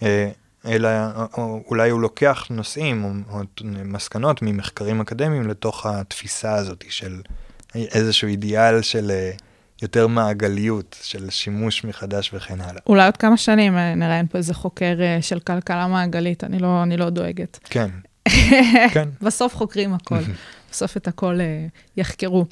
אה, 0.02 0.30
אלא 0.66 0.88
או 1.36 1.62
אולי 1.66 1.90
הוא 1.90 2.00
לוקח 2.00 2.46
נושאים 2.50 3.04
או, 3.04 3.10
או 3.30 3.40
מסקנות 3.84 4.42
ממחקרים 4.42 5.00
אקדמיים 5.00 5.48
לתוך 5.48 5.86
התפיסה 5.86 6.54
הזאת 6.54 6.84
של 6.88 7.20
איזשהו 7.74 8.28
אידיאל 8.28 8.82
של 8.82 9.10
אה, 9.10 9.30
יותר 9.82 10.06
מעגליות, 10.06 10.96
של 11.02 11.30
שימוש 11.30 11.84
מחדש 11.84 12.30
וכן 12.34 12.60
הלאה. 12.60 12.82
אולי 12.86 13.04
עוד 13.04 13.16
כמה 13.16 13.36
שנים 13.36 13.76
אה, 13.76 13.94
נראיין 13.94 14.26
פה 14.26 14.38
איזה 14.38 14.54
חוקר 14.54 14.94
אה, 15.00 15.18
של 15.22 15.40
כלכלה 15.40 15.86
מעגלית, 15.86 16.44
אני 16.44 16.58
לא, 16.58 16.82
אני 16.82 16.96
לא 16.96 17.10
דואגת. 17.10 17.58
כן, 17.64 17.90
כן. 18.94 19.08
בסוף 19.22 19.56
חוקרים 19.56 19.94
הכל, 19.94 20.20
בסוף 20.72 20.96
את 20.96 21.08
הכל 21.08 21.38
יחקרו. 21.96 22.46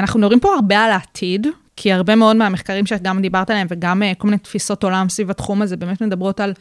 אנחנו 0.00 0.20
מדברים 0.20 0.40
פה 0.40 0.54
הרבה 0.54 0.84
על 0.84 0.90
העתיד, 0.90 1.46
כי 1.76 1.92
הרבה 1.92 2.14
מאוד 2.14 2.36
מהמחקרים 2.36 2.86
שגם 2.86 3.22
דיברת 3.22 3.50
עליהם, 3.50 3.66
וגם 3.70 4.02
אה, 4.02 4.12
כל 4.18 4.28
מיני 4.28 4.38
תפיסות 4.38 4.84
עולם 4.84 5.08
סביב 5.08 5.30
התחום 5.30 5.62
הזה, 5.62 5.76
באמת 5.76 6.00
מדברות 6.00 6.40
על, 6.40 6.52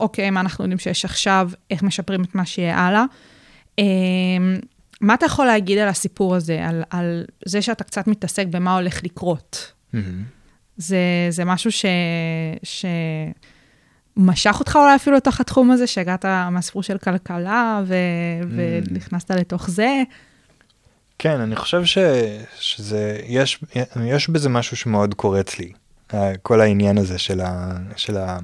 אוקיי, 0.00 0.30
מה 0.30 0.40
אנחנו 0.40 0.64
יודעים 0.64 0.78
שיש 0.78 1.04
עכשיו, 1.04 1.50
איך 1.70 1.82
משפרים 1.82 2.24
את 2.24 2.34
מה 2.34 2.46
שיהיה 2.46 2.78
הלאה. 2.78 3.04
אה, 5.02 5.06
מה 5.06 5.14
אתה 5.14 5.26
יכול 5.26 5.46
להגיד 5.46 5.78
על 5.78 5.88
הסיפור 5.88 6.34
הזה, 6.34 6.66
על, 6.68 6.82
על 6.90 7.24
זה 7.44 7.62
שאתה 7.62 7.84
קצת 7.84 8.06
מתעסק 8.06 8.46
במה 8.46 8.74
הולך 8.74 9.04
לקרות? 9.04 9.72
מהמם. 9.92 10.24
זה, 10.76 10.98
זה 11.30 11.44
משהו 11.44 11.72
ש... 11.72 11.84
ש... 12.62 12.84
משך 14.16 14.56
אותך 14.60 14.76
אולי 14.76 14.96
אפילו 14.96 15.16
לתוך 15.16 15.40
התחום 15.40 15.70
הזה, 15.70 15.86
שהגעת 15.86 16.24
מהסיפור 16.24 16.82
של 16.82 16.98
כלכלה 16.98 17.82
ו... 17.86 17.94
ונכנסת 18.50 19.30
לתוך 19.30 19.70
זה. 19.70 20.02
כן, 21.18 21.40
אני 21.40 21.56
חושב 21.56 21.84
ש, 21.84 21.98
שזה, 22.60 23.20
יש, 23.26 23.64
יש 24.04 24.30
בזה 24.30 24.48
משהו 24.48 24.76
שמאוד 24.76 25.14
קורץ 25.14 25.58
לי, 25.58 25.72
ה- 26.12 26.36
כל 26.36 26.60
העניין 26.60 26.98
הזה 26.98 27.18
של, 27.18 27.40
ה, 27.40 27.76
של 27.96 28.16
ה, 28.16 28.38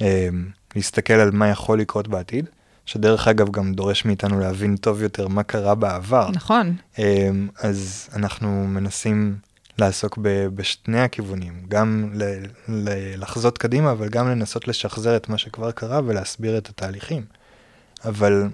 אה, 0.00 0.28
להסתכל 0.76 1.12
על 1.12 1.30
מה 1.30 1.48
יכול 1.48 1.80
לקרות 1.80 2.08
בעתיד, 2.08 2.48
שדרך 2.86 3.28
אגב 3.28 3.50
גם 3.50 3.74
דורש 3.74 4.04
מאיתנו 4.04 4.40
להבין 4.40 4.76
טוב 4.76 5.02
יותר 5.02 5.28
מה 5.28 5.42
קרה 5.42 5.74
בעבר. 5.74 6.30
נכון, 6.30 6.76
אה, 6.98 7.30
אז 7.62 8.08
אנחנו 8.16 8.66
מנסים 8.66 9.36
לעסוק 9.78 10.18
ב, 10.22 10.46
בשני 10.46 11.00
הכיוונים, 11.00 11.52
גם 11.68 12.10
ל, 12.14 12.22
ל, 12.68 12.88
לחזות 13.22 13.58
קדימה, 13.58 13.92
אבל 13.92 14.08
גם 14.08 14.28
לנסות 14.28 14.68
לשחזר 14.68 15.16
את 15.16 15.28
מה 15.28 15.38
שכבר 15.38 15.70
קרה 15.70 16.00
ולהסביר 16.04 16.58
את 16.58 16.68
התהליכים. 16.68 17.22
אבל 18.04 18.48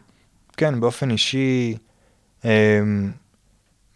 כן, 0.57 0.81
באופן 0.81 1.11
אישי, 1.11 1.77
אה, 2.45 2.81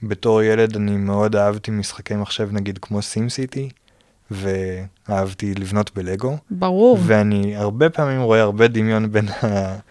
בתור 0.02 0.42
ילד 0.42 0.76
אני 0.76 0.96
מאוד 0.96 1.36
אהבתי 1.36 1.70
משחקי 1.70 2.14
מחשב 2.14 2.48
נגיד 2.52 2.78
כמו 2.78 3.02
סים 3.02 3.28
סיטי, 3.28 3.68
ואהבתי 4.34 5.54
לבנות 5.54 5.90
בלגו, 5.94 6.36
ברור, 6.50 6.98
ואני 7.06 7.56
הרבה 7.56 7.90
פעמים 7.90 8.20
רואה 8.22 8.40
הרבה 8.40 8.68
דמיון 8.68 9.12
בין 9.12 9.28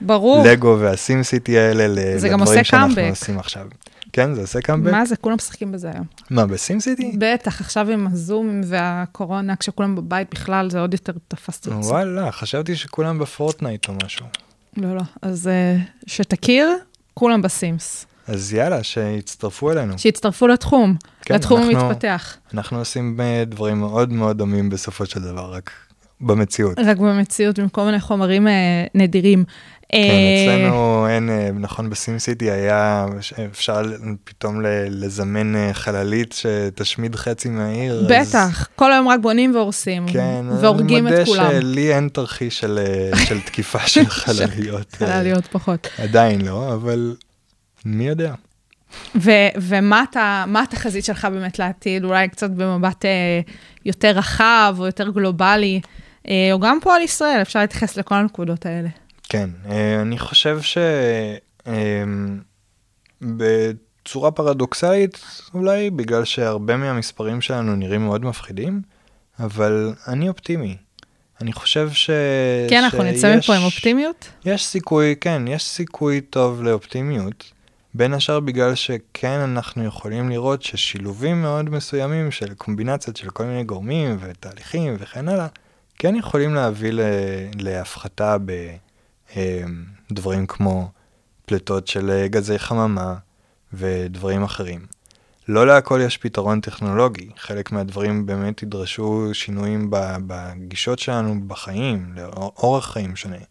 ברור. 0.02 0.42
הלגו 0.48 0.78
והסים 0.80 1.24
סיטי 1.24 1.60
האלה 1.60 1.88
ל- 1.88 2.18
זה 2.18 2.30
גם 2.30 2.40
לדברים 2.42 2.64
שאנחנו 2.64 2.96
קאמבק. 2.96 3.10
עושים 3.10 3.40
עכשיו. 3.40 3.68
כן, 4.14 4.34
זה 4.34 4.42
עושה 4.42 4.62
קאמבק? 4.62 4.92
מה 4.92 5.06
זה, 5.06 5.16
כולם 5.16 5.36
משחקים 5.36 5.72
בזה 5.72 5.92
היום. 5.94 6.06
מה, 6.30 6.46
בסים 6.46 6.80
סיטי? 6.80 7.16
בטח, 7.20 7.62
עכשיו 7.62 7.90
עם 7.90 8.08
הזום 8.08 8.62
והקורונה, 8.66 9.56
כשכולם 9.56 9.96
בבית 9.96 10.28
בכלל, 10.32 10.70
זה 10.70 10.80
עוד 10.80 10.94
יותר 10.94 11.14
תפס 11.28 11.60
תאוצה. 11.60 11.88
וואלה, 11.90 12.32
חשבתי 12.32 12.76
שכולם 12.76 13.20
בפורטנייט 13.20 13.88
או 13.90 13.94
משהו. 14.06 14.26
לא, 14.78 14.96
לא. 14.96 15.02
אז 15.22 15.48
אה, 15.48 15.78
שתכיר, 16.08 16.70
כולם 17.14 17.42
בסימס. 17.42 18.06
אז 18.28 18.54
יאללה, 18.54 18.84
שיצטרפו 18.84 19.72
אלינו. 19.72 20.00
שיצטרפו 20.00 20.48
לתחום, 20.48 20.96
כן, 21.26 21.36
לתחום 21.36 21.62
אנחנו- 21.62 21.80
המתפתח. 21.80 22.38
אנחנו 22.54 22.78
עושים 22.80 23.18
אה, 23.22 23.44
דברים 23.48 23.80
מאוד 23.80 24.12
מאוד 24.14 24.38
דומים 24.38 24.70
בסופו 24.70 25.06
של 25.06 25.20
דבר, 25.22 25.54
רק 25.54 25.72
במציאות. 26.22 26.80
רק 26.86 26.98
במציאות, 26.98 27.60
כל 27.72 27.86
מיני 27.86 28.00
חומרים 28.00 28.48
אה, 28.48 28.54
נדירים. 28.96 29.44
כן, 29.94 29.98
אה, 29.98 30.46
אצלנו 30.58 31.08
אין, 31.10 31.30
אה, 31.30 31.50
נכון 31.52 31.90
בסים 31.90 32.20
סיטי 32.20 32.52
היה, 32.52 33.06
אפשר 33.52 33.82
פתאום 34.24 34.62
לזמן 34.90 35.54
חללית 35.74 36.34
שתשמיד 36.34 37.16
חצי 37.16 37.50
מהעיר. 37.50 38.00
אז- 38.00 38.28
בטח, 38.30 38.68
כל 38.76 38.92
היום 38.94 39.08
רק 39.08 39.20
בונים 39.22 39.56
והורסים, 39.56 40.06
כן, 40.08 40.46
והורגים 40.62 41.08
את 41.08 41.14
כולם. 41.26 41.46
אני 41.46 41.54
מודה 41.56 41.62
שלי 41.62 41.96
אין 41.96 42.10
תרחיש 42.14 42.60
של, 42.60 42.80
של 43.28 43.42
תקיפה 43.42 43.80
של 43.88 44.06
חלליות. 44.06 44.96
חלליות 45.00 45.48
פחות. 45.48 45.88
עדיין 45.98 46.42
לא, 46.46 46.74
אבל 46.74 47.16
מי 47.86 48.08
יודע. 48.08 48.34
ו- 49.16 49.52
ומה 49.62 50.04
אתה, 50.10 50.46
התחזית 50.64 51.06
שלך 51.06 51.26
באמת 51.26 51.60
לעתיד? 51.60 52.04
אולי 52.04 52.28
קצת 52.28 52.50
במבט 52.50 53.06
אה, 53.06 53.42
יותר 53.86 54.10
רחב 54.10 54.76
או 54.80 54.86
יותר 54.86 55.10
גלובלי, 55.10 55.82
אה, 56.28 56.50
או 56.52 56.60
גם 56.60 56.78
פה 56.82 56.96
על 56.96 57.02
ישראל, 57.02 57.42
אפשר 57.42 57.60
להתייחס 57.60 57.98
לכל 57.98 58.16
הנקודות 58.16 58.66
האלה. 58.66 58.90
כן, 59.30 59.50
אה, 59.70 60.02
אני 60.02 60.20
חושב 60.20 60.60
שבצורה 63.22 64.32
פרדוקסלית, 64.32 65.22
אולי 65.54 65.90
בגלל 65.90 66.26
שהרבה 66.26 66.78
מהמספרים 66.78 67.42
שלנו 67.42 67.76
נראים 67.76 68.06
מאוד 68.06 68.26
מפחידים, 68.26 68.82
אבל 69.40 69.94
אני 70.08 70.30
אופטימי. 70.30 70.78
אני 71.42 71.54
חושב 71.54 71.90
ש... 71.94 72.10
כן, 72.70 72.84
אנחנו 72.84 73.04
נצא 73.04 73.38
מפה 73.38 73.56
עם 73.56 73.64
אופטימיות? 73.64 74.30
יש 74.46 74.66
סיכוי, 74.66 75.16
כן, 75.22 75.48
יש 75.48 75.64
סיכוי 75.64 76.22
טוב 76.22 76.64
לאופטימיות. 76.64 77.52
בין 77.94 78.14
השאר 78.14 78.40
בגלל 78.40 78.76
שכן 78.76 79.40
אנחנו 79.40 79.86
יכולים 79.86 80.30
לראות 80.30 80.62
ששילובים 80.62 81.42
מאוד 81.42 81.70
מסוימים 81.70 82.32
של 82.32 82.54
קומבינציות 82.54 83.18
של 83.18 83.30
כל 83.30 83.44
מיני 83.44 83.64
גורמים 83.64 84.18
ותהליכים 84.20 84.96
וכן 85.00 85.28
הלאה, 85.28 85.48
כן 85.96 86.16
יכולים 86.16 86.54
להביא 86.54 86.92
להפחתה 87.60 88.38
בדברים 90.12 90.48
כמו 90.48 90.92
פליטות 91.46 91.88
של 91.88 92.10
אה, 92.10 92.28
גזי 92.28 92.60
חממה 92.60 93.16
ודברים 93.74 94.44
אחרים. 94.44 94.86
לא 95.48 95.68
להכל 95.68 96.00
יש 96.04 96.18
פתרון 96.18 96.62
טכנולוגי, 96.62 97.30
חלק 97.38 97.72
מהדברים 97.72 98.26
באמת 98.26 98.64
ידרשו 98.64 99.30
שינויים 99.34 99.88
בגישות 100.28 101.00
שלנו 101.00 101.48
בחיים, 101.48 102.14
לאורח 102.16 102.92
חיים 102.94 103.16
שונה. 103.16 103.51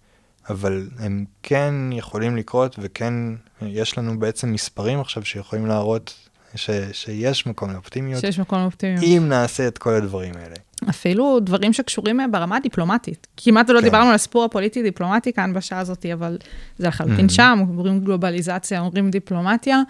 אבל 0.51 0.89
הם 0.99 1.25
כן 1.43 1.75
יכולים 1.93 2.37
לקרות 2.37 2.77
וכן 2.79 3.15
יש 3.63 3.99
לנו 3.99 4.19
בעצם 4.19 4.53
מספרים 4.53 5.01
עכשיו 5.01 5.25
שיכולים 5.25 5.67
להראות 5.67 6.15
ש, 6.55 6.71
שיש 6.93 7.47
מקום 7.47 7.71
לאופטימיות, 7.71 8.21
שיש 8.21 8.39
מקום 8.39 8.59
לאופטימיות. 8.59 9.03
אם 9.05 9.27
נעשה 9.29 9.69
את 9.69 9.79
כל 9.79 9.95
הדברים 9.95 10.35
האלה. 10.37 10.55
אפילו 10.91 11.41
דברים 11.41 11.73
שקשורים 11.73 12.21
ברמה 12.31 12.57
הדיפלומטית. 12.57 13.27
כמעט 13.37 13.71
ולא 13.71 13.79
כן. 13.79 13.85
דיברנו 13.85 14.09
על 14.09 14.15
הסיפור 14.15 14.45
הפוליטי-דיפלומטי 14.45 15.33
כאן 15.33 15.53
בשעה 15.55 15.79
הזאת, 15.79 16.07
אבל 16.07 16.39
זה 16.79 16.89
לחלוטין 16.89 17.27
Mhm. 17.27 17.33
שם, 17.33 17.59
אומרים 17.61 18.01
גלובליזציה, 18.01 18.81
אומרים 18.81 19.11
דיפלומטיה. 19.11 19.81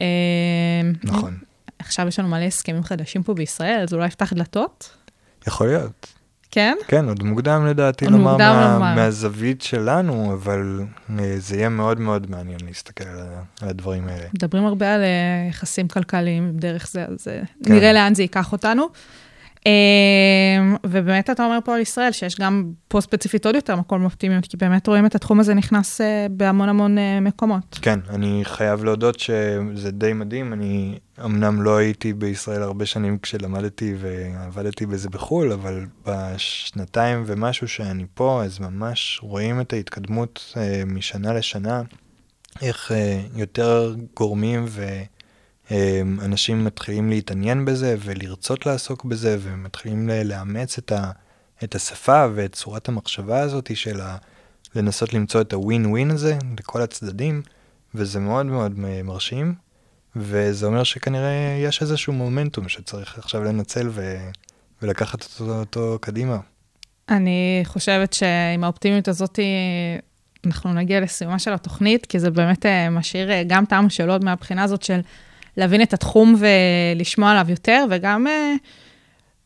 אה, 0.00 0.06
נכון. 1.04 1.38
עכשיו 1.78 2.08
יש 2.08 2.18
לנו 2.18 2.28
מלא 2.28 2.44
הסכמים 2.44 2.82
חדשים 2.82 3.22
פה 3.22 3.34
בישראל, 3.34 3.80
אז 3.82 3.94
אולי 3.94 4.06
יפתח 4.06 4.32
דלתות? 4.32 4.90
יכול 5.46 5.66
להיות. 5.66 6.06
כן? 6.50 6.76
כן, 6.88 7.08
עוד 7.08 7.22
מוקדם 7.22 7.66
לדעתי 7.66 8.04
עוד 8.04 8.14
לומר 8.14 8.30
מוקדם 8.30 8.54
מה, 8.56 8.72
לומר. 8.74 8.94
מהזווית 8.94 9.62
שלנו, 9.62 10.32
אבל 10.32 10.80
אה, 11.18 11.34
זה 11.38 11.56
יהיה 11.56 11.68
מאוד 11.68 12.00
מאוד 12.00 12.30
מעניין 12.30 12.58
להסתכל 12.66 13.04
על, 13.08 13.68
הדברים 13.70 14.08
האלה. 14.08 14.24
מדברים 14.34 14.66
הרבה 14.66 14.94
על 14.94 15.00
אה, 15.00 15.46
יחסים 15.48 15.88
כלכליים 15.88 16.52
דרך 16.54 16.88
זה, 16.90 17.04
אז 17.04 17.28
אה, 17.28 17.42
כן. 17.64 17.74
נראה 17.74 17.92
לאן 17.92 18.14
זה 18.14 18.22
ייקח 18.22 18.52
אותנו. 18.52 18.88
אה, 19.66 19.72
ובאמת 20.86 21.30
אתה 21.30 21.44
אומר 21.44 21.58
פה 21.64 21.74
על 21.74 21.80
ישראל, 21.80 22.12
שיש 22.12 22.40
גם 22.40 22.72
פה 22.88 23.00
ספציפית 23.00 23.46
עוד 23.46 23.54
יותר 23.54 23.76
מקום 23.76 24.02
לאופטימיות, 24.02 24.46
כי 24.46 24.56
באמת 24.56 24.86
רואים 24.86 25.06
את 25.06 25.14
התחום 25.14 25.40
הזה 25.40 25.54
נכנס 25.54 26.00
אה, 26.00 26.26
בהמון 26.30 26.68
המון 26.68 26.98
אה, 26.98 27.20
מקומות. 27.20 27.78
כן, 27.82 27.98
אני 28.10 28.40
חייב 28.44 28.84
להודות 28.84 29.20
שזה 29.20 29.90
די 29.90 30.12
מדהים, 30.12 30.52
אני 30.52 30.98
אמנם 31.24 31.62
לא 31.62 31.76
הייתי 31.76 32.12
בישראל 32.12 32.62
הרבה 32.62 32.86
שנים 32.86 33.18
כשלמדתי 33.18 33.94
ועבדתי 33.98 34.86
בזה 34.86 35.08
בחו"ל, 35.08 35.52
אבל 35.52 35.86
בשנתיים 36.06 37.22
ומשהו 37.26 37.68
שאני 37.68 38.04
פה, 38.14 38.44
אז 38.44 38.58
ממש 38.58 39.20
רואים 39.22 39.60
את 39.60 39.72
ההתקדמות 39.72 40.54
אה, 40.56 40.82
משנה 40.86 41.32
לשנה, 41.32 41.82
איך 42.62 42.92
יותר 43.36 43.94
גורמים 44.16 44.64
ואנשים 45.70 46.64
מתחילים 46.64 47.10
להתעניין 47.10 47.64
בזה 47.64 47.96
ולרצות 48.00 48.66
לעסוק 48.66 49.04
בזה, 49.04 49.38
ומתחילים 49.40 50.08
לאמץ 50.24 50.78
את, 50.78 50.92
ה, 50.92 51.10
את 51.64 51.74
השפה 51.74 52.26
ואת 52.34 52.52
צורת 52.52 52.88
המחשבה 52.88 53.40
הזאת 53.40 53.76
של 53.76 54.00
ה... 54.00 54.16
לנסות 54.74 55.14
למצוא 55.14 55.40
את 55.40 55.52
הווין 55.52 55.86
ווין 55.86 56.10
הזה 56.10 56.38
לכל 56.58 56.82
הצדדים, 56.82 57.42
וזה 57.94 58.20
מאוד 58.20 58.46
מאוד 58.46 58.78
מרשים, 58.78 59.54
וזה 60.16 60.66
אומר 60.66 60.84
שכנראה 60.84 61.58
יש 61.64 61.82
איזשהו 61.82 62.12
מומנטום 62.12 62.68
שצריך 62.68 63.18
עכשיו 63.18 63.44
לנצל 63.44 63.88
ו... 63.90 64.16
ולקחת 64.82 65.22
אותו, 65.22 65.60
אותו 65.60 65.98
קדימה. 66.00 66.38
אני 67.08 67.62
חושבת 67.64 68.12
שעם 68.12 68.64
האופטימיות 68.64 69.08
הזאת, 69.08 69.38
אנחנו 70.46 70.72
נגיע 70.72 71.00
לסיומה 71.00 71.38
של 71.38 71.52
התוכנית, 71.52 72.06
כי 72.06 72.18
זה 72.18 72.30
באמת 72.30 72.66
אה, 72.66 72.90
משאיר 72.90 73.30
אה, 73.30 73.42
גם 73.46 73.64
טעם 73.64 73.90
שאלות 73.90 74.24
מהבחינה 74.24 74.62
הזאת 74.62 74.82
של 74.82 75.00
להבין 75.56 75.82
את 75.82 75.92
התחום 75.94 76.34
ולשמוע 76.38 77.30
עליו 77.30 77.46
יותר, 77.50 77.84
וגם, 77.90 78.26
אה, 78.26 78.52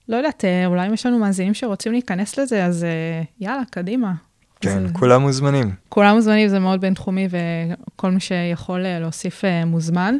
לא 0.08 0.16
יודעת, 0.16 0.44
אה, 0.44 0.66
אולי 0.66 0.86
אם 0.88 0.94
יש 0.94 1.06
לנו 1.06 1.18
מאזינים 1.18 1.54
שרוצים 1.54 1.92
להיכנס 1.92 2.38
לזה, 2.38 2.64
אז 2.64 2.84
אה, 2.84 3.22
יאללה, 3.40 3.62
קדימה. 3.70 4.12
כן, 4.60 4.86
זה- 4.86 4.94
כולם 4.94 5.22
מוזמנים. 5.22 5.70
כולם 5.88 6.14
מוזמנים, 6.14 6.48
זה 6.48 6.58
מאוד 6.58 6.80
בינתחומי, 6.80 7.28
וכל 7.30 8.10
מי 8.10 8.20
שיכול 8.20 8.80
להוסיף 9.00 9.42
מוזמן. 9.66 10.14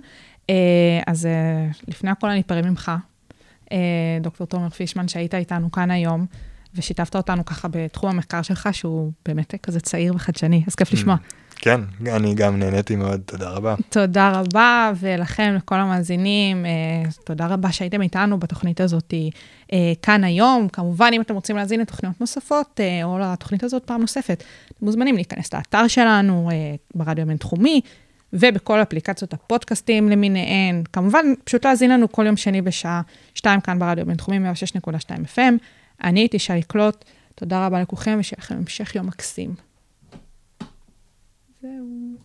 אז 1.07 1.28
לפני 1.89 2.11
הכל 2.11 2.28
אני 2.30 2.41
אפרד 2.41 2.66
ממך, 2.66 2.93
דוקטור 4.20 4.47
תומר 4.47 4.68
פישמן, 4.68 5.09
שהיית 5.09 5.35
איתנו 5.35 5.72
כאן 5.72 5.91
היום, 5.91 6.26
ושיתפת 6.74 7.16
אותנו 7.16 7.45
ככה 7.45 7.68
בתחום 7.70 8.11
המחקר 8.11 8.43
שלך, 8.43 8.68
שהוא 8.72 9.12
באמת 9.26 9.55
כזה 9.62 9.80
צעיר 9.80 10.14
וחדשני, 10.14 10.64
אז 10.66 10.74
כיף 10.74 10.93
לשמוע. 10.93 11.16
כן, 11.57 11.80
אני 12.07 12.34
גם 12.34 12.59
נהניתי 12.59 12.96
מאוד, 12.96 13.20
תודה 13.26 13.50
רבה. 13.50 13.74
תודה 13.88 14.32
רבה, 14.40 14.92
ולכם, 15.00 15.55
לכל 15.57 15.74
המאזינים, 15.74 16.66
אה, 16.66 16.70
תודה 17.24 17.46
רבה 17.46 17.72
שהייתם 17.72 18.02
איתנו 18.02 18.38
בתוכנית 18.38 18.80
הזאת 18.80 19.14
אה, 19.72 19.78
כאן 20.02 20.24
היום. 20.24 20.68
כמובן, 20.68 21.11
אם 21.12 21.20
אתם 21.20 21.34
רוצים 21.34 21.57
להאזין 21.57 21.80
לתוכניות 21.80 22.20
נוספות, 22.20 22.80
אה, 22.80 23.05
או 23.05 23.18
לתוכנית 23.18 23.64
הזאת 23.64 23.84
פעם 23.84 24.00
נוספת, 24.00 24.44
אתם 24.66 24.86
מוזמנים 24.86 25.14
להיכנס 25.14 25.55
לאתר 25.55 25.88
שלנו, 25.88 26.50
ברדיו 26.94 27.22
הבינתחומי, 27.22 27.80
ובכל 28.32 28.82
אפליקציות 28.82 29.32
הפודקאסטים 29.32 30.09
למיניהן. 30.09 30.82
כמובן, 30.92 31.24
פשוט 31.44 31.66
להאזין 31.66 31.90
לנו 31.90 32.12
כל 32.12 32.26
יום 32.26 32.36
שני 32.36 32.62
בשעה 32.62 33.00
2 33.34 33.61
כאן 33.61 33.78
ברדיו 33.78 34.02
הבינתחומי 34.02 34.38
106.2 34.50 35.36
FM. 35.36 35.55
אני 36.05 36.20
הייתי 36.20 36.38
שי 36.38 36.62
קלוט, 36.62 37.05
תודה 37.34 37.66
רבה 37.66 37.82
לכולכם, 37.82 38.16
ושיהיה 38.20 38.38
לכם 38.40 38.55
המשך 38.55 38.94
יום 38.94 39.07
מקסים. 39.07 39.74
זהו. 41.64 42.16